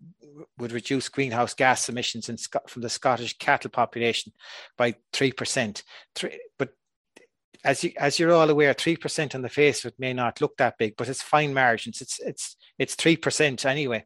would 0.58 0.72
reduce 0.72 1.10
greenhouse 1.10 1.54
gas 1.54 1.88
emissions 1.90 2.28
in, 2.28 2.38
from 2.68 2.82
the 2.82 2.90
Scottish 2.90 3.38
cattle 3.38 3.70
population 3.70 4.34
by 4.78 4.96
three 5.14 5.32
percent. 5.32 5.84
But 6.58 6.70
as 7.64 7.84
you 7.84 7.92
as 7.98 8.18
you're 8.18 8.34
all 8.34 8.50
aware, 8.50 8.74
three 8.74 8.98
percent 8.98 9.36
on 9.36 9.44
the 9.44 9.50
face 9.50 9.86
of 9.86 9.90
it 9.90 10.00
may 10.00 10.14
not 10.14 10.42
look 10.42 10.58
that 10.58 10.80
big, 10.80 10.96
but 10.98 11.08
it's 11.08 11.22
fine 11.22 11.54
margins. 11.54 12.02
It's 12.02 12.20
it's 12.20 12.56
it's 12.80 12.96
three 12.96 13.16
percent 13.16 13.64
anyway. 13.64 14.06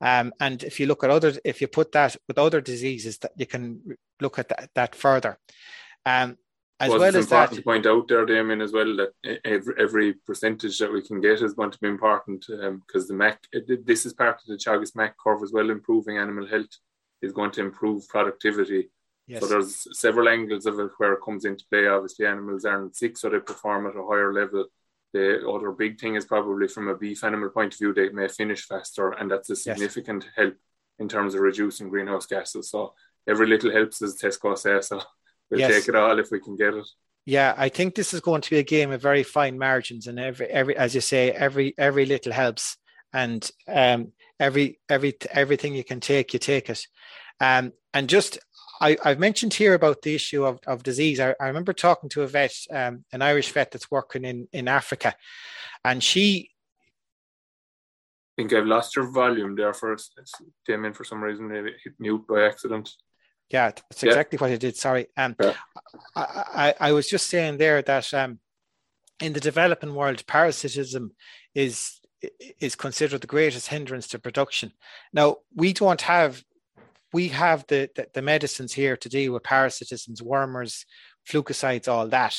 Um, 0.00 0.32
and 0.40 0.62
if 0.62 0.78
you 0.78 0.86
look 0.86 1.04
at 1.04 1.10
other, 1.10 1.32
if 1.44 1.60
you 1.60 1.68
put 1.68 1.92
that 1.92 2.16
with 2.28 2.38
other 2.38 2.60
diseases, 2.60 3.18
that 3.18 3.32
you 3.36 3.46
can 3.46 3.96
look 4.20 4.38
at 4.38 4.48
that, 4.48 4.70
that 4.74 4.94
further. 4.94 5.38
Um, 6.04 6.36
as 6.78 6.90
well, 6.90 6.98
well 6.98 7.16
as 7.16 7.28
that, 7.28 7.52
to 7.52 7.62
point 7.62 7.86
out 7.86 8.06
there, 8.06 8.26
Damien, 8.26 8.60
as 8.60 8.72
well 8.72 8.96
that 8.96 9.40
every, 9.46 9.74
every 9.78 10.12
percentage 10.12 10.78
that 10.78 10.92
we 10.92 11.00
can 11.00 11.22
get 11.22 11.40
is 11.40 11.54
going 11.54 11.70
to 11.70 11.78
be 11.78 11.88
important 11.88 12.44
because 12.46 13.02
um, 13.02 13.08
the 13.08 13.14
MAC. 13.14 13.46
This 13.84 14.04
is 14.04 14.12
part 14.12 14.36
of 14.36 14.46
the 14.46 14.56
Teagasc 14.56 14.94
MAC 14.94 15.16
curve 15.16 15.42
as 15.42 15.52
well. 15.52 15.70
Improving 15.70 16.18
animal 16.18 16.46
health 16.46 16.76
is 17.22 17.32
going 17.32 17.50
to 17.52 17.62
improve 17.62 18.06
productivity. 18.08 18.90
Yes. 19.26 19.40
So 19.40 19.48
there's 19.48 19.86
several 19.98 20.28
angles 20.28 20.66
of 20.66 20.78
it 20.78 20.90
where 20.98 21.14
it 21.14 21.24
comes 21.24 21.46
into 21.46 21.64
play. 21.70 21.86
Obviously, 21.86 22.26
animals 22.26 22.66
aren't 22.66 22.94
sick, 22.94 23.16
so 23.16 23.30
they 23.30 23.40
perform 23.40 23.86
at 23.86 23.96
a 23.96 24.06
higher 24.06 24.32
level. 24.32 24.66
The 25.16 25.48
other 25.48 25.72
big 25.72 25.98
thing 25.98 26.14
is 26.14 26.26
probably 26.26 26.68
from 26.68 26.88
a 26.88 26.94
beef 26.94 27.24
animal 27.24 27.48
point 27.48 27.72
of 27.72 27.78
view, 27.78 27.94
they 27.94 28.10
may 28.10 28.28
finish 28.28 28.66
faster, 28.66 29.12
and 29.12 29.30
that's 29.30 29.48
a 29.48 29.56
significant 29.56 30.24
yes. 30.24 30.32
help 30.36 30.54
in 30.98 31.08
terms 31.08 31.34
of 31.34 31.40
reducing 31.40 31.88
greenhouse 31.88 32.26
gases. 32.26 32.68
So 32.68 32.92
every 33.26 33.46
little 33.46 33.72
helps, 33.72 34.02
as 34.02 34.16
Tesco 34.16 34.58
says. 34.58 34.88
So 34.88 35.00
we'll 35.50 35.60
yes. 35.60 35.72
take 35.72 35.88
it 35.88 35.94
all 35.94 36.18
if 36.18 36.30
we 36.30 36.38
can 36.40 36.54
get 36.54 36.74
it. 36.74 36.86
Yeah, 37.24 37.54
I 37.56 37.70
think 37.70 37.94
this 37.94 38.12
is 38.12 38.20
going 38.20 38.42
to 38.42 38.50
be 38.50 38.58
a 38.58 38.62
game 38.62 38.92
of 38.92 39.00
very 39.00 39.22
fine 39.22 39.58
margins, 39.58 40.06
and 40.06 40.18
every 40.18 40.48
every 40.48 40.76
as 40.76 40.94
you 40.94 41.00
say, 41.00 41.32
every 41.32 41.74
every 41.78 42.04
little 42.04 42.32
helps, 42.32 42.76
and 43.12 43.50
um, 43.66 44.12
every 44.38 44.78
every 44.88 45.16
everything 45.30 45.74
you 45.74 45.82
can 45.82 46.00
take, 46.00 46.34
you 46.34 46.38
take 46.38 46.68
it. 46.68 46.86
Um, 47.40 47.72
and 47.94 48.08
just 48.08 48.38
I, 48.80 48.96
have 49.02 49.18
mentioned 49.18 49.54
here 49.54 49.74
about 49.74 50.02
the 50.02 50.14
issue 50.14 50.44
of, 50.44 50.60
of 50.66 50.82
disease. 50.82 51.20
I, 51.20 51.34
I 51.40 51.46
remember 51.46 51.72
talking 51.72 52.08
to 52.10 52.22
a 52.22 52.26
vet, 52.26 52.54
um, 52.70 53.04
an 53.12 53.22
Irish 53.22 53.50
vet 53.52 53.70
that's 53.70 53.90
working 53.90 54.24
in, 54.24 54.48
in 54.52 54.68
Africa, 54.68 55.14
and 55.84 56.02
she. 56.02 56.50
I 58.38 58.42
think 58.42 58.52
I've 58.52 58.66
lost 58.66 58.96
your 58.96 59.10
volume 59.10 59.56
there 59.56 59.72
for 59.72 59.96
came 60.66 60.84
in 60.84 60.92
for 60.92 61.04
some 61.04 61.22
reason. 61.22 61.50
It 61.50 61.74
hit 61.82 61.94
mute 61.98 62.26
by 62.28 62.44
accident. 62.44 62.90
Yeah, 63.48 63.70
that's 63.70 64.02
exactly 64.02 64.36
yeah. 64.36 64.40
what 64.42 64.52
I 64.52 64.56
did. 64.56 64.76
Sorry. 64.76 65.06
Um, 65.16 65.36
yeah. 65.40 65.54
I, 66.14 66.74
I, 66.80 66.88
I 66.88 66.92
was 66.92 67.08
just 67.08 67.30
saying 67.30 67.56
there 67.56 67.80
that 67.80 68.12
um, 68.12 68.40
in 69.20 69.32
the 69.32 69.40
developing 69.40 69.94
world, 69.94 70.26
parasitism 70.26 71.12
is 71.54 72.00
is 72.60 72.74
considered 72.74 73.20
the 73.20 73.26
greatest 73.26 73.68
hindrance 73.68 74.08
to 74.08 74.18
production. 74.18 74.72
Now, 75.12 75.36
we 75.54 75.72
don't 75.72 76.00
have 76.02 76.42
we 77.16 77.28
have 77.28 77.64
the, 77.68 77.88
the, 77.96 78.06
the 78.12 78.20
medicines 78.20 78.74
here 78.74 78.94
to 78.98 79.08
deal 79.08 79.32
with 79.32 79.42
parasitisms, 79.42 80.20
wormers, 80.20 80.84
flukicides, 81.26 81.88
all 81.88 82.06
that. 82.08 82.36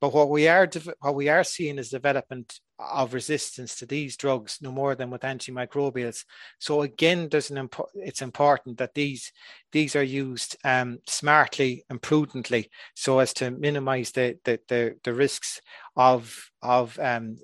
But 0.00 0.14
what 0.14 0.30
we 0.30 0.46
are 0.46 0.70
what 1.00 1.16
we 1.16 1.28
are 1.28 1.42
seeing 1.42 1.78
is 1.78 1.90
development 1.90 2.60
of 2.78 3.12
resistance 3.12 3.74
to 3.76 3.86
these 3.86 4.16
drugs 4.16 4.58
no 4.62 4.70
more 4.70 4.94
than 4.94 5.10
with 5.10 5.22
antimicrobials. 5.22 6.24
So 6.60 6.82
again, 6.82 7.28
there's 7.28 7.50
an 7.50 7.68
impo- 7.68 7.88
it's 7.96 8.22
important 8.22 8.78
that 8.78 8.94
these 8.94 9.32
these 9.72 9.96
are 9.96 10.10
used 10.26 10.56
um, 10.64 11.00
smartly 11.08 11.84
and 11.90 12.00
prudently 12.00 12.70
so 12.94 13.18
as 13.18 13.34
to 13.34 13.50
minimize 13.50 14.12
the 14.12 14.38
the 14.44 14.60
the, 14.68 14.96
the 15.02 15.12
risks 15.12 15.60
of 15.96 16.22
of 16.62 16.96
um, 17.00 17.36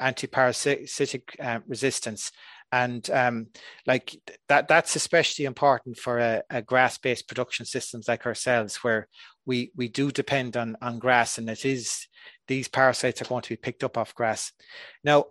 antiparasitic 0.00 1.24
uh, 1.38 1.60
resistance 1.68 2.32
and 2.72 3.08
um, 3.10 3.46
like 3.86 4.16
that 4.48 4.66
that's 4.66 4.96
especially 4.96 5.44
important 5.44 5.98
for 5.98 6.18
a, 6.18 6.42
a, 6.50 6.62
grass-based 6.62 7.28
production 7.28 7.66
systems 7.66 8.08
like 8.08 8.26
ourselves 8.26 8.76
where 8.76 9.08
we 9.44 9.70
we 9.76 9.88
do 9.88 10.10
depend 10.10 10.56
on 10.56 10.76
on 10.80 10.98
grass 10.98 11.38
and 11.38 11.48
it 11.48 11.64
is 11.64 12.08
these 12.48 12.68
parasites 12.68 13.20
are 13.20 13.26
going 13.26 13.42
to 13.42 13.50
be 13.50 13.56
picked 13.56 13.84
up 13.84 13.96
off 13.96 14.14
grass. 14.14 14.52
Now 15.04 15.26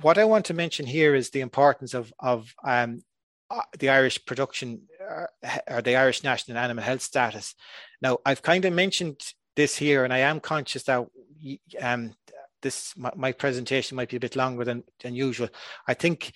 what 0.00 0.18
i 0.18 0.24
want 0.24 0.46
to 0.46 0.54
mention 0.54 0.86
here 0.86 1.14
is 1.14 1.30
the 1.30 1.40
importance 1.40 1.92
of 1.92 2.12
of 2.18 2.52
um, 2.64 3.02
uh, 3.50 3.60
the 3.78 3.90
irish 3.90 4.24
production 4.24 4.82
uh, 5.10 5.58
or 5.68 5.82
the 5.82 5.96
irish 5.96 6.24
national 6.24 6.58
animal 6.58 6.84
health 6.84 7.02
status. 7.02 7.54
Now 8.00 8.18
i've 8.24 8.42
kind 8.42 8.64
of 8.64 8.72
mentioned 8.72 9.20
this 9.56 9.76
here 9.76 10.04
and 10.04 10.12
i 10.12 10.18
am 10.18 10.40
conscious 10.40 10.84
that 10.84 11.06
um, 11.80 12.14
this 12.62 12.96
my, 12.96 13.10
my, 13.14 13.32
presentation 13.32 13.96
might 13.96 14.08
be 14.08 14.16
a 14.16 14.20
bit 14.20 14.34
longer 14.34 14.64
than, 14.64 14.82
than 15.00 15.14
usual. 15.14 15.48
I 15.86 15.94
think 15.94 16.32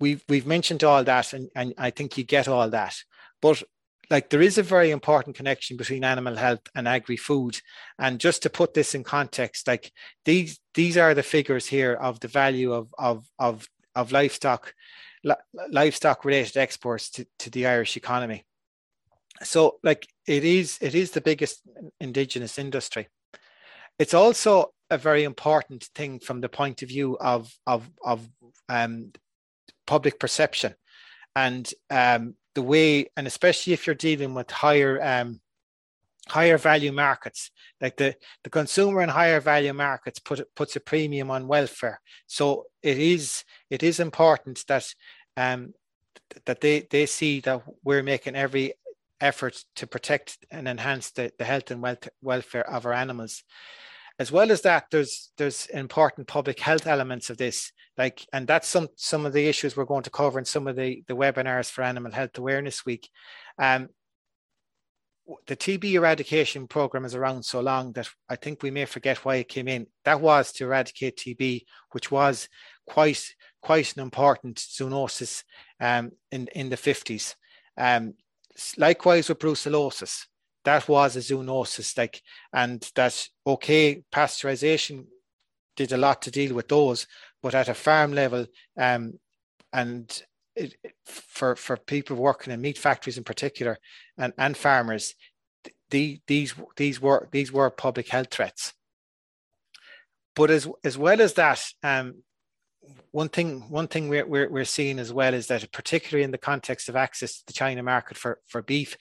we've 0.00 0.22
we've 0.28 0.46
mentioned 0.46 0.84
all 0.84 1.04
that 1.04 1.32
and, 1.32 1.48
and 1.54 1.74
I 1.78 1.90
think 1.90 2.16
you 2.16 2.24
get 2.24 2.48
all 2.48 2.68
that. 2.70 2.96
But 3.40 3.62
like 4.10 4.30
there 4.30 4.42
is 4.42 4.58
a 4.58 4.62
very 4.62 4.90
important 4.90 5.36
connection 5.36 5.76
between 5.76 6.04
animal 6.04 6.36
health 6.36 6.60
and 6.74 6.86
agri-food. 6.86 7.60
And 7.98 8.20
just 8.20 8.42
to 8.42 8.50
put 8.50 8.74
this 8.74 8.94
in 8.94 9.04
context, 9.04 9.66
like 9.66 9.92
these 10.24 10.60
these 10.74 10.96
are 10.96 11.14
the 11.14 11.22
figures 11.22 11.66
here 11.66 11.94
of 11.94 12.20
the 12.20 12.28
value 12.28 12.72
of 12.72 12.94
of 12.98 13.26
of, 13.38 13.68
of 13.94 14.12
livestock 14.12 14.74
livestock 15.70 16.24
related 16.24 16.56
exports 16.56 17.10
to, 17.10 17.26
to 17.40 17.50
the 17.50 17.66
Irish 17.66 17.96
economy. 17.96 18.44
So 19.42 19.78
like 19.82 20.06
it 20.26 20.44
is 20.44 20.78
it 20.80 20.94
is 20.94 21.10
the 21.10 21.20
biggest 21.20 21.62
indigenous 22.00 22.58
industry. 22.58 23.08
It's 23.98 24.14
also 24.14 24.72
a 24.90 24.98
very 24.98 25.24
important 25.24 25.84
thing 25.94 26.20
from 26.20 26.40
the 26.40 26.48
point 26.48 26.82
of 26.82 26.88
view 26.88 27.18
of 27.18 27.52
of 27.66 27.88
of 28.04 28.28
um, 28.68 29.12
public 29.86 30.18
perception 30.18 30.74
and 31.34 31.72
um, 31.90 32.34
the 32.54 32.62
way, 32.62 33.10
and 33.16 33.26
especially 33.26 33.72
if 33.72 33.86
you're 33.86 33.94
dealing 33.94 34.34
with 34.34 34.50
higher 34.50 35.02
um, 35.02 35.40
higher 36.28 36.58
value 36.58 36.90
markets, 36.90 37.50
like 37.80 37.96
the, 37.96 38.16
the 38.42 38.50
consumer 38.50 39.00
in 39.02 39.08
higher 39.08 39.40
value 39.40 39.72
markets 39.72 40.18
put 40.18 40.42
puts 40.54 40.74
a 40.76 40.80
premium 40.80 41.30
on 41.30 41.46
welfare. 41.46 42.00
So 42.26 42.64
it 42.82 42.98
is 42.98 43.44
it 43.70 43.82
is 43.82 44.00
important 44.00 44.64
that 44.66 44.92
um, 45.36 45.74
that 46.46 46.60
they 46.60 46.86
they 46.90 47.06
see 47.06 47.40
that 47.40 47.62
we're 47.84 48.02
making 48.02 48.34
every 48.34 48.72
effort 49.20 49.62
to 49.76 49.86
protect 49.86 50.38
and 50.50 50.66
enhance 50.68 51.10
the, 51.10 51.32
the 51.38 51.44
health 51.44 51.70
and 51.70 51.82
wealth, 51.82 52.08
welfare 52.22 52.68
of 52.68 52.86
our 52.86 52.92
animals. 52.92 53.44
As 54.18 54.32
well 54.32 54.50
as 54.50 54.62
that, 54.62 54.86
there's 54.90 55.30
there's 55.36 55.66
important 55.66 56.26
public 56.26 56.58
health 56.60 56.86
elements 56.86 57.30
of 57.30 57.36
this 57.36 57.72
like 57.98 58.26
and 58.32 58.46
that's 58.46 58.68
some 58.68 58.88
some 58.96 59.26
of 59.26 59.32
the 59.32 59.48
issues 59.48 59.76
we're 59.76 59.84
going 59.84 60.02
to 60.02 60.10
cover 60.10 60.38
in 60.38 60.44
some 60.44 60.66
of 60.66 60.76
the 60.76 61.02
the 61.06 61.16
webinars 61.16 61.70
for 61.70 61.82
animal 61.82 62.12
health 62.12 62.36
awareness 62.38 62.84
week 62.84 63.08
um 63.58 63.88
the 65.46 65.56
TB 65.56 65.92
eradication 65.92 66.68
program 66.68 67.04
is 67.04 67.14
around 67.14 67.44
so 67.44 67.60
long 67.60 67.92
that 67.92 68.08
I 68.28 68.36
think 68.36 68.62
we 68.62 68.70
may 68.70 68.84
forget 68.84 69.24
why 69.24 69.36
it 69.36 69.48
came 69.48 69.66
in. 69.66 69.88
That 70.04 70.20
was 70.20 70.52
to 70.52 70.64
eradicate 70.64 71.16
TB, 71.16 71.62
which 71.90 72.10
was 72.10 72.48
quite 72.86 73.34
quite 73.60 73.96
an 73.96 74.02
important 74.02 74.58
zoonosis 74.58 75.42
um, 75.80 76.12
in 76.30 76.48
in 76.54 76.68
the 76.68 76.76
fifties. 76.76 77.34
Um, 77.76 78.14
likewise 78.78 79.28
with 79.28 79.40
brucellosis, 79.40 80.26
that 80.66 80.88
was 80.88 81.14
a 81.14 81.20
zoonosis, 81.20 81.96
like, 81.96 82.22
and 82.52 82.90
that 82.96 83.28
okay, 83.46 84.02
pasteurization 84.12 85.06
did 85.76 85.92
a 85.92 85.96
lot 85.96 86.22
to 86.22 86.30
deal 86.32 86.54
with 86.54 86.66
those, 86.66 87.06
but 87.40 87.54
at 87.54 87.68
a 87.68 87.74
farm 87.74 88.12
level, 88.12 88.46
um, 88.76 89.20
and 89.72 90.22
it, 90.56 90.74
for 91.04 91.54
for 91.54 91.76
people 91.76 92.16
working 92.16 92.52
in 92.52 92.60
meat 92.60 92.78
factories 92.78 93.16
in 93.16 93.22
particular 93.22 93.78
and, 94.18 94.32
and 94.38 94.56
farmers, 94.56 95.14
the, 95.90 96.20
these 96.26 96.52
these 96.76 97.00
were 97.00 97.28
these 97.30 97.52
were 97.52 97.70
public 97.70 98.08
health 98.08 98.32
threats. 98.32 98.74
But 100.34 100.50
as 100.50 100.68
as 100.82 100.98
well 100.98 101.20
as 101.20 101.34
that, 101.34 101.62
um, 101.84 102.24
one 103.12 103.28
thing 103.28 103.60
one 103.70 103.88
thing 103.88 104.08
we're, 104.08 104.26
we're, 104.26 104.48
we're 104.48 104.64
seeing 104.64 104.98
as 104.98 105.12
well 105.12 105.34
is 105.34 105.46
that 105.46 105.70
particularly 105.72 106.24
in 106.24 106.30
the 106.30 106.38
context 106.38 106.88
of 106.88 106.96
access 106.96 107.38
to 107.38 107.46
the 107.46 107.52
China 107.52 107.82
market 107.82 108.16
for, 108.16 108.40
for 108.46 108.62
beef, 108.62 108.96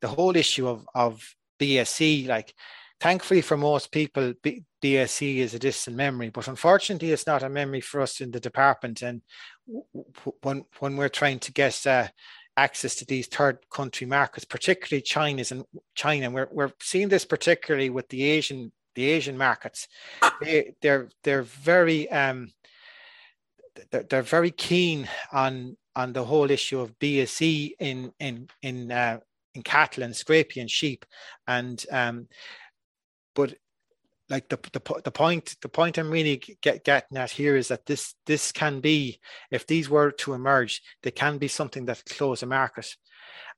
the 0.00 0.08
whole 0.08 0.36
issue 0.36 0.68
of, 0.68 0.86
of 0.94 1.34
BSE, 1.60 2.26
like 2.26 2.54
thankfully 3.00 3.40
for 3.40 3.56
most 3.56 3.92
people, 3.92 4.34
B, 4.42 4.64
BSE 4.82 5.36
is 5.36 5.54
a 5.54 5.58
distant 5.58 5.96
memory, 5.96 6.30
but 6.30 6.48
unfortunately 6.48 7.12
it's 7.12 7.26
not 7.26 7.42
a 7.42 7.48
memory 7.48 7.80
for 7.80 8.00
us 8.00 8.20
in 8.20 8.30
the 8.30 8.40
department. 8.40 9.02
And 9.02 9.22
when 10.42 10.64
when 10.80 10.96
we're 10.96 11.08
trying 11.08 11.38
to 11.40 11.52
get 11.52 11.86
uh, 11.86 12.08
access 12.56 12.96
to 12.96 13.04
these 13.04 13.28
third 13.28 13.58
country 13.70 14.06
markets, 14.06 14.44
particularly 14.44 15.02
China's 15.02 15.52
and 15.52 15.64
China, 15.94 16.30
we're 16.30 16.48
we're 16.50 16.72
seeing 16.80 17.08
this 17.08 17.24
particularly 17.24 17.90
with 17.90 18.08
the 18.08 18.24
Asian 18.24 18.72
the 18.94 19.08
Asian 19.10 19.38
markets. 19.38 19.88
They 20.40 20.74
they're 20.82 21.08
they're 21.22 21.44
very 21.44 22.10
um 22.10 22.52
they're, 23.92 24.02
they're 24.02 24.22
very 24.22 24.50
keen 24.50 25.08
on 25.32 25.76
on 25.94 26.12
the 26.14 26.24
whole 26.24 26.50
issue 26.50 26.80
of 26.80 26.98
BSE 26.98 27.72
in 27.78 28.12
in 28.18 28.48
in 28.62 28.90
uh, 28.90 29.20
in 29.54 29.62
cattle 29.62 30.02
and 30.02 30.14
scrapie 30.14 30.60
and 30.60 30.70
sheep, 30.70 31.04
and 31.46 31.84
um, 31.92 32.26
but 33.34 33.54
like 34.30 34.48
the, 34.48 34.58
the 34.72 35.00
the 35.04 35.10
point 35.10 35.56
the 35.60 35.68
point 35.68 35.98
I'm 35.98 36.10
really 36.10 36.38
get, 36.62 36.84
getting 36.84 37.18
at 37.18 37.30
here 37.30 37.56
is 37.56 37.68
that 37.68 37.86
this 37.86 38.14
this 38.26 38.50
can 38.50 38.80
be 38.80 39.20
if 39.50 39.66
these 39.66 39.90
were 39.90 40.10
to 40.10 40.32
emerge, 40.32 40.82
they 41.02 41.10
can 41.10 41.38
be 41.38 41.48
something 41.48 41.84
that 41.84 42.02
close 42.06 42.42
a 42.42 42.46
market, 42.46 42.96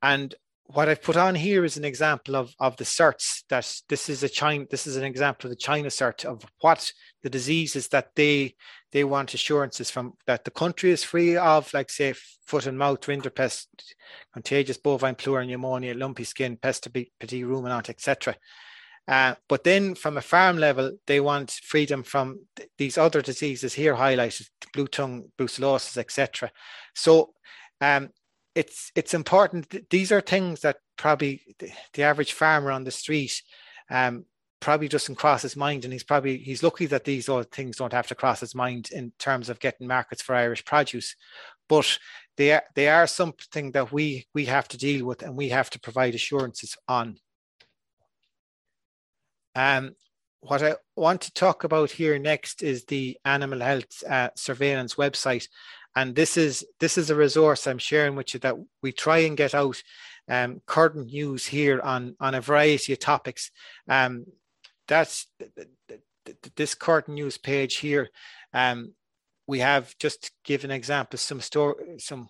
and 0.02 0.34
what 0.66 0.88
I've 0.88 1.02
put 1.02 1.16
on 1.16 1.34
here 1.34 1.64
is 1.64 1.76
an 1.76 1.84
example 1.84 2.36
of 2.36 2.54
of 2.58 2.76
the 2.76 2.84
certs 2.84 3.44
that 3.50 3.72
this 3.88 4.08
is 4.08 4.22
a 4.22 4.28
China 4.28 4.64
this 4.70 4.86
is 4.86 4.96
an 4.96 5.04
example 5.04 5.48
of 5.48 5.50
the 5.50 5.62
China 5.62 5.88
cert 5.88 6.24
of 6.24 6.44
what 6.60 6.90
the 7.22 7.30
diseases 7.30 7.88
that 7.88 8.14
they 8.16 8.54
they 8.94 9.04
want 9.04 9.34
assurances 9.34 9.90
from 9.90 10.14
that 10.26 10.44
the 10.44 10.50
country 10.50 10.90
is 10.90 11.04
free 11.04 11.36
of 11.36 11.72
like 11.74 11.90
say 11.90 12.14
foot 12.46 12.66
and 12.66 12.78
mouth 12.78 13.02
rinderpest 13.02 13.66
contagious 14.32 14.78
bovine 14.78 15.14
pleural 15.14 15.46
pneumonia 15.46 15.92
lumpy 15.92 16.24
skin 16.24 16.56
pest 16.56 16.88
petit 17.20 17.44
ruminant 17.44 17.90
etc 17.90 18.34
uh, 19.06 19.34
but 19.48 19.64
then 19.64 19.94
from 19.94 20.16
a 20.16 20.22
farm 20.22 20.56
level, 20.56 20.96
they 21.06 21.20
want 21.20 21.50
freedom 21.50 22.02
from 22.02 22.40
th- 22.56 22.70
these 22.78 22.96
other 22.96 23.20
diseases 23.20 23.74
here 23.74 23.94
highlighted, 23.94 24.48
blue 24.72 24.86
tongue, 24.86 25.30
brucellosis, 25.38 25.98
etc. 25.98 26.50
So 26.94 27.34
um, 27.82 28.10
it's 28.54 28.90
it's 28.94 29.12
important. 29.12 29.90
These 29.90 30.10
are 30.10 30.22
things 30.22 30.60
that 30.60 30.78
probably 30.96 31.42
the, 31.58 31.70
the 31.92 32.02
average 32.04 32.32
farmer 32.32 32.70
on 32.70 32.84
the 32.84 32.90
street 32.90 33.42
um, 33.90 34.24
probably 34.64 34.88
doesn't 34.88 35.16
cross 35.16 35.42
his 35.42 35.56
mind, 35.56 35.84
and 35.84 35.92
he's 35.92 36.02
probably 36.02 36.38
he's 36.38 36.62
lucky 36.62 36.86
that 36.86 37.04
these 37.04 37.28
other 37.28 37.44
things 37.44 37.76
don't 37.76 37.92
have 37.92 38.06
to 38.06 38.14
cross 38.14 38.40
his 38.40 38.54
mind 38.54 38.88
in 38.90 39.12
terms 39.18 39.50
of 39.50 39.60
getting 39.60 39.86
markets 39.86 40.22
for 40.22 40.34
Irish 40.34 40.64
produce. 40.64 41.16
But 41.68 41.98
they 42.38 42.52
are 42.52 42.62
they 42.74 42.88
are 42.88 43.06
something 43.06 43.72
that 43.72 43.92
we 43.92 44.26
we 44.32 44.46
have 44.46 44.66
to 44.68 44.78
deal 44.78 45.04
with, 45.04 45.22
and 45.22 45.36
we 45.36 45.50
have 45.50 45.68
to 45.70 45.78
provide 45.78 46.14
assurances 46.14 46.78
on. 46.88 47.18
Um, 49.54 49.96
what 50.40 50.62
I 50.62 50.76
want 50.96 51.20
to 51.22 51.32
talk 51.34 51.64
about 51.64 51.90
here 51.90 52.18
next 52.18 52.62
is 52.62 52.86
the 52.86 53.18
animal 53.22 53.60
health 53.60 54.02
uh, 54.08 54.30
surveillance 54.34 54.94
website, 54.94 55.46
and 55.94 56.14
this 56.14 56.38
is 56.38 56.64
this 56.80 56.96
is 56.96 57.10
a 57.10 57.14
resource 57.14 57.66
I'm 57.66 57.76
sharing 57.76 58.16
with 58.16 58.32
you 58.32 58.40
that 58.40 58.56
we 58.82 58.92
try 58.92 59.18
and 59.18 59.36
get 59.36 59.54
out 59.54 59.82
um, 60.26 60.62
current 60.64 61.12
news 61.12 61.44
here 61.46 61.82
on 61.82 62.16
on 62.18 62.34
a 62.34 62.40
variety 62.40 62.94
of 62.94 62.98
topics. 62.98 63.50
Um, 63.88 64.24
that's 64.88 65.26
this 66.56 66.74
current 66.74 67.08
news 67.08 67.38
page 67.38 67.76
here. 67.76 68.10
Um, 68.52 68.94
we 69.46 69.58
have 69.60 69.96
just 69.98 70.30
give 70.44 70.64
an 70.64 70.70
example 70.70 71.18
some 71.18 71.40
store 71.40 71.76
some 71.98 72.28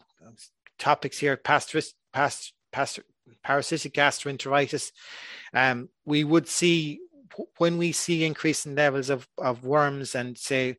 topics 0.79 1.19
here 1.19 1.37
past 1.37 1.75
past 2.13 2.53
past 2.73 3.01
parasitic 3.43 3.95
gastroenteritis. 3.95 4.91
Um, 5.53 5.89
we 6.05 6.25
would 6.25 6.49
see 6.49 7.01
when 7.59 7.79
we 7.79 7.93
see 7.93 8.25
increasing 8.25 8.75
levels 8.75 9.11
of, 9.11 9.27
of 9.39 9.65
worms 9.65 10.15
and 10.15 10.37
say 10.37 10.77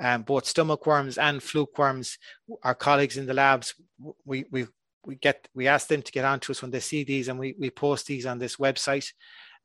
um, 0.00 0.22
both 0.22 0.46
stomach 0.46 0.86
worms 0.86 1.18
and 1.18 1.42
fluke 1.42 1.76
worms, 1.76 2.18
our 2.62 2.74
colleagues 2.74 3.16
in 3.16 3.26
the 3.26 3.34
labs, 3.34 3.74
we, 4.24 4.44
we, 4.50 4.66
we 5.04 5.16
get 5.16 5.48
we 5.54 5.66
ask 5.66 5.88
them 5.88 6.02
to 6.02 6.12
get 6.12 6.24
onto 6.24 6.52
us 6.52 6.62
when 6.62 6.70
they 6.70 6.80
see 6.80 7.04
these 7.04 7.28
and 7.28 7.38
we, 7.38 7.54
we 7.58 7.70
post 7.70 8.06
these 8.06 8.26
on 8.26 8.38
this 8.38 8.56
website. 8.56 9.12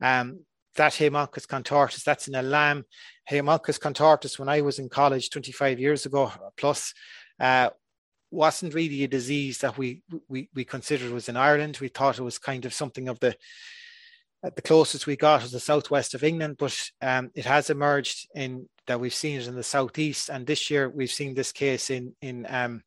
Um, 0.00 0.40
that 0.76 0.92
Haemonchus 0.92 1.46
contortus, 1.46 2.04
that's 2.04 2.28
in 2.28 2.34
a 2.34 2.42
lamb. 2.42 2.84
Haemonchus 3.30 3.78
contortus, 3.78 4.38
when 4.38 4.48
I 4.48 4.60
was 4.60 4.78
in 4.78 4.88
college 4.88 5.30
25 5.30 5.78
years 5.78 6.06
ago 6.06 6.32
plus, 6.56 6.94
uh, 7.40 7.70
wasn't 8.30 8.74
really 8.74 9.04
a 9.04 9.08
disease 9.08 9.58
that 9.58 9.78
we, 9.78 10.02
we 10.28 10.48
we 10.54 10.64
considered 10.64 11.12
was 11.12 11.28
in 11.28 11.36
Ireland. 11.36 11.78
We 11.80 11.88
thought 11.88 12.18
it 12.18 12.22
was 12.22 12.38
kind 12.38 12.64
of 12.64 12.74
something 12.74 13.08
of 13.08 13.20
the 13.20 13.36
uh, 14.44 14.50
the 14.54 14.62
closest 14.62 15.06
we 15.06 15.16
got 15.16 15.42
was 15.42 15.52
the 15.52 15.60
southwest 15.60 16.14
of 16.14 16.24
England, 16.24 16.56
but 16.58 16.76
um, 17.00 17.30
it 17.34 17.46
has 17.46 17.70
emerged 17.70 18.28
in 18.34 18.68
that 18.86 19.00
we've 19.00 19.14
seen 19.14 19.40
it 19.40 19.46
in 19.46 19.54
the 19.54 19.62
southeast, 19.62 20.28
and 20.28 20.46
this 20.46 20.70
year 20.70 20.90
we've 20.90 21.12
seen 21.12 21.34
this 21.34 21.52
case 21.52 21.90
in 21.90 22.14
in 22.20 22.46
um, 22.48 22.82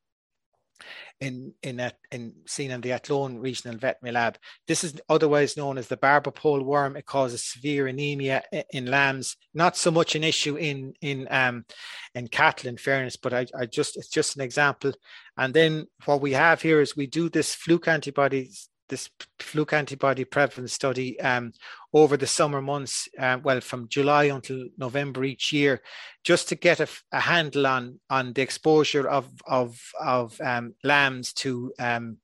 in 1.19 1.53
in 1.63 1.79
uh, 1.79 1.89
in 2.11 2.33
seen 2.45 2.71
in 2.71 2.81
the 2.81 2.91
Athlone 2.91 3.39
Regional 3.39 3.77
Veterinary 3.77 4.13
Lab. 4.13 4.37
This 4.67 4.83
is 4.83 4.99
otherwise 5.09 5.57
known 5.57 5.77
as 5.77 5.87
the 5.87 5.97
barber 5.97 6.31
pole 6.31 6.61
worm. 6.63 6.95
It 6.95 7.05
causes 7.05 7.43
severe 7.43 7.87
anemia 7.87 8.43
in 8.71 8.85
lambs. 8.85 9.35
Not 9.53 9.77
so 9.77 9.91
much 9.91 10.15
an 10.15 10.23
issue 10.23 10.55
in 10.55 10.93
in 11.01 11.27
um, 11.31 11.65
in 12.13 12.27
cattle, 12.27 12.69
in 12.69 12.77
fairness, 12.77 13.15
but 13.15 13.33
I, 13.33 13.47
I 13.57 13.65
just 13.65 13.97
it's 13.97 14.09
just 14.09 14.35
an 14.35 14.41
example. 14.41 14.93
And 15.37 15.53
then 15.53 15.87
what 16.05 16.21
we 16.21 16.33
have 16.33 16.61
here 16.61 16.81
is 16.81 16.95
we 16.95 17.07
do 17.07 17.29
this 17.29 17.55
fluke 17.55 17.87
antibodies 17.87 18.69
this 18.89 19.09
fluke 19.39 19.73
antibody 19.73 20.23
prevalence 20.23 20.73
study 20.73 21.19
um, 21.19 21.51
over 21.93 22.17
the 22.17 22.27
summer 22.27 22.61
months, 22.61 23.07
uh, 23.19 23.37
well, 23.43 23.61
from 23.61 23.87
July 23.87 24.25
until 24.25 24.67
November 24.77 25.23
each 25.23 25.51
year, 25.51 25.81
just 26.23 26.49
to 26.49 26.55
get 26.55 26.79
a, 26.79 26.87
a 27.11 27.19
handle 27.19 27.67
on 27.67 27.99
on 28.09 28.33
the 28.33 28.41
exposure 28.41 29.07
of 29.07 29.29
of 29.45 29.79
of 29.99 30.39
um, 30.41 30.73
lambs 30.83 31.33
to, 31.33 31.73
um, 31.79 32.17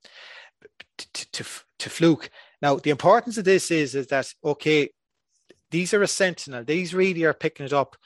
to, 0.98 1.30
to 1.32 1.44
to 1.78 1.90
fluke. 1.90 2.30
Now, 2.62 2.76
the 2.76 2.90
importance 2.90 3.38
of 3.38 3.44
this 3.44 3.70
is 3.70 3.94
is 3.94 4.06
that 4.08 4.32
okay, 4.44 4.90
these 5.70 5.92
are 5.92 6.02
a 6.02 6.08
sentinel. 6.08 6.64
These 6.64 6.94
really 6.94 7.24
are 7.24 7.34
picking 7.34 7.66
it 7.66 7.72
up. 7.72 7.96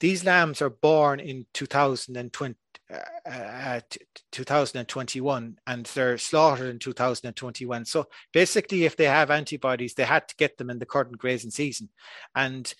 These 0.00 0.24
lambs 0.24 0.60
are 0.60 0.70
born 0.70 1.20
in 1.20 1.46
2020, 1.54 2.56
uh, 2.92 3.28
uh 3.28 3.80
2021 4.32 5.58
and 5.66 5.86
they're 5.86 6.18
slaughtered 6.18 6.68
in 6.68 6.78
2021. 6.78 7.84
So 7.84 8.06
basically, 8.32 8.84
if 8.84 8.96
they 8.96 9.04
have 9.04 9.30
antibodies, 9.30 9.94
they 9.94 10.04
had 10.04 10.28
to 10.28 10.36
get 10.36 10.58
them 10.58 10.70
in 10.70 10.78
the 10.78 10.86
current 10.86 11.18
grazing 11.18 11.50
season. 11.50 11.88
And 12.34 12.72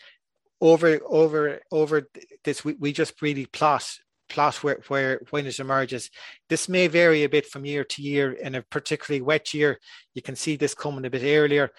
over 0.61 1.01
over 1.07 1.61
over 1.71 2.09
this, 2.45 2.65
we, 2.65 2.75
we 2.75 2.93
just 2.93 3.21
really 3.23 3.47
plot 3.47 3.99
plot 4.29 4.63
where, 4.63 4.81
where 4.89 5.21
when 5.31 5.47
it 5.47 5.61
emerges. 5.61 6.11
This 6.49 6.69
may 6.69 6.87
vary 6.87 7.25
a 7.25 7.29
bit 7.29 7.47
from 7.47 7.65
year 7.65 7.85
to 7.85 8.03
year. 8.03 8.33
In 8.33 8.55
a 8.55 8.63
particularly 8.63 9.21
wet 9.21 9.53
year, 9.55 9.79
you 10.15 10.23
can 10.23 10.37
see 10.37 10.57
this 10.57 10.75
coming 10.75 11.05
a 11.05 11.11
bit 11.11 11.23
earlier 11.25 11.71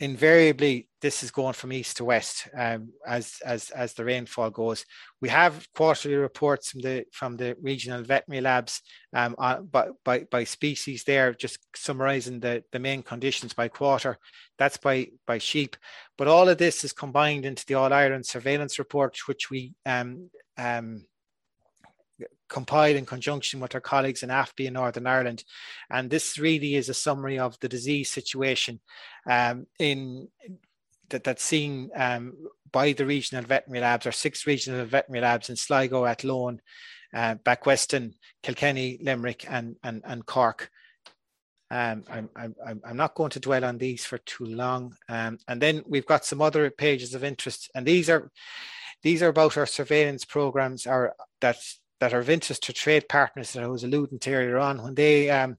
invariably 0.00 0.88
this 1.02 1.22
is 1.22 1.30
going 1.30 1.52
from 1.52 1.72
east 1.72 1.98
to 1.98 2.04
west 2.04 2.48
um, 2.56 2.90
as 3.06 3.38
as 3.44 3.70
as 3.70 3.92
the 3.94 4.04
rainfall 4.04 4.50
goes. 4.50 4.84
We 5.20 5.28
have 5.28 5.66
quarterly 5.74 6.16
reports 6.16 6.70
from 6.70 6.80
the 6.80 7.04
from 7.12 7.36
the 7.36 7.56
regional 7.62 8.02
veterinary 8.02 8.42
labs 8.42 8.82
um, 9.14 9.34
on, 9.38 9.66
by, 9.66 9.88
by 10.04 10.20
by 10.30 10.44
species 10.44 11.04
there, 11.04 11.34
just 11.34 11.58
summarising 11.76 12.40
the 12.40 12.64
the 12.72 12.78
main 12.78 13.02
conditions 13.02 13.52
by 13.52 13.68
quarter. 13.68 14.18
That's 14.58 14.78
by 14.78 15.08
by 15.26 15.38
sheep, 15.38 15.76
but 16.18 16.28
all 16.28 16.48
of 16.48 16.58
this 16.58 16.82
is 16.84 16.92
combined 16.92 17.44
into 17.44 17.64
the 17.66 17.74
All 17.74 17.92
Ireland 17.92 18.26
surveillance 18.26 18.78
report, 18.78 19.16
which 19.26 19.50
we 19.50 19.74
um, 19.86 20.30
um, 20.58 21.04
compiled 22.48 22.96
in 22.96 23.06
conjunction 23.06 23.60
with 23.60 23.74
our 23.74 23.80
colleagues 23.80 24.22
in 24.22 24.30
AFBI 24.30 24.66
in 24.66 24.74
Northern 24.74 25.06
Ireland. 25.06 25.44
And 25.90 26.10
this 26.10 26.38
really 26.38 26.74
is 26.74 26.88
a 26.88 26.94
summary 26.94 27.38
of 27.38 27.58
the 27.60 27.68
disease 27.68 28.10
situation 28.10 28.80
um, 29.28 29.66
in 29.78 30.28
that, 31.10 31.24
that's 31.24 31.44
seen 31.44 31.90
um, 31.94 32.34
by 32.72 32.92
the 32.92 33.06
regional 33.06 33.44
veterinary 33.44 33.80
labs 33.80 34.06
or 34.06 34.12
six 34.12 34.46
regional 34.46 34.84
veterinary 34.84 35.22
labs 35.22 35.50
in 35.50 35.56
Sligo, 35.56 36.04
Athlone, 36.04 36.60
uh, 37.14 37.34
Backweston, 37.36 38.14
Kilkenny, 38.42 38.98
Limerick, 39.02 39.44
and, 39.48 39.76
and, 39.82 40.02
and 40.04 40.26
Cork. 40.26 40.70
Um, 41.72 42.02
I'm, 42.10 42.28
I'm, 42.34 42.80
I'm 42.84 42.96
not 42.96 43.14
going 43.14 43.30
to 43.30 43.40
dwell 43.40 43.64
on 43.64 43.78
these 43.78 44.04
for 44.04 44.18
too 44.18 44.44
long. 44.44 44.96
Um, 45.08 45.38
and 45.46 45.62
then 45.62 45.84
we've 45.86 46.06
got 46.06 46.24
some 46.24 46.42
other 46.42 46.68
pages 46.70 47.14
of 47.14 47.22
interest, 47.22 47.70
and 47.74 47.86
these 47.86 48.10
are 48.10 48.30
these 49.02 49.22
are 49.22 49.28
about 49.28 49.56
our 49.56 49.66
surveillance 49.66 50.24
programs 50.24 50.86
are 50.86 51.14
that 51.40 51.56
that 52.00 52.14
are 52.14 52.18
of 52.18 52.30
interest 52.30 52.64
to 52.64 52.72
trade 52.72 53.08
partners 53.08 53.52
that 53.52 53.62
I 53.62 53.68
was 53.68 53.84
alluding 53.84 54.18
to 54.20 54.34
earlier 54.34 54.58
on 54.58 54.82
when 54.82 54.94
they 54.94 55.30
um, 55.30 55.58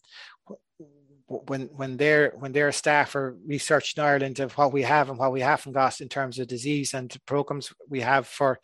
when 1.28 1.68
when 1.68 1.98
their 1.98 2.34
when 2.38 2.52
their 2.52 2.72
staff 2.72 3.16
are 3.16 3.38
researching 3.46 4.04
Ireland 4.04 4.40
of 4.40 4.54
what 4.58 4.74
we 4.74 4.82
have 4.82 5.10
and 5.10 5.18
what 5.18 5.32
we 5.32 5.42
haven't 5.42 5.74
got 5.74 6.02
in 6.02 6.10
terms 6.10 6.40
of 6.40 6.48
disease 6.48 6.94
and 6.94 7.16
programs 7.26 7.74
we 7.90 8.02
have 8.02 8.28
for 8.28 8.60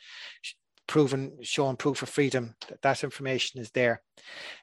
proven 0.88 1.38
showing 1.42 1.76
proof 1.76 2.02
of 2.02 2.10
freedom 2.10 2.56
that, 2.68 2.82
that 2.82 3.04
information 3.04 3.62
is 3.62 3.72
there. 3.72 4.02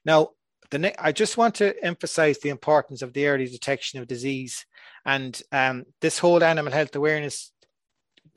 Now 0.04 0.30
the 0.70 0.78
ne- 0.78 0.94
I 0.98 1.12
just 1.12 1.36
want 1.36 1.54
to 1.56 1.74
emphasize 1.84 2.38
the 2.38 2.48
importance 2.48 3.02
of 3.02 3.12
the 3.12 3.26
early 3.26 3.46
detection 3.46 4.00
of 4.00 4.08
disease 4.08 4.66
and 5.06 5.40
um, 5.52 5.84
this 6.00 6.18
whole 6.18 6.42
animal 6.42 6.72
health 6.72 6.96
awareness 6.96 7.52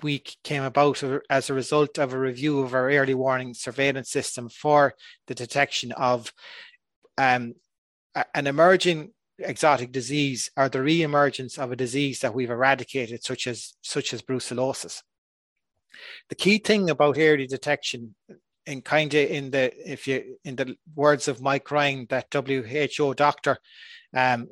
week 0.04 0.38
came 0.44 0.64
about 0.64 1.04
as 1.30 1.50
a 1.50 1.54
result 1.54 1.98
of 1.98 2.14
a 2.14 2.20
review 2.20 2.60
of 2.60 2.74
our 2.74 2.90
early 2.92 3.14
warning 3.14 3.54
surveillance 3.54 4.10
system 4.10 4.50
for 4.50 4.94
the 5.28 5.36
detection 5.36 5.92
of 5.94 6.32
um, 7.18 7.56
an 8.34 8.48
emerging 8.48 9.12
exotic 9.40 9.92
disease 9.92 10.50
or 10.58 10.70
the 10.70 10.82
re-emergence 10.82 11.58
of 11.58 11.72
a 11.72 11.76
disease 11.76 12.20
that 12.20 12.34
we've 12.34 12.50
eradicated, 12.50 13.24
such 13.24 13.48
as 13.48 13.76
such 13.82 14.14
as 14.14 14.22
brucellosis. 14.22 15.02
The 16.30 16.36
key 16.36 16.60
thing 16.60 16.90
about 16.90 17.18
early 17.18 17.48
detection, 17.48 18.16
in 18.66 18.82
kind 18.82 19.14
of 19.14 19.30
in 19.30 19.52
the 19.52 19.92
if 19.92 20.08
you 20.08 20.38
in 20.44 20.56
the 20.56 20.76
words 20.96 21.28
of 21.28 21.42
Mike 21.42 21.70
Ryan, 21.72 22.06
that 22.10 22.34
WHO 22.34 23.14
doctor, 23.14 23.58
um, 24.16 24.48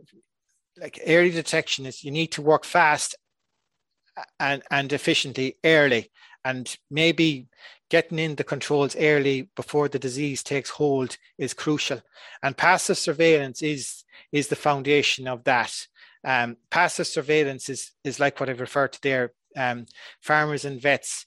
like 0.78 1.00
early 1.06 1.32
detection 1.32 1.86
is 1.86 2.04
you 2.04 2.12
need 2.12 2.32
to 2.34 2.42
work 2.42 2.66
fast 2.66 3.16
and, 4.40 4.62
and 4.72 4.94
efficiently 4.94 5.58
early. 5.64 6.12
And 6.44 6.76
maybe 6.92 7.48
getting 7.90 8.20
in 8.20 8.36
the 8.36 8.44
controls 8.44 8.96
early 8.96 9.50
before 9.56 9.88
the 9.88 10.00
disease 10.00 10.44
takes 10.44 10.70
hold 10.70 11.18
is 11.38 11.54
crucial. 11.54 12.02
And 12.44 12.58
passive 12.58 12.98
surveillance 12.98 13.62
is 13.62 14.04
is 14.32 14.48
the 14.48 14.56
foundation 14.56 15.28
of 15.28 15.44
that. 15.44 15.88
Um, 16.24 16.58
passive 16.70 17.08
surveillance 17.08 17.70
is 17.70 17.92
is 18.04 18.20
like 18.20 18.40
what 18.40 18.50
i've 18.50 18.60
referred 18.60 18.94
to 18.94 19.02
there. 19.02 19.34
Um, 19.56 19.86
farmers 20.22 20.66
and 20.66 20.82
vets 20.82 21.26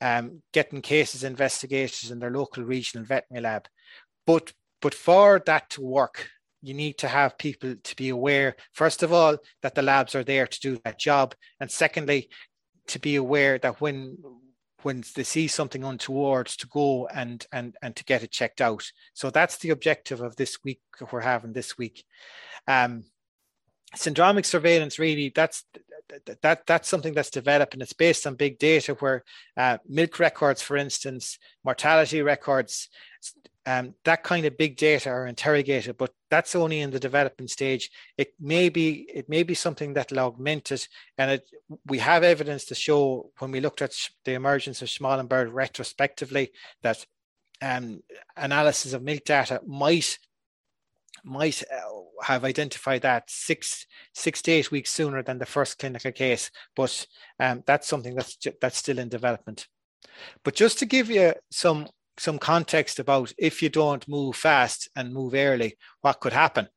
um, 0.00 0.42
getting 0.52 0.82
cases 0.82 1.24
investigated 1.24 2.10
in 2.10 2.18
their 2.18 2.30
local 2.30 2.62
regional 2.64 3.06
veterinary 3.06 3.42
lab. 3.42 3.68
But 4.26 4.52
but 4.80 4.94
for 4.94 5.40
that 5.46 5.70
to 5.70 5.82
work 5.82 6.28
you 6.62 6.74
need 6.74 6.98
to 6.98 7.08
have 7.08 7.36
people 7.36 7.74
to 7.82 7.96
be 7.96 8.08
aware, 8.08 8.54
first 8.72 9.02
of 9.02 9.12
all, 9.12 9.36
that 9.62 9.74
the 9.74 9.82
labs 9.82 10.14
are 10.14 10.24
there 10.24 10.46
to 10.46 10.60
do 10.60 10.80
that 10.84 10.98
job. 10.98 11.34
And 11.60 11.70
secondly, 11.70 12.30
to 12.88 12.98
be 12.98 13.16
aware 13.16 13.58
that 13.58 13.80
when 13.80 14.18
when 14.82 15.04
they 15.14 15.22
see 15.22 15.46
something 15.46 15.84
untoward 15.84 16.46
to 16.46 16.66
go 16.66 17.06
and 17.06 17.46
and 17.52 17.76
and 17.82 17.94
to 17.94 18.04
get 18.04 18.24
it 18.24 18.32
checked 18.32 18.60
out 18.60 18.84
so 19.14 19.30
that's 19.30 19.58
the 19.58 19.70
objective 19.70 20.20
of 20.20 20.34
this 20.34 20.58
week 20.64 20.80
we're 21.12 21.20
having 21.20 21.52
this 21.52 21.78
week 21.78 22.04
um 22.66 23.04
syndromic 23.94 24.44
surveillance 24.44 24.98
really 24.98 25.30
that's 25.36 25.64
that 26.42 26.66
that's 26.66 26.88
something 26.88 27.14
that's 27.14 27.30
developed 27.30 27.74
and 27.74 27.82
it's 27.82 27.92
based 27.92 28.26
on 28.26 28.34
big 28.34 28.58
data 28.58 28.94
where 28.94 29.22
uh, 29.56 29.78
milk 29.88 30.18
records 30.18 30.60
for 30.60 30.76
instance 30.76 31.38
mortality 31.64 32.20
records 32.20 32.88
um, 33.66 33.94
that 34.04 34.22
kind 34.22 34.44
of 34.44 34.58
big 34.58 34.76
data 34.76 35.10
are 35.10 35.26
interrogated, 35.26 35.96
but 35.96 36.12
that's 36.32 36.54
only 36.54 36.80
in 36.80 36.90
the 36.90 36.98
development 36.98 37.50
stage. 37.50 37.90
It 38.16 38.32
may 38.40 38.70
be 38.70 39.06
it 39.14 39.28
may 39.28 39.42
be 39.42 39.52
something 39.52 39.92
that'll 39.92 40.18
augment 40.18 40.72
it, 40.72 40.88
and 41.18 41.30
it, 41.32 41.42
we 41.84 41.98
have 41.98 42.22
evidence 42.24 42.64
to 42.66 42.74
show 42.74 43.30
when 43.38 43.50
we 43.50 43.60
looked 43.60 43.82
at 43.82 43.94
the 44.24 44.32
emergence 44.32 44.80
of 44.80 44.88
Schmallenberg 44.88 45.52
retrospectively 45.52 46.52
that 46.80 47.04
um, 47.60 48.02
analysis 48.34 48.94
of 48.94 49.02
milk 49.02 49.24
data 49.24 49.60
might 49.66 50.18
might 51.22 51.62
uh, 51.70 52.22
have 52.22 52.44
identified 52.44 53.02
that 53.02 53.28
six 53.28 53.86
six 54.14 54.40
to 54.42 54.52
eight 54.52 54.70
weeks 54.70 54.90
sooner 54.90 55.22
than 55.22 55.38
the 55.38 55.44
first 55.44 55.78
clinical 55.78 56.12
case, 56.12 56.50
but 56.74 57.06
um, 57.40 57.62
that's 57.66 57.86
something 57.86 58.14
that's 58.14 58.38
that's 58.62 58.78
still 58.78 58.98
in 58.98 59.10
development. 59.10 59.68
But 60.44 60.54
just 60.54 60.78
to 60.78 60.86
give 60.86 61.10
you 61.10 61.34
some 61.50 61.88
some 62.18 62.38
context 62.38 62.98
about 62.98 63.32
if 63.38 63.62
you 63.62 63.68
don't 63.68 64.08
move 64.08 64.36
fast 64.36 64.88
and 64.96 65.12
move 65.12 65.34
early, 65.34 65.76
what 66.00 66.20
could 66.20 66.32
happen. 66.32 66.68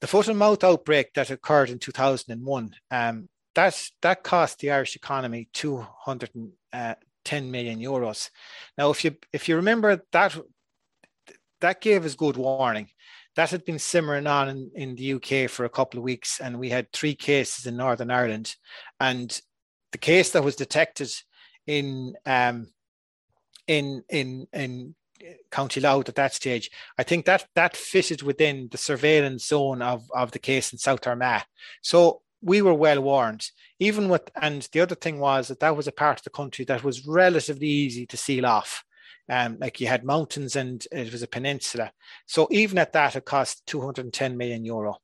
The 0.00 0.06
foot 0.06 0.28
and 0.28 0.38
mouth 0.38 0.62
outbreak 0.62 1.14
that 1.14 1.30
occurred 1.30 1.70
in 1.70 1.78
2001, 1.78 2.74
um, 2.90 3.28
that, 3.54 3.90
that 4.02 4.22
cost 4.22 4.58
the 4.58 4.70
Irish 4.70 4.94
economy 4.94 5.48
210 5.52 6.52
uh, 6.72 6.94
euros. 7.26 8.30
Now, 8.76 8.90
if 8.90 9.04
you 9.04 9.16
if 9.32 9.48
you 9.48 9.56
remember 9.56 10.02
that, 10.12 10.38
that 11.60 11.80
gave 11.80 12.04
us 12.04 12.14
good 12.14 12.36
warning. 12.36 12.88
That 13.36 13.50
had 13.50 13.64
been 13.64 13.78
simmering 13.78 14.26
on 14.26 14.48
in, 14.48 14.70
in 14.74 14.94
the 14.96 15.14
UK 15.14 15.50
for 15.50 15.64
a 15.64 15.70
couple 15.70 15.98
of 15.98 16.04
weeks, 16.04 16.40
and 16.40 16.58
we 16.58 16.70
had 16.70 16.92
three 16.92 17.14
cases 17.14 17.66
in 17.66 17.76
Northern 17.76 18.10
Ireland. 18.10 18.54
And 18.98 19.40
the 19.92 19.98
case 19.98 20.30
that 20.32 20.44
was 20.44 20.56
detected 20.56 21.10
in 21.66 22.14
um, 22.26 22.68
in 23.68 24.02
in 24.08 24.48
in 24.52 24.94
County 25.50 25.80
Louth 25.80 26.08
at 26.08 26.14
that 26.16 26.34
stage, 26.34 26.70
I 26.98 27.02
think 27.04 27.26
that 27.26 27.46
that 27.54 27.76
fitted 27.76 28.22
within 28.22 28.68
the 28.70 28.78
surveillance 28.78 29.46
zone 29.46 29.82
of 29.82 30.10
of 30.12 30.32
the 30.32 30.38
case 30.40 30.72
in 30.72 30.78
South 30.78 31.06
Armagh. 31.06 31.44
So 31.82 32.22
we 32.42 32.62
were 32.62 32.74
well 32.74 33.00
warned. 33.00 33.50
Even 33.78 34.08
with 34.08 34.30
and 34.40 34.68
the 34.72 34.80
other 34.80 34.94
thing 34.94 35.20
was 35.20 35.48
that 35.48 35.60
that 35.60 35.76
was 35.76 35.86
a 35.86 35.92
part 35.92 36.18
of 36.18 36.24
the 36.24 36.30
country 36.30 36.64
that 36.64 36.82
was 36.82 37.06
relatively 37.06 37.68
easy 37.68 38.06
to 38.06 38.16
seal 38.16 38.46
off. 38.46 38.84
Um, 39.30 39.58
like 39.60 39.78
you 39.78 39.88
had 39.88 40.04
mountains 40.04 40.56
and 40.56 40.86
it 40.90 41.12
was 41.12 41.22
a 41.22 41.26
peninsula. 41.26 41.92
So 42.24 42.48
even 42.50 42.78
at 42.78 42.94
that, 42.94 43.14
it 43.14 43.26
cost 43.26 43.66
210 43.66 44.38
million 44.38 44.64
euro. 44.64 44.96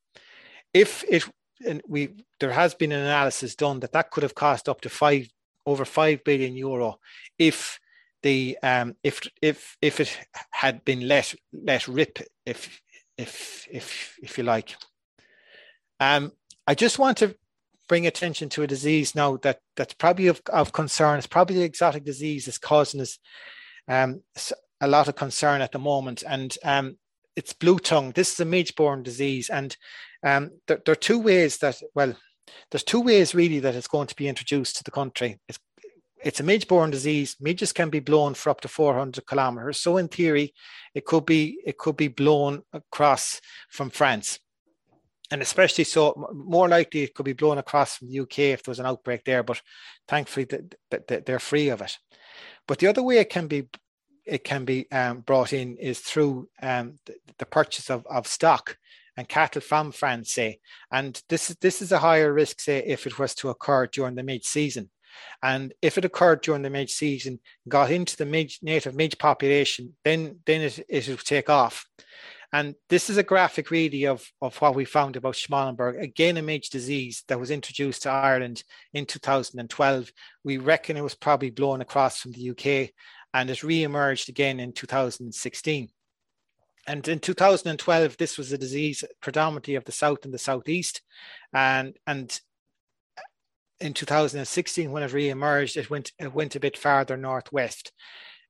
If 0.72 1.05
it 1.09 1.24
and 1.66 1.83
we 1.87 2.11
there 2.40 2.53
has 2.53 2.74
been 2.74 2.92
an 2.92 3.00
analysis 3.00 3.55
done 3.55 3.81
that 3.81 3.92
that 3.92 4.11
could 4.11 4.22
have 4.22 4.35
cost 4.35 4.68
up 4.68 4.81
to 4.81 4.88
five 4.88 5.29
over 5.66 5.85
five 5.85 6.24
billion 6.24 6.57
euro 6.57 6.98
if 7.38 7.79
the 8.24 8.58
um, 8.62 8.96
if 9.04 9.20
if 9.40 9.76
if 9.80 10.00
it 10.00 10.18
had 10.50 10.84
been 10.84 11.06
let 11.06 11.34
let 11.52 11.87
rip, 11.87 12.18
if 12.44 12.80
if 13.16 13.68
if 13.70 14.18
if 14.20 14.37
you 14.37 14.44
like. 14.44 14.74
Um, 16.00 16.32
I 16.66 16.74
just 16.74 16.98
want 16.98 17.18
to 17.18 17.37
bring 17.87 18.06
attention 18.06 18.48
to 18.48 18.62
a 18.62 18.66
disease 18.66 19.14
now 19.14 19.37
that 19.37 19.60
that's 19.76 19.94
probably 19.94 20.26
of, 20.26 20.40
of 20.50 20.72
concern. 20.72 21.18
It's 21.18 21.26
probably 21.26 21.56
the 21.56 21.64
exotic 21.64 22.04
disease 22.04 22.46
that's 22.46 22.58
causing 22.58 23.02
us 23.02 23.18
um, 23.88 24.22
a 24.80 24.88
lot 24.88 25.06
of 25.06 25.16
concern 25.16 25.60
at 25.60 25.72
the 25.72 25.78
moment, 25.78 26.24
and 26.26 26.56
um, 26.64 26.96
it's 27.37 27.52
blue 27.52 27.78
tongue. 27.78 28.12
This 28.12 28.32
is 28.32 28.40
a 28.40 28.46
midge-borne 28.46 29.02
disease, 29.02 29.50
and 29.50 29.76
um, 30.24 30.50
there, 30.66 30.80
there, 30.84 30.94
are 30.94 30.96
two 30.96 31.18
ways 31.18 31.58
that 31.58 31.76
well, 31.94 32.14
there's 32.70 32.84
two 32.84 33.02
ways 33.02 33.34
really 33.34 33.60
that 33.60 33.74
it's 33.74 33.87
going 33.87 34.06
to 34.06 34.16
be 34.16 34.28
introduced 34.28 34.76
to 34.76 34.84
the 34.84 34.90
country. 34.90 35.38
It's 35.46 35.58
it's 36.24 36.40
a 36.40 36.42
midge-borne 36.42 36.90
disease. 36.90 37.37
Midges 37.38 37.72
can 37.72 37.90
be 37.90 38.00
blown 38.00 38.34
for 38.34 38.50
up 38.50 38.62
to 38.62 38.68
400 38.68 39.26
kilometers. 39.26 39.78
So 39.78 39.98
in 39.98 40.08
theory, 40.08 40.54
it 40.94 41.04
could 41.04 41.26
be 41.26 41.60
it 41.66 41.76
could 41.76 41.96
be 41.96 42.08
blown 42.08 42.62
across 42.72 43.40
from 43.68 43.90
France, 43.90 44.38
and 45.30 45.42
especially 45.42 45.84
so 45.84 46.30
more 46.32 46.68
likely 46.68 47.02
it 47.02 47.14
could 47.14 47.26
be 47.26 47.34
blown 47.34 47.58
across 47.58 47.96
from 47.96 48.08
the 48.08 48.20
UK 48.20 48.38
if 48.38 48.62
there 48.62 48.72
was 48.72 48.80
an 48.80 48.87
outbreak 48.87 49.24
there. 49.24 49.42
But 49.42 49.60
thankfully, 50.08 50.46
they're 50.90 51.38
free 51.38 51.68
of 51.68 51.82
it. 51.82 51.98
But 52.66 52.78
the 52.78 52.87
other 52.87 53.02
way 53.02 53.18
it 53.18 53.28
can 53.28 53.46
be 53.46 53.68
it 54.24 54.44
can 54.44 54.64
be 54.64 54.90
um, 54.90 55.20
brought 55.20 55.52
in 55.52 55.76
is 55.76 56.00
through 56.00 56.48
um, 56.62 56.98
the, 57.04 57.14
the, 57.38 57.44
purchase 57.44 57.90
of, 57.90 58.06
of 58.06 58.26
stock 58.26 58.78
and 59.18 59.28
cattle 59.28 59.60
from 59.60 59.92
France, 59.92 60.33
say. 60.33 60.60
And 60.90 61.20
this 61.29 61.50
is 61.50 61.56
this 61.56 61.83
is 61.83 61.92
a 61.92 61.98
higher 61.98 62.33
risk, 62.33 62.60
say, 62.60 62.83
if 62.87 63.06
it 63.06 63.18
was 63.18 63.35
to 63.37 63.50
occur 63.50 63.87
during 63.87 64.14
the 64.14 64.22
mid 64.22 64.44
season. 64.44 64.88
And 65.42 65.73
if 65.83 65.98
it 65.98 66.04
occurred 66.04 66.42
during 66.42 66.62
the 66.62 66.71
midge 66.71 66.92
season, 66.92 67.40
got 67.69 67.90
into 67.90 68.17
the 68.17 68.27
midge, 68.27 68.60
native 68.62 68.94
midge 68.94 69.19
population, 69.19 69.94
then 70.04 70.40
then 70.46 70.62
it, 70.62 70.85
it 70.88 71.08
would 71.08 71.25
take 71.25 71.50
off. 71.50 71.87
And 72.52 72.77
this 72.88 73.10
is 73.10 73.17
a 73.17 73.25
graphic 73.25 73.73
really 73.73 74.06
of, 74.06 74.25
of 74.40 74.56
what 74.58 74.77
we 74.77 74.85
found 74.85 75.17
about 75.17 75.35
Schmallenberg, 75.35 76.00
again, 76.00 76.37
a 76.37 76.42
midge 76.42 76.71
disease 76.71 77.25
that 77.27 77.40
was 77.40 77.50
introduced 77.50 78.02
to 78.02 78.10
Ireland 78.10 78.62
in 78.92 79.06
2012. 79.06 80.12
We 80.44 80.58
reckon 80.58 80.96
it 80.96 81.02
was 81.02 81.17
probably 81.17 81.50
blown 81.50 81.81
across 81.81 82.19
from 82.19 82.31
the 82.31 82.50
UK. 82.50 82.90
and 83.35 83.50
it 83.50 83.65
re-emerged 83.65 84.29
again 84.29 84.60
in 84.60 84.73
2016. 84.73 85.88
And 86.87 87.08
in 87.08 87.19
2012, 87.19 88.17
this 88.17 88.38
was 88.38 88.52
a 88.52 88.58
disease 88.58 89.02
predominantly 89.21 89.75
of 89.75 89.85
the 89.85 89.92
south 89.92 90.25
and 90.25 90.33
the 90.33 90.38
southeast, 90.38 91.02
and 91.52 91.96
and 92.06 92.40
in 93.81 93.94
2016 93.94 94.90
when 94.90 95.02
it 95.02 95.12
re-emerged, 95.12 95.77
it 95.77 95.90
went 95.90 96.12
it 96.18 96.33
went 96.35 96.56
a 96.56 96.60
bit 96.60 96.77
farther 96.77 97.16
northwest. 97.16 97.92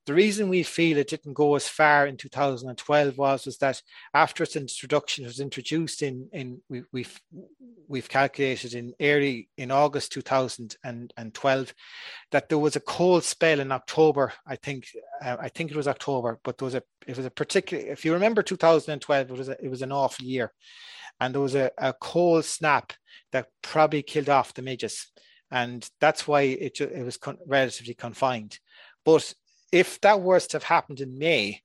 The 0.06 0.14
reason 0.14 0.50
we 0.50 0.62
feel 0.62 0.98
it 0.98 1.08
didn't 1.08 1.32
go 1.32 1.54
as 1.54 1.66
far 1.66 2.06
in 2.06 2.18
2012 2.18 3.16
was 3.16 3.46
was 3.46 3.56
that 3.58 3.80
after 4.12 4.42
its 4.42 4.54
introduction, 4.54 5.24
was 5.24 5.40
introduced 5.40 6.02
in 6.02 6.28
in 6.32 6.60
we, 6.68 6.78
have 6.78 6.86
we've, 6.92 7.20
we've 7.88 8.08
calculated 8.08 8.74
in 8.74 8.92
early 9.00 9.48
in 9.56 9.70
August 9.70 10.12
2012 10.12 11.74
that 12.32 12.48
there 12.48 12.58
was 12.58 12.76
a 12.76 12.80
cold 12.80 13.24
spell 13.24 13.60
in 13.60 13.72
October. 13.72 14.34
I 14.46 14.56
think 14.56 14.88
uh, 15.24 15.36
I 15.40 15.48
think 15.48 15.70
it 15.70 15.76
was 15.76 15.88
October, 15.88 16.38
but 16.44 16.58
there 16.58 16.66
was 16.66 16.74
a 16.74 16.82
it 17.06 17.16
was 17.16 17.24
a 17.24 17.30
particular. 17.30 17.82
If 17.84 18.04
you 18.04 18.12
remember 18.12 18.42
2012, 18.42 19.30
it 19.30 19.38
was 19.38 19.48
a, 19.48 19.64
it 19.64 19.68
was 19.70 19.82
an 19.82 19.92
awful 19.92 20.26
year, 20.26 20.52
and 21.18 21.32
there 21.32 21.40
was 21.40 21.54
a, 21.54 21.70
a 21.78 21.94
cold 21.94 22.44
snap 22.44 22.92
that 23.32 23.48
probably 23.62 24.02
killed 24.02 24.28
off 24.28 24.52
the 24.52 24.60
midges, 24.60 25.10
and 25.50 25.88
that's 25.98 26.28
why 26.28 26.42
it 26.42 26.78
it 26.78 27.04
was 27.04 27.16
con- 27.16 27.38
relatively 27.46 27.94
confined. 27.94 28.58
But 29.04 29.34
if 29.74 30.00
that 30.02 30.20
was 30.20 30.46
to 30.46 30.54
have 30.56 30.62
happened 30.62 31.00
in 31.00 31.18
May, 31.18 31.60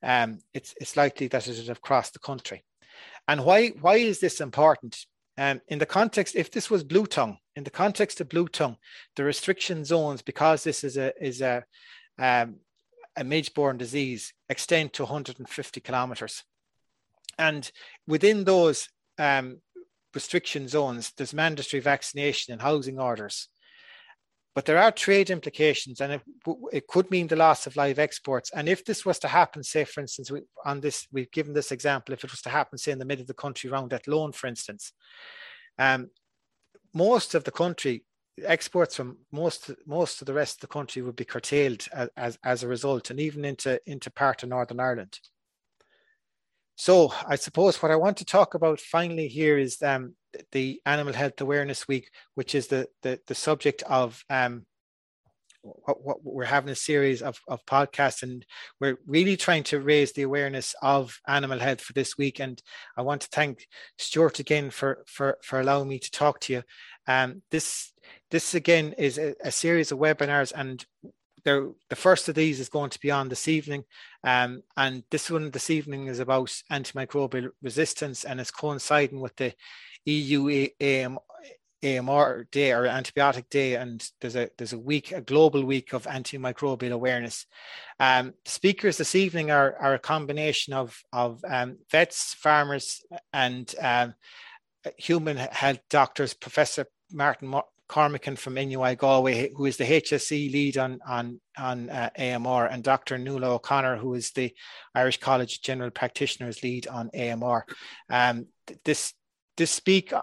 um, 0.00 0.38
it's 0.54 0.74
it's 0.80 0.96
likely 0.96 1.26
that 1.26 1.48
it 1.48 1.56
would 1.56 1.66
have 1.66 1.82
crossed 1.82 2.12
the 2.12 2.20
country. 2.20 2.64
And 3.26 3.44
why 3.44 3.70
why 3.80 3.96
is 3.96 4.20
this 4.20 4.40
important? 4.40 5.04
Um, 5.36 5.60
in 5.68 5.78
the 5.78 5.86
context, 5.86 6.36
if 6.36 6.50
this 6.50 6.70
was 6.70 6.82
blue 6.84 7.06
tongue, 7.06 7.38
in 7.56 7.64
the 7.64 7.70
context 7.70 8.20
of 8.20 8.28
blue 8.28 8.46
tongue, 8.46 8.76
the 9.16 9.24
restriction 9.24 9.84
zones, 9.84 10.22
because 10.22 10.62
this 10.62 10.84
is 10.84 10.96
a 10.96 11.12
is 11.20 11.40
a 11.40 11.64
um, 12.18 12.60
a 13.16 13.24
midge-borne 13.24 13.76
disease, 13.76 14.32
extend 14.48 14.92
to 14.92 15.02
150 15.02 15.80
kilometers, 15.80 16.44
and 17.38 17.72
within 18.06 18.44
those 18.44 18.88
um, 19.18 19.60
restriction 20.14 20.68
zones, 20.68 21.12
there's 21.16 21.34
mandatory 21.34 21.80
vaccination 21.80 22.52
and 22.52 22.62
housing 22.62 23.00
orders. 23.00 23.48
But 24.54 24.64
there 24.64 24.78
are 24.78 24.90
trade 24.90 25.30
implications, 25.30 26.00
and 26.00 26.14
it, 26.14 26.22
it 26.72 26.86
could 26.88 27.10
mean 27.10 27.28
the 27.28 27.36
loss 27.36 27.66
of 27.66 27.76
live 27.76 27.98
exports. 27.98 28.50
And 28.52 28.68
if 28.68 28.84
this 28.84 29.06
was 29.06 29.18
to 29.20 29.28
happen, 29.28 29.62
say, 29.62 29.84
for 29.84 30.00
instance, 30.00 30.30
we, 30.30 30.40
on 30.64 30.80
this, 30.80 31.06
we've 31.12 31.30
given 31.30 31.54
this 31.54 31.70
example, 31.70 32.12
if 32.12 32.24
it 32.24 32.30
was 32.30 32.42
to 32.42 32.48
happen, 32.48 32.76
say, 32.78 32.90
in 32.90 32.98
the 32.98 33.04
middle 33.04 33.22
of 33.22 33.28
the 33.28 33.34
country 33.34 33.70
around 33.70 33.92
Athlone, 33.92 34.32
for 34.32 34.48
instance, 34.48 34.92
um, 35.78 36.10
most 36.92 37.34
of 37.34 37.44
the 37.44 37.52
country 37.52 38.04
exports 38.44 38.96
from 38.96 39.18
most 39.32 39.70
most 39.86 40.20
of 40.20 40.26
the 40.26 40.34
rest 40.34 40.56
of 40.56 40.60
the 40.60 40.66
country 40.68 41.02
would 41.02 41.16
be 41.16 41.24
curtailed 41.24 41.86
as, 41.92 42.08
as, 42.16 42.38
as 42.44 42.62
a 42.62 42.68
result, 42.68 43.10
and 43.10 43.20
even 43.20 43.44
into 43.44 43.80
into 43.86 44.10
part 44.10 44.42
of 44.42 44.48
Northern 44.48 44.80
Ireland. 44.80 45.18
So 46.80 47.12
I 47.26 47.34
suppose 47.34 47.82
what 47.82 47.90
I 47.90 47.96
want 47.96 48.18
to 48.18 48.24
talk 48.24 48.54
about 48.54 48.80
finally 48.80 49.26
here 49.26 49.58
is 49.58 49.82
um, 49.82 50.14
the 50.52 50.80
Animal 50.86 51.12
Health 51.12 51.40
Awareness 51.40 51.88
Week, 51.88 52.08
which 52.36 52.54
is 52.54 52.68
the 52.68 52.86
the, 53.02 53.18
the 53.26 53.34
subject 53.34 53.82
of 53.82 54.22
um, 54.30 54.64
what, 55.62 56.04
what, 56.04 56.18
we're 56.22 56.44
having 56.44 56.70
a 56.70 56.76
series 56.76 57.20
of, 57.20 57.40
of 57.48 57.66
podcasts 57.66 58.22
and 58.22 58.46
we're 58.80 58.96
really 59.08 59.36
trying 59.36 59.64
to 59.64 59.80
raise 59.80 60.12
the 60.12 60.22
awareness 60.22 60.76
of 60.80 61.18
animal 61.26 61.58
health 61.58 61.80
for 61.80 61.94
this 61.94 62.16
week. 62.16 62.38
And 62.38 62.62
i 62.96 63.02
want 63.02 63.22
to 63.22 63.28
thank 63.32 63.66
stuart 63.98 64.38
again 64.38 64.70
for 64.70 65.02
for 65.08 65.36
for 65.42 65.58
allowing 65.58 65.88
me 65.88 65.98
to 65.98 66.10
talk 66.12 66.38
to 66.42 66.52
you. 66.52 66.62
Um 67.08 67.42
this 67.50 67.92
this 68.30 68.54
again 68.54 68.94
is 68.96 69.18
a, 69.18 69.34
a 69.42 69.50
series 69.50 69.90
of 69.90 69.98
webinars 69.98 70.52
and 70.54 70.86
the 71.88 71.96
first 71.96 72.28
of 72.28 72.34
these 72.34 72.60
is 72.60 72.68
going 72.68 72.90
to 72.90 73.00
be 73.00 73.10
on 73.10 73.28
this 73.28 73.48
evening. 73.48 73.84
Um, 74.24 74.62
and 74.76 75.04
this 75.10 75.30
one 75.30 75.50
this 75.50 75.70
evening 75.70 76.06
is 76.06 76.18
about 76.18 76.48
antimicrobial 76.70 77.50
resistance 77.62 78.24
and 78.24 78.40
it's 78.40 78.50
coinciding 78.50 79.20
with 79.20 79.36
the 79.36 79.54
EU 80.04 80.68
AM, 80.80 81.18
AMR 81.82 82.48
day 82.50 82.72
or 82.72 82.84
antibiotic 82.84 83.48
day. 83.50 83.76
And 83.76 84.06
there's 84.20 84.36
a 84.36 84.50
there's 84.58 84.72
a 84.72 84.78
week, 84.78 85.12
a 85.12 85.20
global 85.20 85.64
week 85.64 85.92
of 85.92 86.04
antimicrobial 86.04 86.92
awareness. 86.92 87.46
Um, 88.00 88.34
speakers 88.44 88.96
this 88.96 89.14
evening 89.14 89.50
are, 89.50 89.76
are 89.80 89.94
a 89.94 89.98
combination 89.98 90.72
of, 90.72 91.00
of 91.12 91.44
um, 91.48 91.78
vets, 91.90 92.34
farmers, 92.34 93.02
and 93.32 93.72
um, 93.80 94.14
human 94.96 95.36
health 95.36 95.80
doctors. 95.88 96.34
Professor 96.34 96.86
Martin 97.12 97.48
Cormican 97.88 98.36
from 98.36 98.54
NUI 98.54 98.96
Galway, 98.96 99.50
who 99.54 99.64
is 99.64 99.76
the 99.76 99.84
HSE 99.84 100.52
lead 100.52 100.78
on 100.78 101.00
on 101.06 101.40
on 101.56 101.90
uh, 101.90 102.10
AMR, 102.18 102.66
and 102.66 102.84
Dr. 102.84 103.18
Nuala 103.18 103.54
O'Connor, 103.54 103.96
who 103.96 104.14
is 104.14 104.30
the 104.32 104.54
Irish 104.94 105.18
College 105.18 105.62
General 105.62 105.90
Practitioners 105.90 106.62
lead 106.62 106.86
on 106.86 107.10
AMR. 107.14 107.64
Um, 108.10 108.46
this 108.84 109.14
this 109.56 109.70
speak 109.70 110.12
uh, 110.12 110.22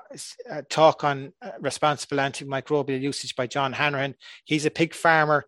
uh, 0.49 0.61
talk 0.69 1.03
on 1.03 1.33
uh, 1.41 1.51
responsible 1.59 2.17
antimicrobial 2.17 3.01
usage 3.01 3.35
by 3.35 3.47
John 3.47 3.73
Hanrahan. 3.73 4.15
He's 4.45 4.65
a 4.65 4.71
pig 4.71 4.93
farmer, 4.93 5.45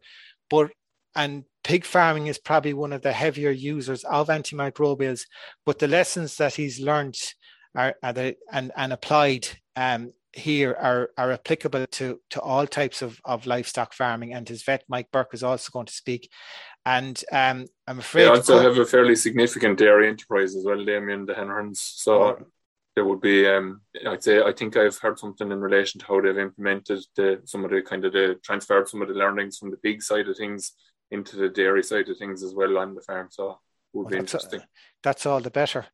but 0.49 0.72
and 1.15 1.45
pig 1.63 1.86
farming 1.86 2.28
is 2.28 2.38
probably 2.38 2.74
one 2.74 2.93
of 2.93 3.01
the 3.01 3.13
heavier 3.13 3.51
users 3.51 4.03
of 4.03 4.28
antimicrobials. 4.28 5.26
But 5.65 5.80
the 5.80 5.88
lessons 5.88 6.36
that 6.38 6.55
he's 6.55 6.80
learned 6.80 7.18
are, 7.76 7.95
are 8.03 8.13
the, 8.13 8.36
and 8.51 8.72
and 8.76 8.91
applied 8.91 9.47
um, 9.76 10.13
here 10.34 10.75
are, 10.80 11.09
are 11.17 11.32
applicable 11.32 11.88
to, 11.88 12.19
to 12.30 12.41
all 12.41 12.67
types 12.67 13.01
of, 13.01 13.19
of 13.25 13.45
livestock 13.45 13.93
farming. 13.93 14.34
And 14.34 14.47
his 14.47 14.63
vet, 14.63 14.84
Mike 14.88 15.09
Burke, 15.11 15.34
is 15.34 15.43
also 15.43 15.69
going 15.71 15.86
to 15.88 15.93
speak. 15.93 16.30
And 16.86 17.21
um, 17.32 17.65
I'm 17.88 17.99
afraid. 17.99 18.23
They 18.23 18.30
also 18.30 18.59
have 18.59 18.78
a 18.78 18.86
fairly 18.86 19.15
significant 19.15 19.78
dairy 19.80 20.07
enterprise 20.07 20.55
as 20.55 20.63
well, 20.63 20.84
Damien, 20.84 21.25
the 21.25 21.34
Hanrahans. 21.34 21.78
So 21.78 22.23
oh. 22.23 22.45
there 22.95 23.05
would 23.05 23.21
be, 23.21 23.47
um, 23.47 23.82
I'd 24.07 24.23
say, 24.23 24.41
I 24.41 24.53
think 24.53 24.78
I've 24.78 24.97
heard 24.97 25.19
something 25.19 25.51
in 25.51 25.59
relation 25.59 25.99
to 25.99 26.05
how 26.05 26.21
they've 26.21 26.38
implemented 26.38 27.03
the, 27.15 27.41
some 27.45 27.65
of 27.65 27.71
the 27.71 27.82
kind 27.82 28.05
of 28.05 28.13
the 28.13 28.39
transferred 28.43 28.88
some 28.88 29.01
of 29.01 29.07
the 29.07 29.15
learnings 29.15 29.57
from 29.57 29.71
the 29.71 29.78
pig 29.78 30.01
side 30.01 30.28
of 30.30 30.38
things 30.38 30.73
into 31.11 31.38
the 31.38 31.49
dairy 31.49 31.84
side 31.84 32.09
of 32.09 32.17
things 32.17 32.43
as 32.43 32.53
well 32.53 32.78
on 32.78 32.95
the 32.95 33.01
farm. 33.01 33.28
So 33.32 33.59
would 33.93 34.03
well, 34.03 34.11
be 34.11 34.17
interesting. 34.17 34.61
A, 34.61 34.67
that's 35.03 35.25
all 35.25 35.41
the 35.41 35.51
better. 35.51 35.86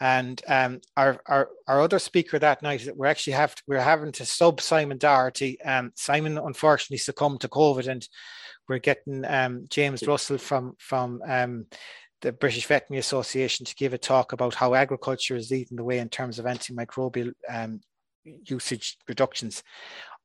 And 0.00 0.40
um, 0.46 0.80
our, 0.96 1.20
our 1.26 1.48
our 1.66 1.80
other 1.80 1.98
speaker 1.98 2.38
that 2.38 2.62
night, 2.62 2.88
we're 2.94 3.06
actually 3.06 3.32
have 3.32 3.54
to, 3.56 3.62
we're 3.66 3.80
having 3.80 4.12
to 4.12 4.24
sub 4.24 4.60
Simon 4.60 4.98
Doherty. 4.98 5.60
Um, 5.62 5.92
Simon 5.96 6.38
unfortunately 6.38 6.98
succumbed 6.98 7.40
to 7.40 7.48
COVID, 7.48 7.88
and 7.88 8.08
we're 8.68 8.78
getting 8.78 9.24
um, 9.24 9.66
James 9.68 10.06
Russell 10.06 10.38
from 10.38 10.74
from 10.78 11.20
um, 11.26 11.66
the 12.20 12.32
British 12.32 12.66
Veterinary 12.66 13.00
Association 13.00 13.66
to 13.66 13.74
give 13.74 13.92
a 13.92 13.98
talk 13.98 14.32
about 14.32 14.54
how 14.54 14.74
agriculture 14.74 15.36
is 15.36 15.50
leading 15.50 15.76
the 15.76 15.84
way 15.84 15.98
in 15.98 16.08
terms 16.08 16.38
of 16.38 16.44
antimicrobial 16.44 17.32
um, 17.48 17.80
usage 18.24 18.98
reductions. 19.08 19.62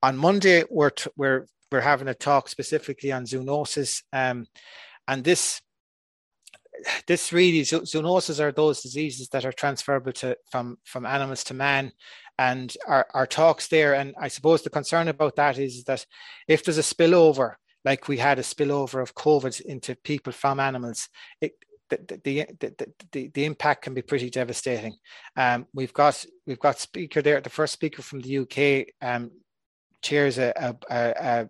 On 0.01 0.17
Monday, 0.17 0.63
we're 0.69 0.91
t- 0.91 1.09
we're 1.15 1.47
we're 1.71 1.81
having 1.81 2.09
a 2.09 2.13
talk 2.13 2.47
specifically 2.47 3.11
on 3.11 3.25
zoonosis, 3.25 4.03
um, 4.13 4.45
and 5.07 5.23
this 5.23 5.61
this 7.07 7.31
really 7.31 7.61
zoonoses 7.61 8.39
are 8.39 8.51
those 8.51 8.81
diseases 8.81 9.29
that 9.29 9.45
are 9.45 9.51
transferable 9.51 10.11
to 10.11 10.35
from 10.51 10.77
from 10.83 11.05
animals 11.05 11.43
to 11.43 11.53
man 11.53 11.91
and 12.37 12.75
our, 12.87 13.05
our 13.13 13.27
talks 13.27 13.67
there 13.67 13.93
and 13.93 14.15
i 14.19 14.27
suppose 14.27 14.61
the 14.61 14.69
concern 14.69 15.07
about 15.07 15.35
that 15.35 15.57
is 15.57 15.83
that 15.83 16.05
if 16.47 16.63
there's 16.63 16.77
a 16.77 16.81
spillover 16.81 17.55
like 17.85 18.07
we 18.07 18.17
had 18.17 18.39
a 18.39 18.43
spillover 18.43 19.01
of 19.01 19.15
covid 19.15 19.59
into 19.61 19.95
people 20.03 20.33
from 20.33 20.59
animals 20.59 21.09
it, 21.41 21.53
the, 21.89 22.21
the, 22.23 22.45
the, 22.59 22.93
the, 23.11 23.27
the 23.33 23.45
impact 23.45 23.83
can 23.83 23.93
be 23.93 24.01
pretty 24.01 24.29
devastating. 24.29 24.95
Um, 25.35 25.67
we've 25.73 25.93
got 25.93 26.25
we've 26.47 26.59
got 26.59 26.79
speaker 26.79 27.21
there, 27.21 27.41
the 27.41 27.49
first 27.49 27.73
speaker 27.73 28.01
from 28.01 28.21
the 28.21 28.39
UK 28.39 28.87
um, 29.01 29.31
chairs 30.01 30.37
a, 30.37 30.53
a, 30.89 30.95
a, 30.95 31.49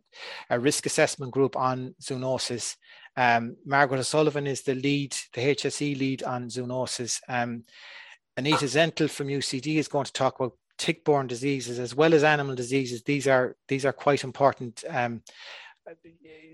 a, 0.49 0.59
risk 0.59 0.85
assessment 0.85 1.31
group 1.31 1.55
on 1.55 1.95
zoonosis 2.01 2.75
um, 3.15 3.57
Margaret 3.65 3.99
O'Sullivan 3.99 4.47
is 4.47 4.61
the 4.63 4.75
lead, 4.75 5.15
the 5.33 5.41
HSE 5.41 5.97
lead 5.97 6.23
on 6.23 6.49
zoonosis. 6.49 7.19
Um, 7.27 7.63
Annetta 8.35 8.65
Zintl 8.65 9.09
from 9.09 9.27
UCD 9.27 9.75
is 9.75 9.87
going 9.87 10.05
to 10.05 10.13
talk 10.13 10.39
about 10.39 10.53
tick-borne 10.77 11.27
diseases 11.27 11.77
as 11.77 11.95
well 11.95 12.13
as 12.13 12.23
animal 12.23 12.55
diseases. 12.55 13.03
These 13.03 13.27
are 13.27 13.55
these 13.67 13.85
are 13.85 13.93
quite 13.93 14.23
important 14.23 14.83
um, 14.89 15.21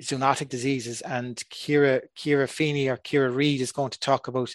zoonotic 0.02 0.50
diseases. 0.50 1.02
And 1.02 1.38
Kira 1.50 2.02
Kira 2.18 2.50
Feeney 2.50 2.90
or 2.90 2.98
Kira 2.98 3.34
Reid 3.34 3.62
is 3.62 3.72
going 3.72 3.92
to 3.92 4.00
talk 4.00 4.28
about 4.28 4.54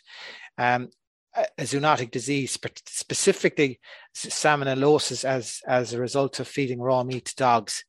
um, 0.58 0.90
a 1.34 1.62
zoonotic 1.62 2.10
disease, 2.10 2.58
specifically 2.86 3.80
salmonellosis 4.14 5.24
as 5.24 5.60
as 5.66 5.92
a 5.92 6.00
result 6.00 6.40
of 6.40 6.48
feeding 6.48 6.80
raw 6.80 7.02
meat 7.02 7.24
to 7.26 7.36
dogs. 7.36 7.84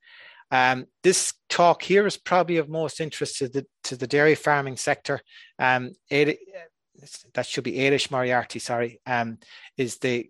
Um, 0.51 0.85
this 1.03 1.33
talk 1.49 1.81
here 1.81 2.05
is 2.05 2.17
probably 2.17 2.57
of 2.57 2.69
most 2.69 3.01
interest 3.01 3.37
to 3.39 3.49
the, 3.49 3.65
to 3.85 3.95
the 3.95 4.07
dairy 4.07 4.35
farming 4.35 4.77
sector. 4.77 5.19
Um, 5.59 5.91
it, 6.09 6.37
that 7.33 7.45
should 7.45 7.63
be 7.63 7.73
Eilish 7.73 8.11
Moriarty, 8.11 8.59
sorry, 8.59 9.01
um, 9.05 9.39
is 9.77 9.97
the 9.97 10.29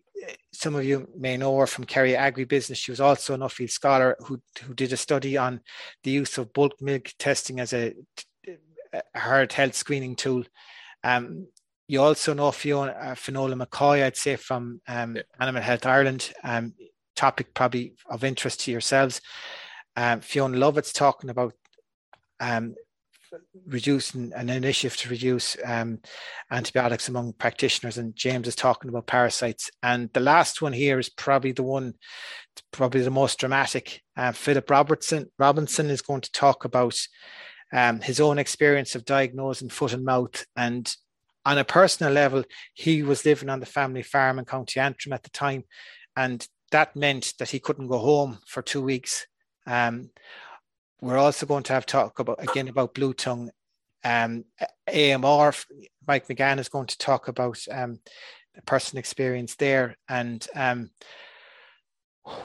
some 0.53 0.75
of 0.75 0.85
you 0.85 1.07
may 1.17 1.37
know 1.37 1.57
her 1.59 1.67
from 1.67 1.83
Kerry 1.83 2.13
Agribusiness. 2.13 2.77
She 2.77 2.91
was 2.91 3.01
also 3.01 3.33
an 3.33 3.41
Nuffield 3.41 3.69
scholar 3.69 4.15
who, 4.21 4.41
who 4.63 4.73
did 4.73 4.93
a 4.93 4.97
study 4.97 5.37
on 5.37 5.59
the 6.03 6.11
use 6.11 6.37
of 6.37 6.53
bulk 6.53 6.81
milk 6.81 7.11
testing 7.19 7.59
as 7.59 7.73
a 7.73 7.93
a 9.13 9.19
herd 9.19 9.51
health 9.51 9.75
screening 9.75 10.15
tool. 10.15 10.43
Um, 11.03 11.47
you 11.87 12.01
also 12.01 12.33
know 12.33 12.51
Fiona, 12.51 12.91
uh, 12.91 13.15
Finola 13.15 13.55
McCoy, 13.55 14.03
I'd 14.03 14.17
say 14.17 14.37
from 14.37 14.81
um, 14.87 15.17
yeah. 15.17 15.21
Animal 15.39 15.61
Health 15.61 15.85
Ireland. 15.85 16.33
Um, 16.43 16.73
topic 17.15 17.53
probably 17.53 17.93
of 18.09 18.23
interest 18.23 18.61
to 18.61 18.71
yourselves. 18.71 19.21
Um, 19.95 20.21
Fiona 20.21 20.57
Lovett's 20.57 20.93
talking 20.93 21.29
about 21.29 21.53
um, 22.39 22.75
reducing 23.65 24.31
an 24.33 24.49
initiative 24.49 24.97
to 24.97 25.09
reduce 25.09 25.57
um, 25.63 25.99
antibiotics 26.51 27.07
among 27.07 27.33
practitioners, 27.33 27.97
and 27.97 28.15
James 28.15 28.47
is 28.47 28.55
talking 28.55 28.89
about 28.89 29.07
parasites. 29.07 29.71
And 29.83 30.09
the 30.13 30.19
last 30.19 30.61
one 30.61 30.73
here 30.73 30.99
is 30.99 31.09
probably 31.09 31.51
the 31.51 31.63
one, 31.63 31.93
probably 32.71 33.01
the 33.01 33.11
most 33.11 33.39
dramatic. 33.39 34.01
Uh, 34.15 34.31
Philip 34.31 34.69
Robertson 34.69 35.31
Robinson 35.39 35.89
is 35.89 36.01
going 36.01 36.21
to 36.21 36.31
talk 36.31 36.65
about 36.65 36.99
um, 37.73 38.01
his 38.01 38.19
own 38.19 38.37
experience 38.37 38.95
of 38.95 39.05
diagnosing 39.05 39.69
foot 39.69 39.93
and 39.93 40.05
mouth. 40.05 40.45
And 40.55 40.93
on 41.45 41.57
a 41.57 41.63
personal 41.63 42.13
level, 42.13 42.43
he 42.73 43.03
was 43.03 43.25
living 43.25 43.49
on 43.49 43.59
the 43.59 43.65
family 43.65 44.03
farm 44.03 44.39
in 44.39 44.45
County 44.45 44.79
Antrim 44.79 45.13
at 45.13 45.23
the 45.23 45.29
time, 45.29 45.63
and 46.15 46.47
that 46.71 46.95
meant 46.95 47.33
that 47.39 47.51
he 47.51 47.59
couldn't 47.59 47.87
go 47.87 47.99
home 47.99 48.39
for 48.47 48.61
two 48.61 48.81
weeks. 48.81 49.27
Um, 49.65 50.09
we're 51.01 51.17
also 51.17 51.45
going 51.45 51.63
to 51.63 51.73
have 51.73 51.85
talk 51.85 52.19
about 52.19 52.41
again 52.41 52.67
about 52.67 52.93
blue 52.93 53.13
tongue. 53.13 53.51
Um, 54.03 54.45
AMR, 54.87 55.53
Mike 56.07 56.27
McGann 56.27 56.59
is 56.59 56.69
going 56.69 56.87
to 56.87 56.97
talk 56.97 57.27
about 57.27 57.59
um, 57.71 57.99
person 58.65 58.97
experience 58.97 59.55
there, 59.55 59.97
and 60.07 60.47
um, 60.55 60.91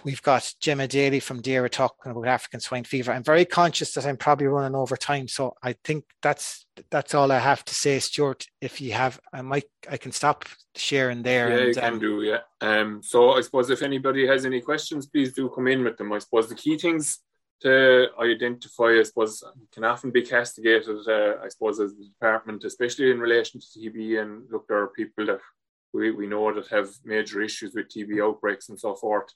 we've 0.05 0.23
got 0.23 0.53
Gemma 0.61 0.87
Daly 0.87 1.21
from 1.21 1.43
DAERA 1.43 1.71
talking 1.71 2.13
about 2.13 2.27
African 2.27 2.61
swine 2.61 2.85
fever. 2.85 3.13
I'm 3.13 3.23
very 3.23 3.45
conscious 3.45 3.93
that 3.93 4.07
I'm 4.07 4.17
probably 4.17 4.47
running 4.47 4.75
over 4.75 4.97
time, 4.97 5.29
so 5.29 5.55
I 5.63 5.75
think 5.85 6.05
that's 6.23 6.67
that's 6.91 7.15
all 7.15 7.31
I 7.31 7.39
have 7.39 7.65
to 7.67 7.75
say, 7.75 7.99
Stuart. 7.99 8.47
If 8.61 8.81
you 8.81 8.93
have, 8.93 9.21
I 9.33 9.43
might 9.43 9.65
I 9.91 9.97
can 9.97 10.13
stop 10.13 10.45
sharing 10.75 11.23
there. 11.23 11.49
Yeah, 11.49 11.57
and, 11.57 11.69
you 11.69 11.75
can 11.75 11.93
um, 11.95 11.99
do. 11.99 12.23
Yeah. 12.23 12.41
Um. 12.61 13.03
So 13.03 13.33
I 13.33 13.41
suppose 13.41 13.71
if 13.71 13.83
anybody 13.83 14.27
has 14.27 14.45
any 14.45 14.61
questions, 14.61 15.07
please 15.07 15.33
do 15.33 15.49
come 15.51 15.69
in 15.69 15.85
with 15.85 15.97
them. 15.97 16.13
I 16.13 16.19
suppose 16.19 16.49
the 16.49 16.55
key 16.55 16.79
things 16.79 17.21
to 17.63 18.07
identify, 18.19 18.99
I 18.99 19.03
suppose, 19.03 19.43
can 19.73 19.85
often 19.85 20.11
be 20.11 20.23
castigated, 20.23 20.97
uh, 21.07 21.35
I 21.45 21.49
suppose, 21.49 21.79
as 21.79 21.95
the 21.95 22.07
department, 22.07 22.65
especially 22.65 23.11
in 23.11 23.21
relation 23.21 23.61
to 23.61 23.67
TB. 23.67 24.23
And 24.23 24.45
look, 24.51 24.67
there 24.67 24.79
are 24.79 24.89
people 24.89 25.27
that 25.27 25.41
we, 25.93 26.11
we 26.11 26.27
know 26.27 26.53
that 26.55 26.69
have 26.69 26.89
major 27.05 27.43
issues 27.43 27.75
with 27.75 27.89
TB 27.89 28.23
outbreaks 28.25 28.71
and 28.71 28.81
so 28.81 28.95
forth. 28.95 29.31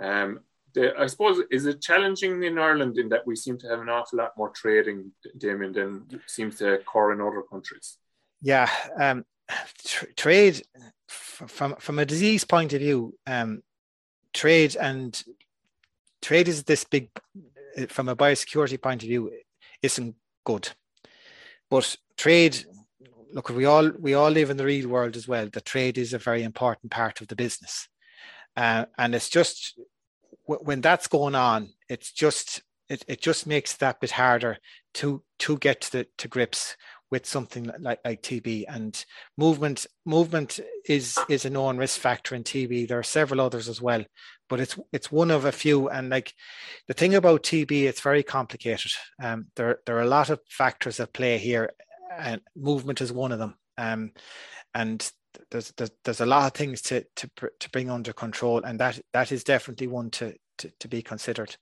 Um, 0.00 0.40
the, 0.74 0.98
I 0.98 1.06
suppose, 1.06 1.42
is 1.50 1.66
it 1.66 1.80
challenging 1.80 2.42
in 2.42 2.58
Ireland 2.58 2.98
in 2.98 3.08
that 3.08 3.26
we 3.26 3.36
seem 3.36 3.58
to 3.58 3.68
have 3.68 3.80
an 3.80 3.88
awful 3.88 4.18
lot 4.18 4.36
more 4.36 4.50
trading, 4.50 5.12
Damien, 5.36 5.72
than 5.72 6.20
seems 6.26 6.56
to 6.56 6.74
occur 6.74 7.12
in 7.12 7.20
other 7.20 7.42
countries? 7.42 7.98
Yeah, 8.42 8.68
um, 9.00 9.24
tr- 9.84 10.12
trade 10.16 10.62
from 11.08 11.76
from 11.76 11.98
a 11.98 12.06
disease 12.06 12.44
point 12.44 12.72
of 12.72 12.80
view, 12.80 13.14
um, 13.26 13.62
trade 14.34 14.76
and 14.76 15.20
trade 16.20 16.48
is 16.48 16.64
this 16.64 16.84
big 16.84 17.10
from 17.88 18.08
a 18.08 18.16
biosecurity 18.16 18.80
point 18.80 19.02
of 19.02 19.08
view, 19.08 19.30
isn't 19.82 20.14
good. 20.44 20.68
But 21.70 21.96
trade, 22.16 22.64
look, 23.32 23.48
we 23.50 23.64
all 23.64 23.90
we 23.98 24.14
all 24.14 24.30
live 24.30 24.50
in 24.50 24.56
the 24.56 24.64
real 24.64 24.88
world 24.88 25.16
as 25.16 25.28
well. 25.28 25.48
The 25.52 25.60
trade 25.60 25.98
is 25.98 26.12
a 26.12 26.18
very 26.18 26.42
important 26.42 26.90
part 26.90 27.20
of 27.20 27.28
the 27.28 27.36
business, 27.36 27.88
uh, 28.58 28.86
and 28.98 29.14
it's 29.14 29.28
just 29.28 29.78
when 30.46 30.80
that's 30.80 31.06
going 31.06 31.36
on, 31.36 31.68
it's 31.88 32.10
just 32.10 32.60
it, 32.88 33.04
it 33.06 33.20
just 33.20 33.46
makes 33.46 33.76
that 33.76 34.00
bit 34.00 34.10
harder 34.10 34.58
to 34.94 35.22
to 35.38 35.58
get 35.58 35.82
to 35.82 35.92
the, 35.92 36.06
to 36.18 36.26
grips 36.26 36.76
with 37.08 37.24
something 37.24 37.70
like, 37.78 38.00
like 38.04 38.20
TB 38.20 38.64
and 38.66 39.04
movement 39.36 39.86
movement 40.04 40.58
is 40.88 41.16
is 41.28 41.44
a 41.44 41.50
known 41.50 41.76
risk 41.76 42.00
factor 42.00 42.34
in 42.34 42.42
TB. 42.42 42.88
There 42.88 42.98
are 42.98 43.04
several 43.04 43.40
others 43.40 43.68
as 43.68 43.80
well, 43.80 44.04
but 44.48 44.58
it's 44.58 44.76
it's 44.92 45.12
one 45.12 45.30
of 45.30 45.44
a 45.44 45.52
few. 45.52 45.88
And 45.88 46.10
like 46.10 46.34
the 46.88 46.94
thing 46.94 47.14
about 47.14 47.44
TB, 47.44 47.84
it's 47.84 48.00
very 48.00 48.24
complicated. 48.24 48.90
Um, 49.22 49.46
there 49.54 49.78
there 49.86 49.98
are 49.98 50.02
a 50.02 50.06
lot 50.08 50.30
of 50.30 50.40
factors 50.50 50.98
at 50.98 51.12
play 51.12 51.38
here, 51.38 51.70
and 52.18 52.40
movement 52.56 53.00
is 53.00 53.12
one 53.12 53.30
of 53.30 53.38
them. 53.38 53.54
Um, 53.76 54.10
and 54.74 55.08
there's, 55.50 55.72
there's 55.76 55.90
there's 56.04 56.20
a 56.20 56.26
lot 56.26 56.46
of 56.46 56.52
things 56.54 56.82
to 56.82 57.04
to 57.16 57.30
to 57.60 57.70
bring 57.70 57.90
under 57.90 58.12
control, 58.12 58.62
and 58.62 58.78
that 58.80 59.00
that 59.12 59.32
is 59.32 59.44
definitely 59.44 59.86
one 59.86 60.10
to 60.10 60.34
to, 60.58 60.70
to 60.80 60.88
be 60.88 61.02
considered. 61.02 61.56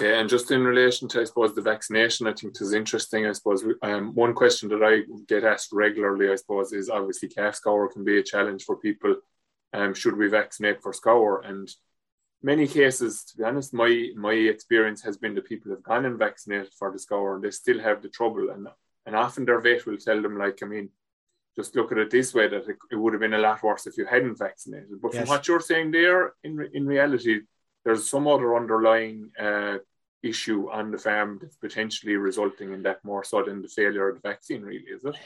Yeah, 0.00 0.18
and 0.18 0.28
just 0.28 0.50
in 0.50 0.64
relation 0.64 1.06
to, 1.08 1.20
I 1.20 1.24
suppose, 1.24 1.54
the 1.54 1.62
vaccination, 1.62 2.26
I 2.26 2.32
think 2.32 2.60
is 2.60 2.72
interesting. 2.72 3.26
I 3.26 3.32
suppose 3.32 3.64
um, 3.82 4.14
one 4.14 4.34
question 4.34 4.68
that 4.70 4.82
I 4.82 5.02
get 5.28 5.44
asked 5.44 5.68
regularly, 5.72 6.28
I 6.28 6.34
suppose, 6.34 6.72
is 6.72 6.90
obviously 6.90 7.28
calf 7.28 7.54
scour 7.54 7.88
can 7.88 8.02
be 8.02 8.18
a 8.18 8.22
challenge 8.22 8.64
for 8.64 8.76
people. 8.76 9.16
Um, 9.72 9.94
should 9.94 10.16
we 10.16 10.28
vaccinate 10.28 10.82
for 10.82 10.92
scour? 10.92 11.42
And 11.44 11.70
many 12.42 12.66
cases, 12.66 13.22
to 13.24 13.36
be 13.36 13.44
honest, 13.44 13.72
my 13.72 14.10
my 14.16 14.32
experience 14.32 15.02
has 15.02 15.18
been 15.18 15.34
that 15.36 15.44
people 15.44 15.70
have 15.70 15.84
gone 15.84 16.04
and 16.04 16.18
vaccinated 16.18 16.72
for 16.76 16.90
the 16.90 16.98
scour 16.98 17.36
and 17.36 17.44
they 17.44 17.52
still 17.52 17.78
have 17.78 18.02
the 18.02 18.08
trouble. 18.08 18.50
And 18.50 18.66
and 19.06 19.14
often 19.14 19.44
their 19.44 19.60
vet 19.60 19.86
will 19.86 19.98
tell 19.98 20.20
them, 20.20 20.36
like, 20.36 20.62
I 20.62 20.66
mean, 20.66 20.90
just 21.56 21.76
look 21.76 21.92
at 21.92 21.98
it 21.98 22.10
this 22.10 22.32
way, 22.32 22.48
that 22.48 22.68
it, 22.68 22.76
it 22.90 22.96
would 22.96 23.12
have 23.12 23.20
been 23.20 23.34
a 23.34 23.38
lot 23.38 23.62
worse 23.62 23.86
if 23.86 23.96
you 23.98 24.06
hadn't 24.06 24.38
vaccinated. 24.38 25.00
But 25.00 25.14
yes. 25.14 25.22
from 25.22 25.28
what 25.28 25.46
you're 25.48 25.60
saying 25.60 25.90
there, 25.90 26.34
in 26.42 26.68
in 26.72 26.86
reality, 26.86 27.40
there's 27.84 28.08
some 28.08 28.26
other 28.26 28.56
underlying 28.56 29.30
uh, 29.38 29.78
issue 30.22 30.70
on 30.70 30.90
the 30.90 30.98
farm 30.98 31.38
that's 31.40 31.56
potentially 31.56 32.16
resulting 32.16 32.72
in 32.72 32.82
that 32.84 33.04
more 33.04 33.24
so 33.24 33.42
than 33.42 33.60
the 33.60 33.68
failure 33.68 34.08
of 34.08 34.22
the 34.22 34.28
vaccine, 34.28 34.62
really, 34.62 34.84
is 34.84 35.04
it? 35.04 35.16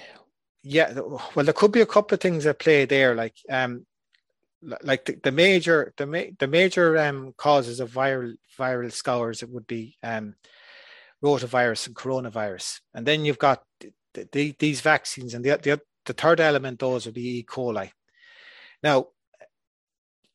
Yeah, 0.63 0.93
well, 0.95 1.45
there 1.45 1.53
could 1.53 1.73
be 1.73 1.83
a 1.83 1.87
couple 1.87 2.15
of 2.15 2.21
things 2.21 2.45
at 2.47 2.59
play 2.59 2.87
there, 2.87 3.15
like 3.15 3.37
um, 3.49 3.87
like 4.83 5.05
the, 5.05 5.19
the 5.23 5.31
major 5.31 5.93
the, 5.97 6.07
ma- 6.07 6.33
the 6.39 6.49
major 6.49 6.99
um, 6.99 7.35
causes 7.37 7.79
of 7.79 7.93
viral 7.93 8.35
viral 8.59 8.91
scours 8.91 9.43
it 9.43 9.51
would 9.51 9.67
be 9.67 9.97
um, 10.03 10.35
rotavirus 11.23 11.87
and 11.87 11.95
coronavirus, 11.95 12.81
and 12.95 13.07
then 13.07 13.25
you've 13.25 13.39
got 13.39 13.63
the, 13.81 14.29
the, 14.33 14.57
these 14.59 14.81
vaccines, 14.81 15.35
and 15.35 15.45
the, 15.45 15.57
the 15.63 15.81
the 16.07 16.13
third 16.13 16.41
element 16.41 16.79
those 16.79 17.07
would 17.07 17.15
be 17.15 17.39
E. 17.39 17.45
coli. 17.45 17.91
Now, 18.83 19.09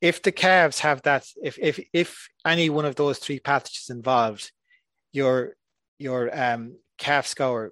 if 0.01 0.21
the 0.21 0.31
calves 0.31 0.79
have 0.79 1.01
that, 1.03 1.25
if 1.41 1.57
if 1.59 1.79
if 1.93 2.29
any 2.45 2.69
one 2.69 2.85
of 2.85 2.95
those 2.95 3.19
three 3.19 3.39
pathogens 3.39 3.89
involved, 3.89 4.51
your 5.11 5.55
your 5.99 6.29
um, 6.37 6.77
calf 6.97 7.27
scour, 7.27 7.71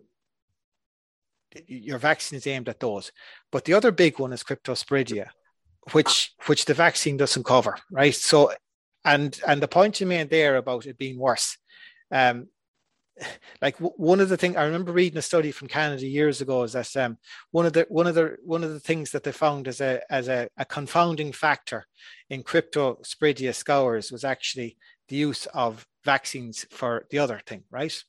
your 1.65 1.97
vaccine 1.97 2.37
is 2.37 2.45
aimed 2.45 2.69
at 2.69 2.79
those. 2.79 3.11
But 3.51 3.65
the 3.65 3.73
other 3.73 3.91
big 3.91 4.19
one 4.19 4.31
is 4.31 4.43
cryptosporidia, 4.43 5.29
which 5.91 6.33
which 6.45 6.65
the 6.65 6.75
vaccine 6.75 7.17
doesn't 7.17 7.45
cover, 7.45 7.75
right? 7.91 8.13
So, 8.13 8.53
and 9.03 9.39
and 9.47 9.61
the 9.61 9.67
point 9.67 9.99
you 9.99 10.05
made 10.05 10.29
there 10.29 10.57
about 10.57 10.85
it 10.85 10.99
being 10.99 11.17
worse, 11.17 11.57
um, 12.11 12.47
like 13.61 13.77
one 13.77 14.19
of 14.19 14.29
the 14.29 14.37
things 14.37 14.55
I 14.55 14.63
remember 14.63 14.91
reading 14.91 15.17
a 15.17 15.21
study 15.21 15.51
from 15.51 15.67
Canada 15.67 16.05
years 16.05 16.41
ago 16.41 16.63
is 16.63 16.73
that 16.73 16.95
um, 16.97 17.17
one 17.51 17.65
of 17.65 17.73
the 17.73 17.85
one 17.89 18.07
of 18.07 18.15
the 18.15 18.37
one 18.43 18.63
of 18.63 18.71
the 18.71 18.79
things 18.79 19.11
that 19.11 19.23
they 19.23 19.31
found 19.31 19.67
as 19.67 19.81
a 19.81 20.01
as 20.09 20.27
a, 20.27 20.49
a 20.57 20.65
confounding 20.65 21.31
factor 21.31 21.85
in 22.29 22.43
cryptosporidia 22.43 23.53
scours 23.53 24.11
was 24.11 24.23
actually 24.23 24.77
the 25.07 25.15
use 25.15 25.45
of 25.47 25.85
vaccines 26.05 26.65
for 26.71 27.05
the 27.09 27.19
other 27.19 27.41
thing, 27.45 27.63
right? 27.71 28.03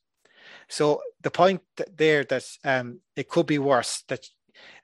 So 0.69 1.03
the 1.23 1.31
point 1.31 1.61
there 1.97 2.25
that 2.25 2.45
um, 2.65 3.01
it 3.17 3.29
could 3.29 3.47
be 3.47 3.59
worse 3.59 4.03
that 4.09 4.27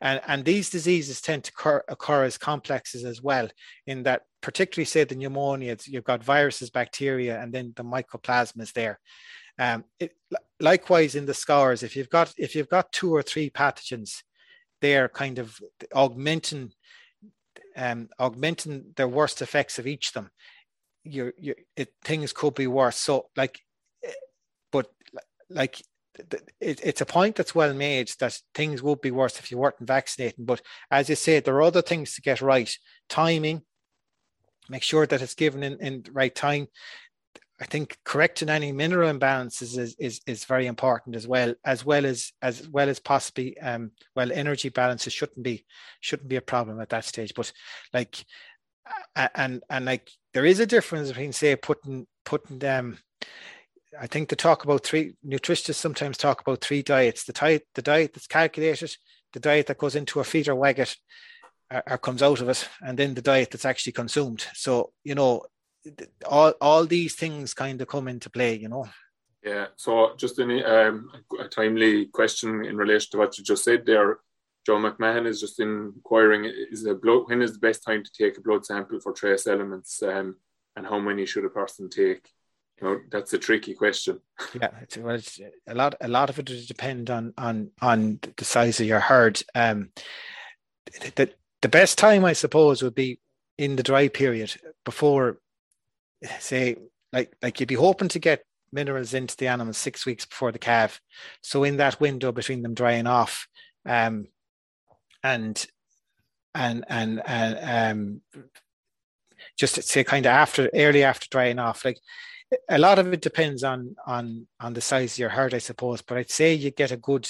and, 0.01 0.20
and 0.27 0.45
these 0.45 0.70
diseases 0.70 1.20
tend 1.20 1.45
to 1.45 1.53
occur, 1.55 1.85
occur 1.89 2.24
as 2.24 2.39
complexes 2.39 3.05
as 3.05 3.22
well 3.22 3.49
in 3.87 4.03
that 4.05 4.22
particularly 4.41 4.85
say 4.85 5.05
the 5.05 5.14
pneumonia 5.14 5.77
you've 5.87 6.05
got 6.05 6.22
viruses 6.22 6.70
bacteria 6.70 7.41
and 7.41 7.53
then 7.53 7.72
the 7.77 7.85
mycoplasma 7.85 8.62
is 8.62 8.72
there 8.72 8.99
um, 9.59 9.85
it, 9.99 10.13
likewise, 10.61 11.15
in 11.15 11.27
the 11.27 11.35
scours, 11.35 11.83
if 11.83 11.97
you've 11.97 12.11
got 12.11 12.33
if 12.37 12.55
you've 12.55 12.69
got 12.69 12.93
two 12.93 13.15
or 13.15 13.23
three 13.23 13.51
pathogens, 13.51 14.23
they're 14.81 15.09
kind 15.09 15.39
of 15.39 15.59
augmenting 15.95 16.73
um, 17.77 18.09
augmenting 18.19 18.93
the 18.97 19.07
worst 19.07 19.43
effects 19.43 19.79
of 19.79 19.87
each 19.87 20.09
of 20.09 20.15
them. 20.15 20.31
Your, 21.05 21.33
your 21.39 21.55
it, 21.77 21.93
things 22.03 22.33
could 22.33 22.55
be 22.55 22.67
worse. 22.67 22.97
So, 22.97 23.27
like, 23.37 23.61
eh, 24.05 24.11
but 24.73 24.91
like 25.49 25.81
it, 26.61 26.81
it's 26.83 27.01
a 27.01 27.07
point 27.07 27.37
that's 27.37 27.55
well 27.55 27.75
made 27.75 28.11
that 28.19 28.39
things 28.55 28.83
would 28.83 29.01
be 29.01 29.11
worse 29.11 29.39
if 29.39 29.51
you 29.51 29.59
weren't 29.59 29.77
vaccinating. 29.81 30.45
But 30.45 30.63
as 30.91 31.09
you 31.09 31.17
say, 31.17 31.41
there 31.41 31.55
are 31.57 31.63
other 31.63 31.83
things 31.83 32.15
to 32.15 32.23
get 32.23 32.41
right. 32.41 32.75
Timing, 33.09 33.63
make 34.69 34.83
sure 34.83 35.07
that 35.07 35.23
it's 35.23 35.35
given 35.35 35.63
in, 35.63 35.79
in 35.81 36.03
the 36.03 36.13
right 36.13 36.35
time. 36.35 36.67
I 37.59 37.65
think 37.65 37.97
correcting 38.05 38.51
any 38.51 38.71
mineral 38.71 39.11
imbalances 39.11 39.79
is, 39.79 39.97
is, 39.99 40.21
is 40.27 40.45
very 40.45 40.67
important 40.67 41.17
as 41.17 41.27
well, 41.27 41.55
as 41.65 41.87
well 41.87 42.05
as 42.05 42.33
as 42.43 42.69
well 42.69 42.89
as 42.89 42.99
possibly 42.99 43.59
um, 43.61 43.93
well 44.15 44.31
energy 44.31 44.69
balances 44.69 45.15
shouldn't 45.15 45.43
be 45.43 45.65
shouldn't 46.01 46.29
be 46.29 46.37
a 46.37 46.43
problem 46.43 46.81
at 46.81 46.91
that 46.91 47.07
stage. 47.07 47.33
But 47.35 47.53
like 47.95 48.25
and 49.35 49.63
and 49.71 49.85
like 49.87 50.11
there 50.35 50.45
is 50.45 50.61
a 50.61 50.67
difference 50.67 51.09
between 51.09 51.33
say 51.33 51.57
putting 51.57 52.07
putting 52.25 52.59
them 52.59 52.99
I 53.99 54.07
think 54.07 54.29
they 54.29 54.37
talk 54.37 54.65
about 54.65 54.85
three 54.85 55.15
nutritionists 55.27 55.75
sometimes 55.77 56.19
talk 56.19 56.41
about 56.41 56.61
three 56.61 56.83
diets: 56.83 57.25
the 57.25 57.33
diet, 57.33 57.67
the 57.75 57.83
diet 57.83 58.13
that's 58.13 58.27
calculated, 58.27 58.95
the 59.33 59.41
diet 59.41 59.67
that 59.69 59.79
goes 59.79 59.97
into 59.97 60.21
a 60.21 60.25
feeder 60.25 60.55
wagon 60.55 60.87
or, 61.73 61.83
or 61.91 61.99
comes 61.99 62.23
out 62.23 62.41
of 62.41 62.49
it, 62.49 62.69
and 62.83 62.99
then 62.99 63.15
the 63.15 63.23
diet 63.23 63.51
that's 63.51 63.65
actually 63.65 63.93
consumed. 63.93 64.47
So 64.55 64.93
you 65.05 65.15
know, 65.15 65.45
all 66.26 66.55
all 66.61 66.87
these 66.87 67.14
things 67.14 67.55
kind 67.55 67.80
of 67.80 67.89
come 67.89 68.09
into 68.09 68.30
play. 68.30 68.57
You 68.57 68.68
know. 68.68 68.89
Yeah. 69.43 69.66
So 69.76 70.14
just 70.16 70.39
an, 70.39 70.64
um, 70.64 71.11
a 71.39 71.49
timely 71.49 72.07
question 72.07 72.64
in 72.64 72.76
relation 72.76 73.09
to 73.12 73.18
what 73.18 73.39
you 73.39 73.45
just 73.45 73.64
said 73.64 73.87
there. 73.87 74.18
Joe 74.64 74.76
McMahon 74.78 75.26
is 75.26 75.41
just 75.41 75.61
inquiring: 75.61 76.45
Is 76.45 76.84
a 76.87 76.95
blood 76.95 77.24
when 77.26 77.43
is 77.43 77.53
the 77.53 77.61
best 77.61 77.84
time 77.84 78.03
to 78.03 78.11
take 78.12 78.37
a 78.37 78.41
blood 78.41 78.66
sample 78.66 78.99
for 79.01 79.12
trace 79.12 79.47
elements, 79.47 80.03
um, 80.03 80.37
and 80.74 80.87
how 80.87 80.99
many 80.99 81.26
should 81.26 81.45
a 81.45 81.51
person 81.51 81.89
take? 81.89 82.28
You 82.80 82.89
know, 82.89 83.01
that's 83.11 83.32
a 83.32 83.39
tricky 83.39 83.74
question. 83.74 84.20
yeah, 84.55 84.70
it's, 84.82 84.99
well, 84.99 85.14
it's 85.14 85.41
a 85.66 85.74
lot. 85.74 85.95
A 86.01 86.09
lot 86.09 86.28
of 86.28 86.39
it 86.39 86.51
will 86.51 86.61
depend 86.66 87.11
on 87.11 87.32
on 87.39 87.70
on 87.80 88.18
the 88.37 88.45
size 88.45 88.80
of 88.80 88.87
your 88.87 89.01
herd. 89.01 89.41
Um, 89.55 89.91
the 91.14 91.30
the 91.62 91.68
best 91.68 91.99
time, 91.99 92.24
I 92.24 92.32
suppose, 92.32 92.82
would 92.82 92.95
be 92.95 93.20
in 93.59 93.76
the 93.76 93.82
dry 93.82 94.09
period 94.09 94.55
before, 94.84 95.39
say, 96.39 96.77
like 97.12 97.35
like 97.43 97.61
you'd 97.61 97.69
be 97.69 97.75
hoping 97.75 98.09
to 98.09 98.19
get 98.19 98.45
minerals 98.73 99.14
into 99.14 99.37
the 99.37 99.49
animals 99.49 99.77
six 99.77 100.05
weeks 100.07 100.27
before 100.27 100.53
the 100.53 100.59
calf. 100.59 101.01
So 101.41 101.64
in 101.64 101.77
that 101.79 102.01
window 102.01 102.33
between 102.33 102.62
them 102.62 102.75
drying 102.75 103.07
off, 103.07 103.49
um, 103.87 104.27
and 105.23 105.67
and 106.55 106.85
and 106.89 107.23
and 107.27 107.93
um, 107.93 108.43
just 109.59 109.83
say 109.83 110.05
kind 110.05 110.27
of 110.27 110.31
after 110.31 110.71
early 110.75 111.03
after 111.03 111.27
drying 111.31 111.59
off, 111.59 111.85
like 111.85 111.99
a 112.69 112.79
lot 112.79 112.99
of 112.99 113.12
it 113.12 113.21
depends 113.21 113.64
on 113.64 113.97
on 114.07 114.47
on 114.61 114.75
the 114.75 114.81
size 114.81 115.14
of 115.14 115.19
your 115.19 115.31
herd, 115.31 115.55
I 115.55 115.59
suppose. 115.59 116.03
But 116.03 116.19
I'd 116.19 116.31
say 116.31 116.55
you 116.55 116.71
get 116.71 116.93
a 116.93 116.97
good. 116.97 117.29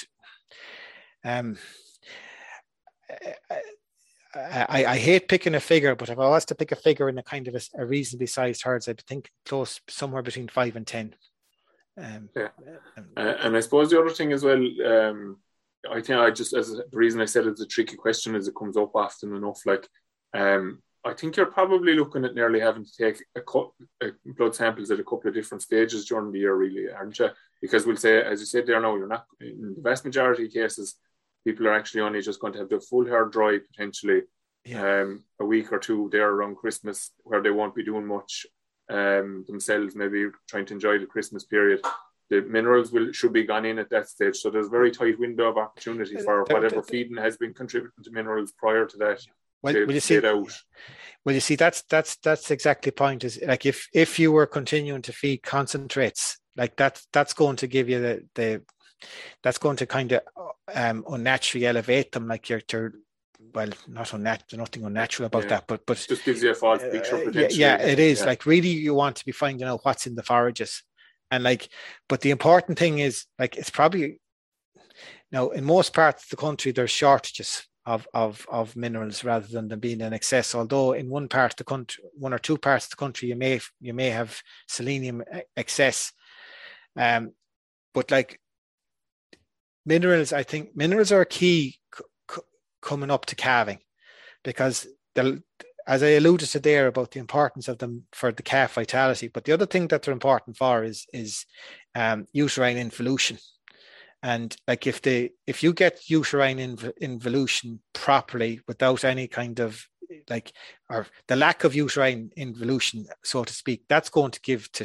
Um, 1.24 1.58
I, 4.36 4.84
I 4.86 4.96
hate 4.96 5.28
picking 5.28 5.54
a 5.54 5.60
figure, 5.60 5.94
but 5.94 6.10
if 6.10 6.18
I 6.18 6.28
was 6.28 6.44
to 6.46 6.54
pick 6.54 6.72
a 6.72 6.76
figure 6.76 7.08
in 7.08 7.18
a 7.18 7.22
kind 7.22 7.48
of 7.48 7.54
a, 7.54 7.60
a 7.82 7.86
reasonably 7.86 8.26
sized 8.26 8.62
herds, 8.62 8.88
I'd 8.88 9.00
think 9.02 9.30
close 9.44 9.80
somewhere 9.88 10.22
between 10.22 10.48
five 10.48 10.76
and 10.76 10.86
ten. 10.86 11.14
Um, 11.98 12.28
yeah, 12.36 12.48
um, 12.96 13.06
uh, 13.16 13.34
and 13.40 13.56
I 13.56 13.60
suppose 13.60 13.90
the 13.90 14.00
other 14.00 14.10
thing 14.10 14.32
as 14.32 14.44
well. 14.44 14.62
Um, 14.84 15.38
I 15.90 16.00
think 16.00 16.18
I 16.18 16.30
just 16.30 16.52
as 16.52 16.72
the 16.72 16.84
reason 16.92 17.20
I 17.20 17.26
said 17.26 17.46
it's 17.46 17.60
a 17.60 17.66
tricky 17.66 17.96
question 17.96 18.34
is 18.34 18.48
it 18.48 18.54
comes 18.56 18.76
up 18.76 18.94
often 18.94 19.34
enough. 19.34 19.60
Like, 19.64 19.88
um, 20.34 20.82
I 21.04 21.14
think 21.14 21.36
you're 21.36 21.46
probably 21.46 21.94
looking 21.94 22.24
at 22.24 22.34
nearly 22.34 22.60
having 22.60 22.84
to 22.84 22.96
take 22.96 23.24
a, 23.36 23.40
a 24.02 24.10
blood 24.24 24.54
samples 24.54 24.90
at 24.90 25.00
a 25.00 25.04
couple 25.04 25.28
of 25.28 25.34
different 25.34 25.62
stages 25.62 26.06
during 26.06 26.32
the 26.32 26.40
year, 26.40 26.54
really, 26.54 26.90
aren't 26.90 27.18
you? 27.18 27.30
Because 27.62 27.86
we'll 27.86 27.96
say, 27.96 28.22
as 28.22 28.40
you 28.40 28.46
said 28.46 28.66
there, 28.66 28.80
no, 28.80 28.96
you're 28.96 29.06
not. 29.06 29.26
In 29.40 29.74
the 29.76 29.82
vast 29.82 30.04
majority 30.04 30.46
of 30.46 30.52
cases, 30.52 30.96
people 31.46 31.66
are 31.68 31.74
actually 31.74 32.02
only 32.02 32.20
just 32.20 32.40
going 32.40 32.52
to 32.52 32.58
have 32.58 32.68
the 32.68 32.80
full 32.80 33.06
hair 33.06 33.24
dry 33.24 33.58
potentially 33.70 34.22
yeah. 34.64 35.02
um, 35.02 35.24
a 35.40 35.44
week 35.44 35.72
or 35.72 35.78
two 35.78 36.08
there 36.12 36.30
around 36.30 36.56
Christmas, 36.56 37.12
where 37.24 37.42
they 37.42 37.50
won't 37.50 37.74
be 37.74 37.84
doing 37.84 38.06
much 38.06 38.46
um, 38.90 39.44
themselves, 39.48 39.96
maybe 39.96 40.26
trying 40.48 40.66
to 40.66 40.74
enjoy 40.74 40.98
the 40.98 41.06
Christmas 41.06 41.44
period 41.44 41.80
the 42.28 42.42
minerals 42.42 42.90
will 42.92 43.12
should 43.12 43.32
be 43.32 43.44
gone 43.44 43.64
in 43.64 43.78
at 43.78 43.90
that 43.90 44.08
stage. 44.08 44.36
So 44.36 44.50
there's 44.50 44.66
a 44.66 44.70
very 44.70 44.90
tight 44.90 45.18
window 45.18 45.48
of 45.48 45.58
opportunity 45.58 46.16
for 46.16 46.44
whatever 46.44 46.82
feeding 46.82 47.16
has 47.16 47.36
been 47.36 47.54
contributing 47.54 48.04
to 48.04 48.10
minerals 48.10 48.52
prior 48.52 48.86
to 48.86 48.96
that. 48.98 49.20
Well, 49.62 49.74
will 49.74 49.92
you 49.92 50.00
see, 50.00 50.18
out. 50.18 50.52
well, 51.24 51.34
you 51.34 51.40
see, 51.40 51.56
that's 51.56 51.82
that's 51.82 52.16
that's 52.16 52.50
exactly 52.50 52.90
the 52.90 52.96
point. 52.96 53.24
Is 53.24 53.40
like 53.46 53.64
if 53.66 53.88
if 53.92 54.18
you 54.18 54.32
were 54.32 54.46
continuing 54.46 55.02
to 55.02 55.12
feed 55.12 55.42
concentrates, 55.42 56.38
like 56.56 56.76
that's 56.76 57.06
that's 57.12 57.32
going 57.32 57.56
to 57.56 57.66
give 57.66 57.88
you 57.88 58.00
the 58.00 58.24
the 58.34 58.62
that's 59.42 59.58
going 59.58 59.76
to 59.76 59.86
kind 59.86 60.12
of 60.12 60.20
um 60.74 61.04
unnaturally 61.10 61.66
elevate 61.66 62.12
them, 62.12 62.28
like 62.28 62.48
you're, 62.48 62.62
you're 62.72 62.94
well, 63.54 63.70
not 63.88 64.12
unnatural, 64.12 64.60
nothing 64.60 64.84
unnatural 64.84 65.26
about 65.26 65.44
yeah. 65.44 65.48
that, 65.50 65.66
but 65.66 65.86
but 65.86 66.00
it 66.00 66.08
just 66.08 66.24
gives 66.24 66.42
you 66.42 66.50
a 66.50 66.54
false 66.54 66.82
picture. 66.82 67.16
Uh, 67.16 67.30
yeah, 67.30 67.48
yeah, 67.50 67.82
it 67.82 67.98
is. 67.98 68.20
Yeah. 68.20 68.26
Like 68.26 68.46
really, 68.46 68.68
you 68.68 68.94
want 68.94 69.16
to 69.16 69.24
be 69.24 69.32
finding 69.32 69.66
out 69.66 69.84
what's 69.84 70.06
in 70.06 70.14
the 70.14 70.22
forages, 70.22 70.82
and 71.30 71.44
like, 71.44 71.68
but 72.08 72.20
the 72.20 72.30
important 72.30 72.78
thing 72.78 72.98
is 72.98 73.26
like 73.38 73.56
it's 73.56 73.70
probably 73.70 74.20
now 75.32 75.50
in 75.50 75.64
most 75.64 75.92
parts 75.92 76.24
of 76.24 76.30
the 76.30 76.36
country 76.36 76.72
there's 76.72 76.90
shortages 76.90 77.66
of, 77.84 78.06
of, 78.12 78.46
of 78.50 78.74
minerals 78.76 79.22
rather 79.22 79.46
than 79.46 79.68
them 79.68 79.80
being 79.80 80.00
in 80.00 80.12
excess. 80.12 80.54
Although 80.54 80.92
in 80.92 81.08
one 81.08 81.28
part 81.28 81.52
of 81.52 81.56
the 81.56 81.64
country, 81.64 82.02
one 82.14 82.34
or 82.34 82.38
two 82.38 82.58
parts 82.58 82.86
of 82.86 82.90
the 82.90 82.96
country, 82.96 83.28
you 83.28 83.36
may 83.36 83.60
you 83.80 83.94
may 83.94 84.10
have 84.10 84.40
selenium 84.68 85.22
excess. 85.56 86.12
Um, 86.96 87.32
but 87.94 88.10
like 88.10 88.40
minerals, 89.86 90.32
I 90.32 90.42
think 90.42 90.76
minerals 90.76 91.12
are 91.12 91.24
key 91.24 91.78
c- 91.96 92.40
coming 92.82 93.10
up 93.10 93.26
to 93.26 93.36
calving 93.36 93.78
because 94.44 94.86
as 95.86 96.02
I 96.02 96.08
alluded 96.08 96.48
to 96.50 96.58
there 96.58 96.88
about 96.88 97.12
the 97.12 97.20
importance 97.20 97.68
of 97.68 97.78
them 97.78 98.04
for 98.12 98.32
the 98.32 98.42
calf 98.42 98.74
vitality. 98.74 99.28
But 99.28 99.44
the 99.44 99.52
other 99.52 99.66
thing 99.66 99.88
that 99.88 100.02
they're 100.02 100.12
important 100.12 100.56
for 100.56 100.82
is 100.82 101.06
is 101.12 101.46
um, 101.94 102.26
uterine 102.32 102.76
involution. 102.76 103.38
And 104.22 104.56
like 104.66 104.86
if 104.86 105.00
they 105.02 105.30
if 105.46 105.62
you 105.62 105.72
get 105.72 106.10
uterine 106.10 106.58
inv- 106.58 106.98
involution 107.00 107.80
properly 107.92 108.60
without 108.66 109.04
any 109.04 109.28
kind 109.28 109.60
of 109.60 109.86
like 110.28 110.52
or 110.90 111.06
the 111.28 111.36
lack 111.36 111.64
of 111.64 111.74
uterine 111.74 112.30
involution, 112.36 113.06
so 113.22 113.44
to 113.44 113.52
speak, 113.52 113.84
that's 113.88 114.10
going 114.10 114.32
to 114.32 114.40
give 114.40 114.70
to 114.72 114.84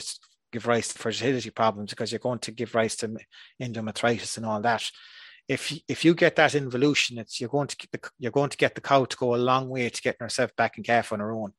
give 0.51 0.67
rise 0.67 0.89
to 0.89 0.99
fertility 0.99 1.49
problems 1.49 1.91
because 1.91 2.11
you're 2.11 2.19
going 2.19 2.39
to 2.39 2.51
give 2.51 2.75
rise 2.75 2.95
to 2.97 3.15
endometritis 3.61 4.37
and 4.37 4.45
all 4.45 4.61
that. 4.61 4.89
If 5.47 5.73
if 5.87 6.05
you 6.05 6.13
get 6.13 6.35
that 6.35 6.55
involution, 6.55 7.17
it's 7.17 7.39
you're 7.39 7.49
going 7.49 7.67
to 7.67 7.87
the, 7.91 7.99
you're 8.19 8.31
going 8.31 8.49
to 8.49 8.57
get 8.57 8.75
the 8.75 8.81
cow 8.81 9.05
to 9.05 9.17
go 9.17 9.35
a 9.35 9.37
long 9.37 9.69
way 9.69 9.89
to 9.89 10.01
getting 10.01 10.23
herself 10.23 10.55
back 10.55 10.77
in 10.77 10.83
calf 10.83 11.11
on 11.11 11.19
her 11.19 11.31
own. 11.31 11.53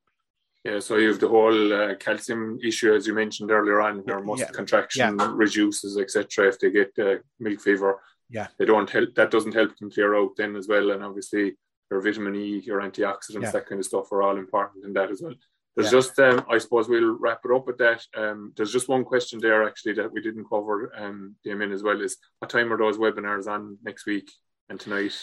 Yeah, 0.65 0.79
so 0.79 0.97
you 0.97 1.09
have 1.09 1.19
the 1.19 1.29
whole 1.29 1.73
uh, 1.73 1.97
calcium 1.97 2.59
issue, 2.63 2.95
as 2.95 3.05
you 3.07 3.15
mentioned 3.15 3.51
earlier 3.51 3.81
on, 3.81 3.99
where 3.99 4.21
muscle 4.21 4.47
yeah. 4.47 4.53
contraction 4.53 5.17
yeah. 5.19 5.33
reduces, 5.35 5.99
etc. 5.99 6.49
If 6.49 6.61
they 6.61 6.71
get 6.71 6.93
uh, 7.01 7.17
milk 7.41 7.61
fever, 7.61 8.01
yeah, 8.31 8.47
they 8.59 8.65
don't 8.65 8.89
help. 8.89 9.15
That 9.17 9.33
doesn't 9.33 9.55
help 9.55 9.77
them 9.77 9.91
clear 9.91 10.15
out 10.15 10.37
then 10.37 10.55
as 10.55 10.69
well. 10.69 10.93
And 10.93 11.03
obviously, 11.03 11.57
your 11.91 12.01
vitamin 12.01 12.37
E, 12.37 12.63
your 12.65 12.81
antioxidants, 12.81 13.43
yeah. 13.43 13.51
that 13.51 13.67
kind 13.67 13.81
of 13.81 13.85
stuff 13.85 14.13
are 14.13 14.23
all 14.23 14.37
important 14.37 14.85
in 14.85 14.93
that 14.93 15.11
as 15.11 15.21
well. 15.21 15.35
There's 15.75 15.91
just, 15.91 16.19
um, 16.19 16.45
I 16.51 16.59
suppose 16.59 16.89
we'll 16.89 17.17
wrap 17.19 17.41
it 17.45 17.55
up 17.55 17.67
with 17.67 17.79
that. 17.79 18.05
Um, 18.15 18.53
there's 18.57 18.73
just 18.73 18.89
one 18.89 19.05
question 19.05 19.41
there 19.41 19.67
actually 19.67 19.95
that 19.95 20.13
we 20.13 20.21
didn't 20.21 20.49
cover, 20.49 20.93
um, 20.97 21.37
Damien, 21.45 21.73
as 21.73 21.83
well 21.83 22.01
is 22.01 22.19
what 22.41 22.51
time 22.51 22.73
are 22.73 22.79
those 22.79 22.99
webinars 22.99 23.47
on 23.47 23.79
next 23.83 24.05
week 24.05 24.31
and 24.69 24.79
tonight? 24.79 25.15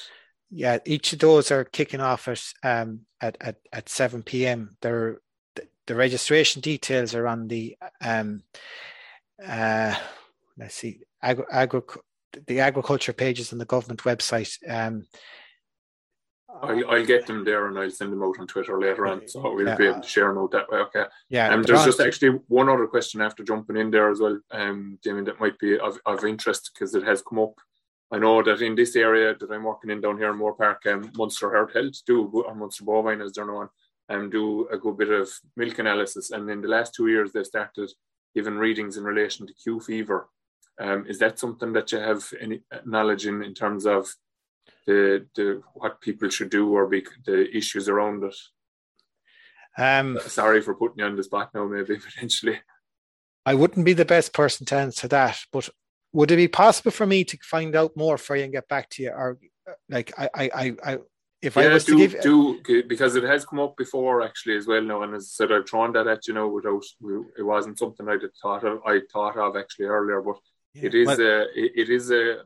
Yeah, 0.49 0.79
each 0.85 1.13
of 1.13 1.19
those 1.19 1.51
are 1.51 1.63
kicking 1.63 1.99
off 2.01 2.27
at 2.27 2.41
um 2.63 3.01
at 3.21 3.37
at, 3.39 3.57
at 3.71 3.87
7 3.87 4.23
p.m. 4.23 4.77
They're 4.81 5.19
the 5.89 5.95
registration 5.95 6.61
details 6.61 7.15
are 7.15 7.27
on 7.27 7.47
the 7.47 7.75
um, 7.99 8.43
uh, 9.43 9.95
let's 10.55 10.75
see 10.75 10.99
agri, 11.23 11.45
agri, 11.51 11.81
the 12.45 12.59
agriculture 12.59 13.11
pages 13.11 13.51
on 13.51 13.57
the 13.57 13.65
government 13.65 14.03
website. 14.03 14.55
Um, 14.69 15.07
I'll, 16.61 16.89
I'll, 16.91 17.05
get 17.05 17.25
them 17.25 17.43
there 17.43 17.67
and 17.67 17.77
I'll 17.77 17.91
send 17.91 18.11
them 18.11 18.23
out 18.23 18.39
on 18.39 18.47
Twitter 18.47 18.79
later 18.79 19.07
on, 19.07 19.27
so 19.27 19.41
we'll 19.41 19.67
yeah, 19.67 19.75
be 19.75 19.87
able 19.87 20.01
to 20.01 20.07
share 20.07 20.29
them 20.29 20.39
out 20.39 20.51
that 20.51 20.69
way. 20.69 20.79
Okay. 20.79 21.05
Yeah. 21.29 21.45
And 21.45 21.55
um, 21.55 21.63
there's 21.63 21.85
just 21.85 21.99
actually 21.99 22.39
one 22.47 22.69
other 22.69 22.87
question 22.87 23.21
after 23.21 23.43
jumping 23.43 23.77
in 23.77 23.91
there 23.91 24.09
as 24.09 24.19
well, 24.19 24.39
um, 24.51 24.97
Damien, 25.03 25.25
that 25.25 25.39
might 25.39 25.57
be 25.59 25.77
of, 25.79 25.99
of 26.05 26.25
interest 26.25 26.71
because 26.73 26.95
it 26.95 27.03
has 27.03 27.21
come 27.21 27.39
up. 27.39 27.53
I 28.11 28.17
know 28.17 28.41
that 28.41 28.61
in 28.61 28.75
this 28.75 28.95
area 28.95 29.35
that 29.39 29.51
I'm 29.51 29.63
working 29.63 29.91
in 29.91 30.01
down 30.01 30.17
here 30.17 30.31
in 30.31 30.39
Moorepark, 30.39 30.85
um, 30.87 31.11
Munster 31.15 31.51
Herd 31.51 31.71
Health 31.73 32.03
do, 32.05 32.25
or 32.25 32.55
Munster 32.55 32.83
Bovine 32.83 33.21
as 33.21 33.33
they're 33.33 33.45
known, 33.45 33.69
and 34.09 34.31
do 34.31 34.67
a 34.69 34.77
good 34.77 34.97
bit 34.97 35.11
of 35.11 35.29
milk 35.55 35.77
analysis. 35.77 36.31
And 36.31 36.49
in 36.49 36.61
the 36.61 36.67
last 36.67 36.95
two 36.95 37.07
years, 37.07 37.31
they 37.31 37.43
started 37.43 37.91
giving 38.33 38.55
readings 38.55 38.97
in 38.97 39.03
relation 39.03 39.45
to 39.45 39.53
Q 39.53 39.79
fever. 39.79 40.27
Um, 40.79 41.05
is 41.07 41.19
that 41.19 41.37
something 41.37 41.73
that 41.73 41.91
you 41.91 41.99
have 41.99 42.25
any 42.39 42.61
knowledge 42.85 43.27
in 43.27 43.43
in 43.43 43.53
terms 43.53 43.85
of 43.85 44.09
the 44.85 45.25
the 45.35 45.61
what 45.73 46.01
people 46.01 46.29
should 46.29 46.49
do 46.49 46.69
or 46.73 46.87
be 46.87 47.05
the 47.25 47.55
issues 47.55 47.89
around 47.89 48.23
it? 48.23 48.35
Um, 49.77 50.19
Sorry 50.27 50.61
for 50.61 50.75
putting 50.75 50.99
you 50.99 51.05
on 51.05 51.15
the 51.15 51.23
spot 51.23 51.51
now, 51.53 51.65
maybe 51.65 51.97
potentially. 51.99 52.59
I 53.45 53.53
wouldn't 53.53 53.85
be 53.85 53.93
the 53.93 54.05
best 54.05 54.33
person 54.33 54.65
to 54.67 54.75
answer 54.75 55.07
that, 55.07 55.39
but 55.51 55.69
would 56.13 56.31
it 56.31 56.37
be 56.37 56.47
possible 56.47 56.91
for 56.91 57.05
me 57.05 57.23
to 57.23 57.37
find 57.41 57.75
out 57.75 57.95
more 57.95 58.17
for 58.17 58.35
you 58.35 58.43
and 58.43 58.53
get 58.53 58.67
back 58.67 58.89
to 58.91 59.03
you? 59.03 59.11
Or 59.11 59.39
like 59.89 60.13
I, 60.17 60.29
I, 60.35 60.75
I, 60.83 60.97
if 61.41 61.55
yeah, 61.55 61.63
I 61.63 61.67
was 61.69 61.85
do, 61.85 61.93
to 61.93 62.07
give 62.07 62.21
do 62.21 62.83
because 62.87 63.15
it 63.15 63.23
has 63.23 63.45
come 63.45 63.59
up 63.59 63.77
before 63.77 64.21
actually 64.21 64.57
as 64.57 64.67
well 64.67 64.81
now, 64.81 65.03
and 65.03 65.15
as 65.15 65.23
I 65.23 65.45
said, 65.45 65.51
I've 65.51 65.69
thrown 65.69 65.93
that 65.93 66.07
at 66.07 66.27
you 66.27 66.33
know 66.33 66.49
without 66.49 66.83
it 67.37 67.43
wasn't 67.43 67.79
something 67.79 68.07
I'd 68.09 68.19
thought 68.41 68.65
of. 68.65 68.81
I 68.85 69.01
thought 69.11 69.37
of 69.37 69.55
actually 69.55 69.85
earlier, 69.85 70.21
but 70.21 70.37
yeah, 70.73 70.85
it 70.85 70.95
is 70.95 71.07
well, 71.07 71.21
a 71.21 71.45
it 71.55 71.89
is 71.89 72.11
a 72.11 72.39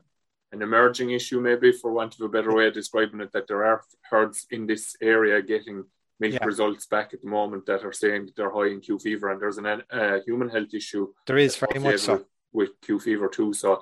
an 0.54 0.62
emerging 0.62 1.10
issue 1.10 1.40
maybe 1.40 1.72
for 1.72 1.92
want 1.92 2.14
of 2.14 2.20
a 2.20 2.28
better 2.28 2.54
way 2.54 2.68
of 2.68 2.74
describing 2.74 3.20
it 3.20 3.32
that 3.32 3.46
there 3.48 3.64
are 3.64 3.82
herds 4.10 4.46
in 4.50 4.66
this 4.66 4.96
area 5.02 5.42
getting 5.42 5.84
milk 6.20 6.34
yeah. 6.34 6.44
results 6.44 6.86
back 6.86 7.12
at 7.12 7.20
the 7.22 7.28
moment 7.28 7.66
that 7.66 7.84
are 7.84 7.92
saying 7.92 8.26
that 8.26 8.36
they're 8.36 8.52
high 8.52 8.68
in 8.68 8.80
Q 8.80 8.98
fever 8.98 9.30
and 9.30 9.40
there's 9.40 9.58
an 9.58 9.66
uh, 9.66 10.18
human 10.26 10.48
health 10.48 10.72
issue. 10.72 11.12
There 11.26 11.38
is 11.38 11.56
very 11.56 11.80
much 11.80 12.00
so 12.00 12.24
with 12.52 12.70
Q 12.82 13.00
Fever 13.00 13.28
too. 13.28 13.52
So 13.52 13.80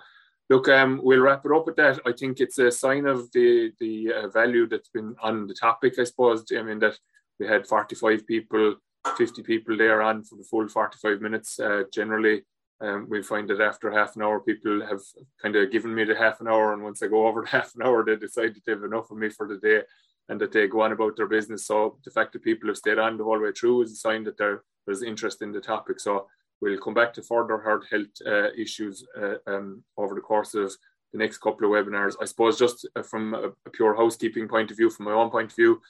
look, 0.49 0.69
um, 0.69 1.01
we'll 1.03 1.21
wrap 1.21 1.45
it 1.45 1.53
up 1.53 1.67
with 1.67 1.77
that. 1.77 2.01
I 2.07 2.13
think 2.13 2.41
it's 2.41 2.59
a 2.59 2.71
sign 2.71 3.07
of 3.07 3.31
the 3.33 3.73
the 3.79 4.13
uh, 4.13 4.29
value 4.29 4.67
that's 4.67 4.89
been 4.89 5.15
on 5.23 5.47
the 5.47 5.55
topic. 5.55 5.99
I 5.99 6.05
suppose. 6.05 6.45
I 6.59 6.63
mean 6.63 6.79
that 6.81 6.99
we 7.39 7.47
had 7.47 7.67
45 7.67 8.27
people, 8.27 8.77
50 9.17 9.43
people 9.43 9.77
there 9.77 10.03
on 10.03 10.25
for 10.25 10.37
the 10.37 10.45
full 10.45 10.69
45 10.69 11.21
minutes. 11.21 11.61
Uh, 11.61 11.83
generally, 11.93 12.45
um, 12.83 13.07
we 13.09 13.23
find 13.23 13.49
that 13.49 13.61
after 13.61 13.91
half 13.91 14.17
an 14.17 14.23
hour, 14.23 14.41
people 14.41 14.85
have 14.85 15.01
kind 15.41 15.55
of 15.55 15.71
given 15.71 15.95
me 15.95 16.05
the 16.05 16.17
half 16.17 16.41
an 16.41 16.49
hour, 16.49 16.73
and 16.73 16.83
once 16.83 17.03
I 17.03 17.07
go 17.07 17.27
over 17.27 17.43
the 17.43 17.49
half 17.57 17.75
an 17.77 17.83
hour, 17.83 18.05
they 18.05 18.17
decide 18.17 18.55
that 18.55 18.65
they've 18.67 18.83
enough 18.83 19.11
of 19.11 19.17
me 19.17 19.29
for 19.31 19.47
the 19.47 19.59
day 19.59 19.83
and 20.29 20.41
that 20.41 20.53
they 20.53 20.67
go 20.67 20.83
on 20.83 20.93
about 20.93 21.17
their 21.17 21.27
business. 21.27 21.67
So 21.67 21.99
the 22.05 22.11
fact 22.11 22.33
that 22.33 22.43
people 22.43 22.69
have 22.69 22.77
stayed 22.77 22.99
on 22.99 23.17
the 23.17 23.25
whole 23.25 23.41
way 23.41 23.53
through 23.53 23.83
is 23.83 23.93
a 23.93 23.97
sign 23.97 24.25
that 24.25 24.37
there's 24.37 25.03
interest 25.03 25.43
in 25.43 25.53
the 25.53 25.61
topic. 25.61 26.01
So 26.01 26.27
we'll 26.61 26.79
come 26.79 26.95
back 26.95 27.13
to 27.15 27.23
further 27.23 27.59
herd 27.59 27.85
health 27.91 28.07
uh, 28.27 28.53
issues 28.57 29.05
uh, 29.21 29.35
um, 29.47 29.83
over 29.97 30.15
the 30.15 30.21
course 30.21 30.55
of 30.55 30.73
the 31.13 31.19
next 31.19 31.39
couple 31.39 31.67
of 31.67 31.87
webinars. 31.87 32.15
I 32.21 32.25
suppose 32.25 32.59
just 32.59 32.89
uh, 32.97 33.03
from 33.03 33.35
a, 33.35 33.51
a, 33.67 33.71
pure 33.73 33.95
housekeeping 33.95 34.49
point 34.49 34.71
of 34.71 34.77
view, 34.77 34.91
from 34.91 35.07
my 35.07 35.13
own 35.13 35.31
point 35.31 35.51
of 35.51 35.57
view, 35.57 35.81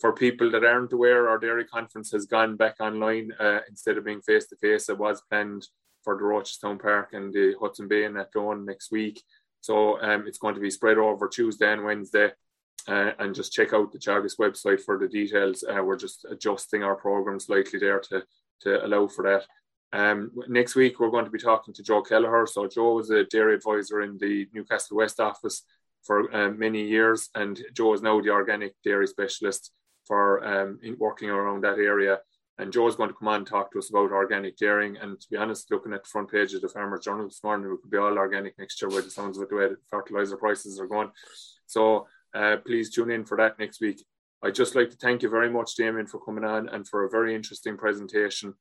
for 0.00 0.12
people 0.12 0.50
that 0.50 0.64
aren't 0.64 0.92
aware, 0.92 1.28
our 1.28 1.38
dairy 1.38 1.64
conference 1.64 2.10
has 2.10 2.26
gone 2.26 2.56
back 2.56 2.76
online 2.80 3.30
uh, 3.38 3.60
instead 3.68 3.96
of 3.96 4.04
being 4.04 4.20
face 4.22 4.46
to 4.48 4.56
face. 4.56 4.88
It 4.88 4.98
was 4.98 5.22
planned 5.30 5.68
for 6.04 6.16
the 6.16 6.22
Rochestown 6.22 6.80
Park 6.80 7.14
and 7.14 7.32
the 7.32 7.54
Hodson 7.58 7.88
Bay 7.88 8.04
and 8.04 8.16
Athlone 8.16 8.64
next 8.64 8.92
week. 8.92 9.22
So 9.60 10.00
um, 10.02 10.26
it's 10.26 10.38
going 10.38 10.54
to 10.54 10.60
be 10.60 10.70
spread 10.70 10.98
over 10.98 11.26
Tuesday 11.26 11.72
and 11.72 11.84
Wednesday. 11.84 12.32
Uh, 12.86 13.12
and 13.18 13.34
just 13.34 13.52
check 13.52 13.72
out 13.72 13.90
the 13.92 13.98
Teagasc 13.98 14.36
website 14.38 14.80
for 14.82 14.98
the 14.98 15.08
details. 15.08 15.64
Uh, 15.64 15.82
we're 15.82 15.96
just 15.96 16.26
adjusting 16.30 16.82
our 16.82 16.94
program 16.94 17.40
slightly 17.40 17.78
there 17.78 17.98
to, 17.98 18.22
to 18.60 18.84
allow 18.84 19.08
for 19.08 19.22
that. 19.22 19.46
Um, 19.98 20.32
next 20.48 20.74
week, 20.74 21.00
we're 21.00 21.10
going 21.10 21.24
to 21.24 21.30
be 21.30 21.38
talking 21.38 21.72
to 21.72 21.82
Joe 21.82 22.02
Kelleher. 22.02 22.46
So, 22.46 22.66
Joe 22.66 22.94
was 22.94 23.08
a 23.08 23.24
dairy 23.24 23.54
advisor 23.54 24.02
in 24.02 24.18
the 24.18 24.48
Newcastle 24.52 24.98
West 24.98 25.18
office 25.18 25.62
for 26.02 26.34
um, 26.36 26.58
many 26.58 26.82
years, 26.82 27.30
and 27.34 27.58
Joe 27.72 27.94
is 27.94 28.02
now 28.02 28.20
the 28.20 28.30
organic 28.30 28.74
dairy 28.84 29.06
specialist 29.06 29.72
for 30.06 30.44
um, 30.44 30.78
working 30.98 31.30
around 31.30 31.62
that 31.62 31.78
area. 31.78 32.18
And 32.58 32.72
Joe's 32.72 32.94
going 32.94 33.10
to 33.10 33.16
come 33.16 33.28
on 33.28 33.36
and 33.36 33.46
talk 33.46 33.72
to 33.72 33.78
us 33.78 33.90
about 33.90 34.12
organic 34.12 34.56
dairying. 34.56 34.96
And 34.96 35.20
to 35.20 35.26
be 35.28 35.36
honest, 35.36 35.70
looking 35.70 35.92
at 35.92 36.04
the 36.04 36.08
front 36.08 36.30
page 36.30 36.54
of 36.54 36.62
the 36.62 36.68
Farmers 36.68 37.04
Journal 37.04 37.26
this 37.26 37.42
morning, 37.42 37.72
it 37.72 37.82
could 37.82 37.90
be 37.90 37.98
all 37.98 38.16
organic 38.16 38.56
next 38.58 38.80
year 38.80 38.90
with 38.90 39.04
the 39.04 39.10
sounds 39.10 39.38
of 39.38 39.48
the 39.48 39.56
way 39.56 39.68
the 39.68 39.76
fertilizer 39.90 40.36
prices 40.36 40.78
are 40.78 40.86
going. 40.86 41.10
So 41.66 42.06
uh, 42.32 42.58
please 42.64 42.90
tune 42.90 43.10
in 43.10 43.24
for 43.24 43.36
that 43.38 43.58
next 43.58 43.80
week. 43.80 44.04
I'd 44.42 44.54
just 44.54 44.74
like 44.76 44.90
to 44.90 44.96
thank 44.96 45.22
you 45.22 45.30
very 45.30 45.50
much, 45.50 45.74
Damien, 45.74 46.06
for 46.06 46.20
coming 46.20 46.44
on 46.44 46.68
and 46.68 46.86
for 46.86 47.04
a 47.04 47.10
very 47.10 47.34
interesting 47.34 47.76
presentation. 47.76 48.54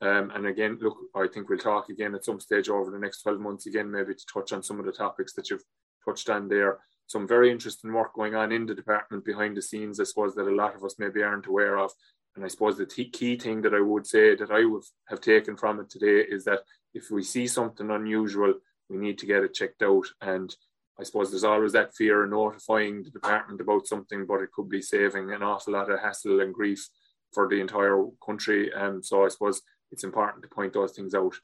Um, 0.00 0.30
and 0.34 0.46
again, 0.46 0.78
look, 0.80 0.96
I 1.14 1.26
think 1.26 1.48
we'll 1.48 1.58
talk 1.58 1.88
again 1.88 2.14
at 2.14 2.24
some 2.24 2.40
stage 2.40 2.68
over 2.68 2.90
the 2.90 2.98
next 2.98 3.22
12 3.22 3.40
months 3.40 3.66
again, 3.66 3.90
maybe 3.90 4.14
to 4.14 4.26
touch 4.32 4.52
on 4.52 4.62
some 4.62 4.78
of 4.78 4.86
the 4.86 4.92
topics 4.92 5.32
that 5.34 5.50
you've 5.50 5.64
touched 6.04 6.30
on 6.30 6.48
there. 6.48 6.78
Some 7.06 7.28
very 7.28 7.50
interesting 7.50 7.92
work 7.92 8.14
going 8.14 8.34
on 8.34 8.52
in 8.52 8.64
the 8.66 8.74
department 8.74 9.24
behind 9.24 9.56
the 9.56 9.62
scenes, 9.62 10.00
I 10.00 10.04
suppose, 10.04 10.34
that 10.34 10.48
a 10.48 10.54
lot 10.54 10.74
of 10.74 10.84
us 10.84 10.96
maybe 10.98 11.22
aren't 11.22 11.46
aware 11.46 11.78
of. 11.78 11.90
And 12.36 12.44
I 12.44 12.48
suppose 12.48 12.76
the 12.76 12.86
t- 12.86 13.10
key 13.10 13.36
thing 13.36 13.62
that 13.62 13.74
I 13.74 13.80
would 13.80 14.06
say 14.06 14.34
that 14.34 14.50
I 14.50 14.64
would 14.64 14.82
have 15.08 15.20
taken 15.20 15.56
from 15.56 15.80
it 15.80 15.88
today 15.90 16.24
is 16.28 16.44
that 16.44 16.60
if 16.92 17.10
we 17.10 17.22
see 17.22 17.46
something 17.46 17.90
unusual, 17.90 18.54
we 18.88 18.96
need 18.96 19.18
to 19.18 19.26
get 19.26 19.44
it 19.44 19.54
checked 19.54 19.82
out. 19.82 20.06
And 20.20 20.54
I 20.98 21.04
suppose 21.04 21.30
there's 21.30 21.44
always 21.44 21.72
that 21.72 21.94
fear 21.94 22.24
of 22.24 22.30
notifying 22.30 23.02
the 23.02 23.10
department 23.10 23.60
about 23.60 23.86
something, 23.86 24.26
but 24.26 24.40
it 24.40 24.52
could 24.52 24.68
be 24.68 24.82
saving 24.82 25.32
an 25.32 25.42
awful 25.42 25.72
lot 25.72 25.90
of 25.90 26.00
hassle 26.00 26.40
and 26.40 26.54
grief 26.54 26.88
for 27.32 27.48
the 27.48 27.60
entire 27.60 28.04
country. 28.24 28.70
And 28.72 28.96
um, 28.96 29.02
so 29.02 29.24
I 29.24 29.28
suppose 29.28 29.62
it's 29.90 30.04
important 30.04 30.42
to 30.42 30.48
point 30.48 30.72
those 30.72 30.92
things 30.92 31.14
out. 31.14 31.34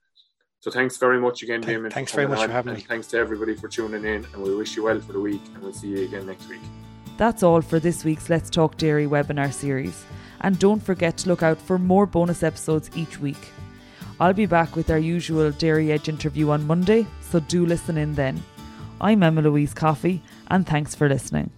So 0.60 0.70
thanks 0.70 0.98
very 0.98 1.18
much 1.18 1.42
again, 1.42 1.62
Damien. 1.62 1.90
Thanks 1.90 2.12
very 2.12 2.28
much 2.28 2.40
on, 2.40 2.48
for 2.48 2.52
having 2.52 2.74
me. 2.74 2.80
Thanks 2.80 3.06
to 3.08 3.16
everybody 3.16 3.54
for 3.54 3.68
tuning 3.68 4.04
in, 4.04 4.26
and 4.34 4.42
we 4.42 4.54
wish 4.54 4.76
you 4.76 4.82
well 4.84 5.00
for 5.00 5.14
the 5.14 5.20
week, 5.20 5.40
and 5.54 5.62
we'll 5.62 5.72
see 5.72 5.88
you 5.88 6.04
again 6.04 6.26
next 6.26 6.48
week. 6.50 6.60
That's 7.16 7.42
all 7.42 7.62
for 7.62 7.80
this 7.80 8.04
week's 8.04 8.28
Let's 8.28 8.50
Talk 8.50 8.76
Dairy 8.76 9.06
webinar 9.06 9.52
series. 9.54 10.04
And 10.40 10.58
don't 10.58 10.82
forget 10.82 11.16
to 11.18 11.28
look 11.28 11.42
out 11.42 11.60
for 11.60 11.78
more 11.78 12.06
bonus 12.06 12.42
episodes 12.42 12.90
each 12.94 13.20
week. 13.20 13.50
I'll 14.18 14.32
be 14.32 14.46
back 14.46 14.76
with 14.76 14.90
our 14.90 14.98
usual 14.98 15.50
Dairy 15.50 15.92
Edge 15.92 16.08
interview 16.08 16.50
on 16.50 16.66
Monday, 16.66 17.06
so 17.20 17.40
do 17.40 17.64
listen 17.64 17.96
in 17.96 18.14
then. 18.14 18.42
I'm 19.00 19.22
Emma 19.22 19.40
Louise 19.42 19.72
Coffey, 19.72 20.22
and 20.48 20.66
thanks 20.66 20.94
for 20.94 21.08
listening. 21.08 21.50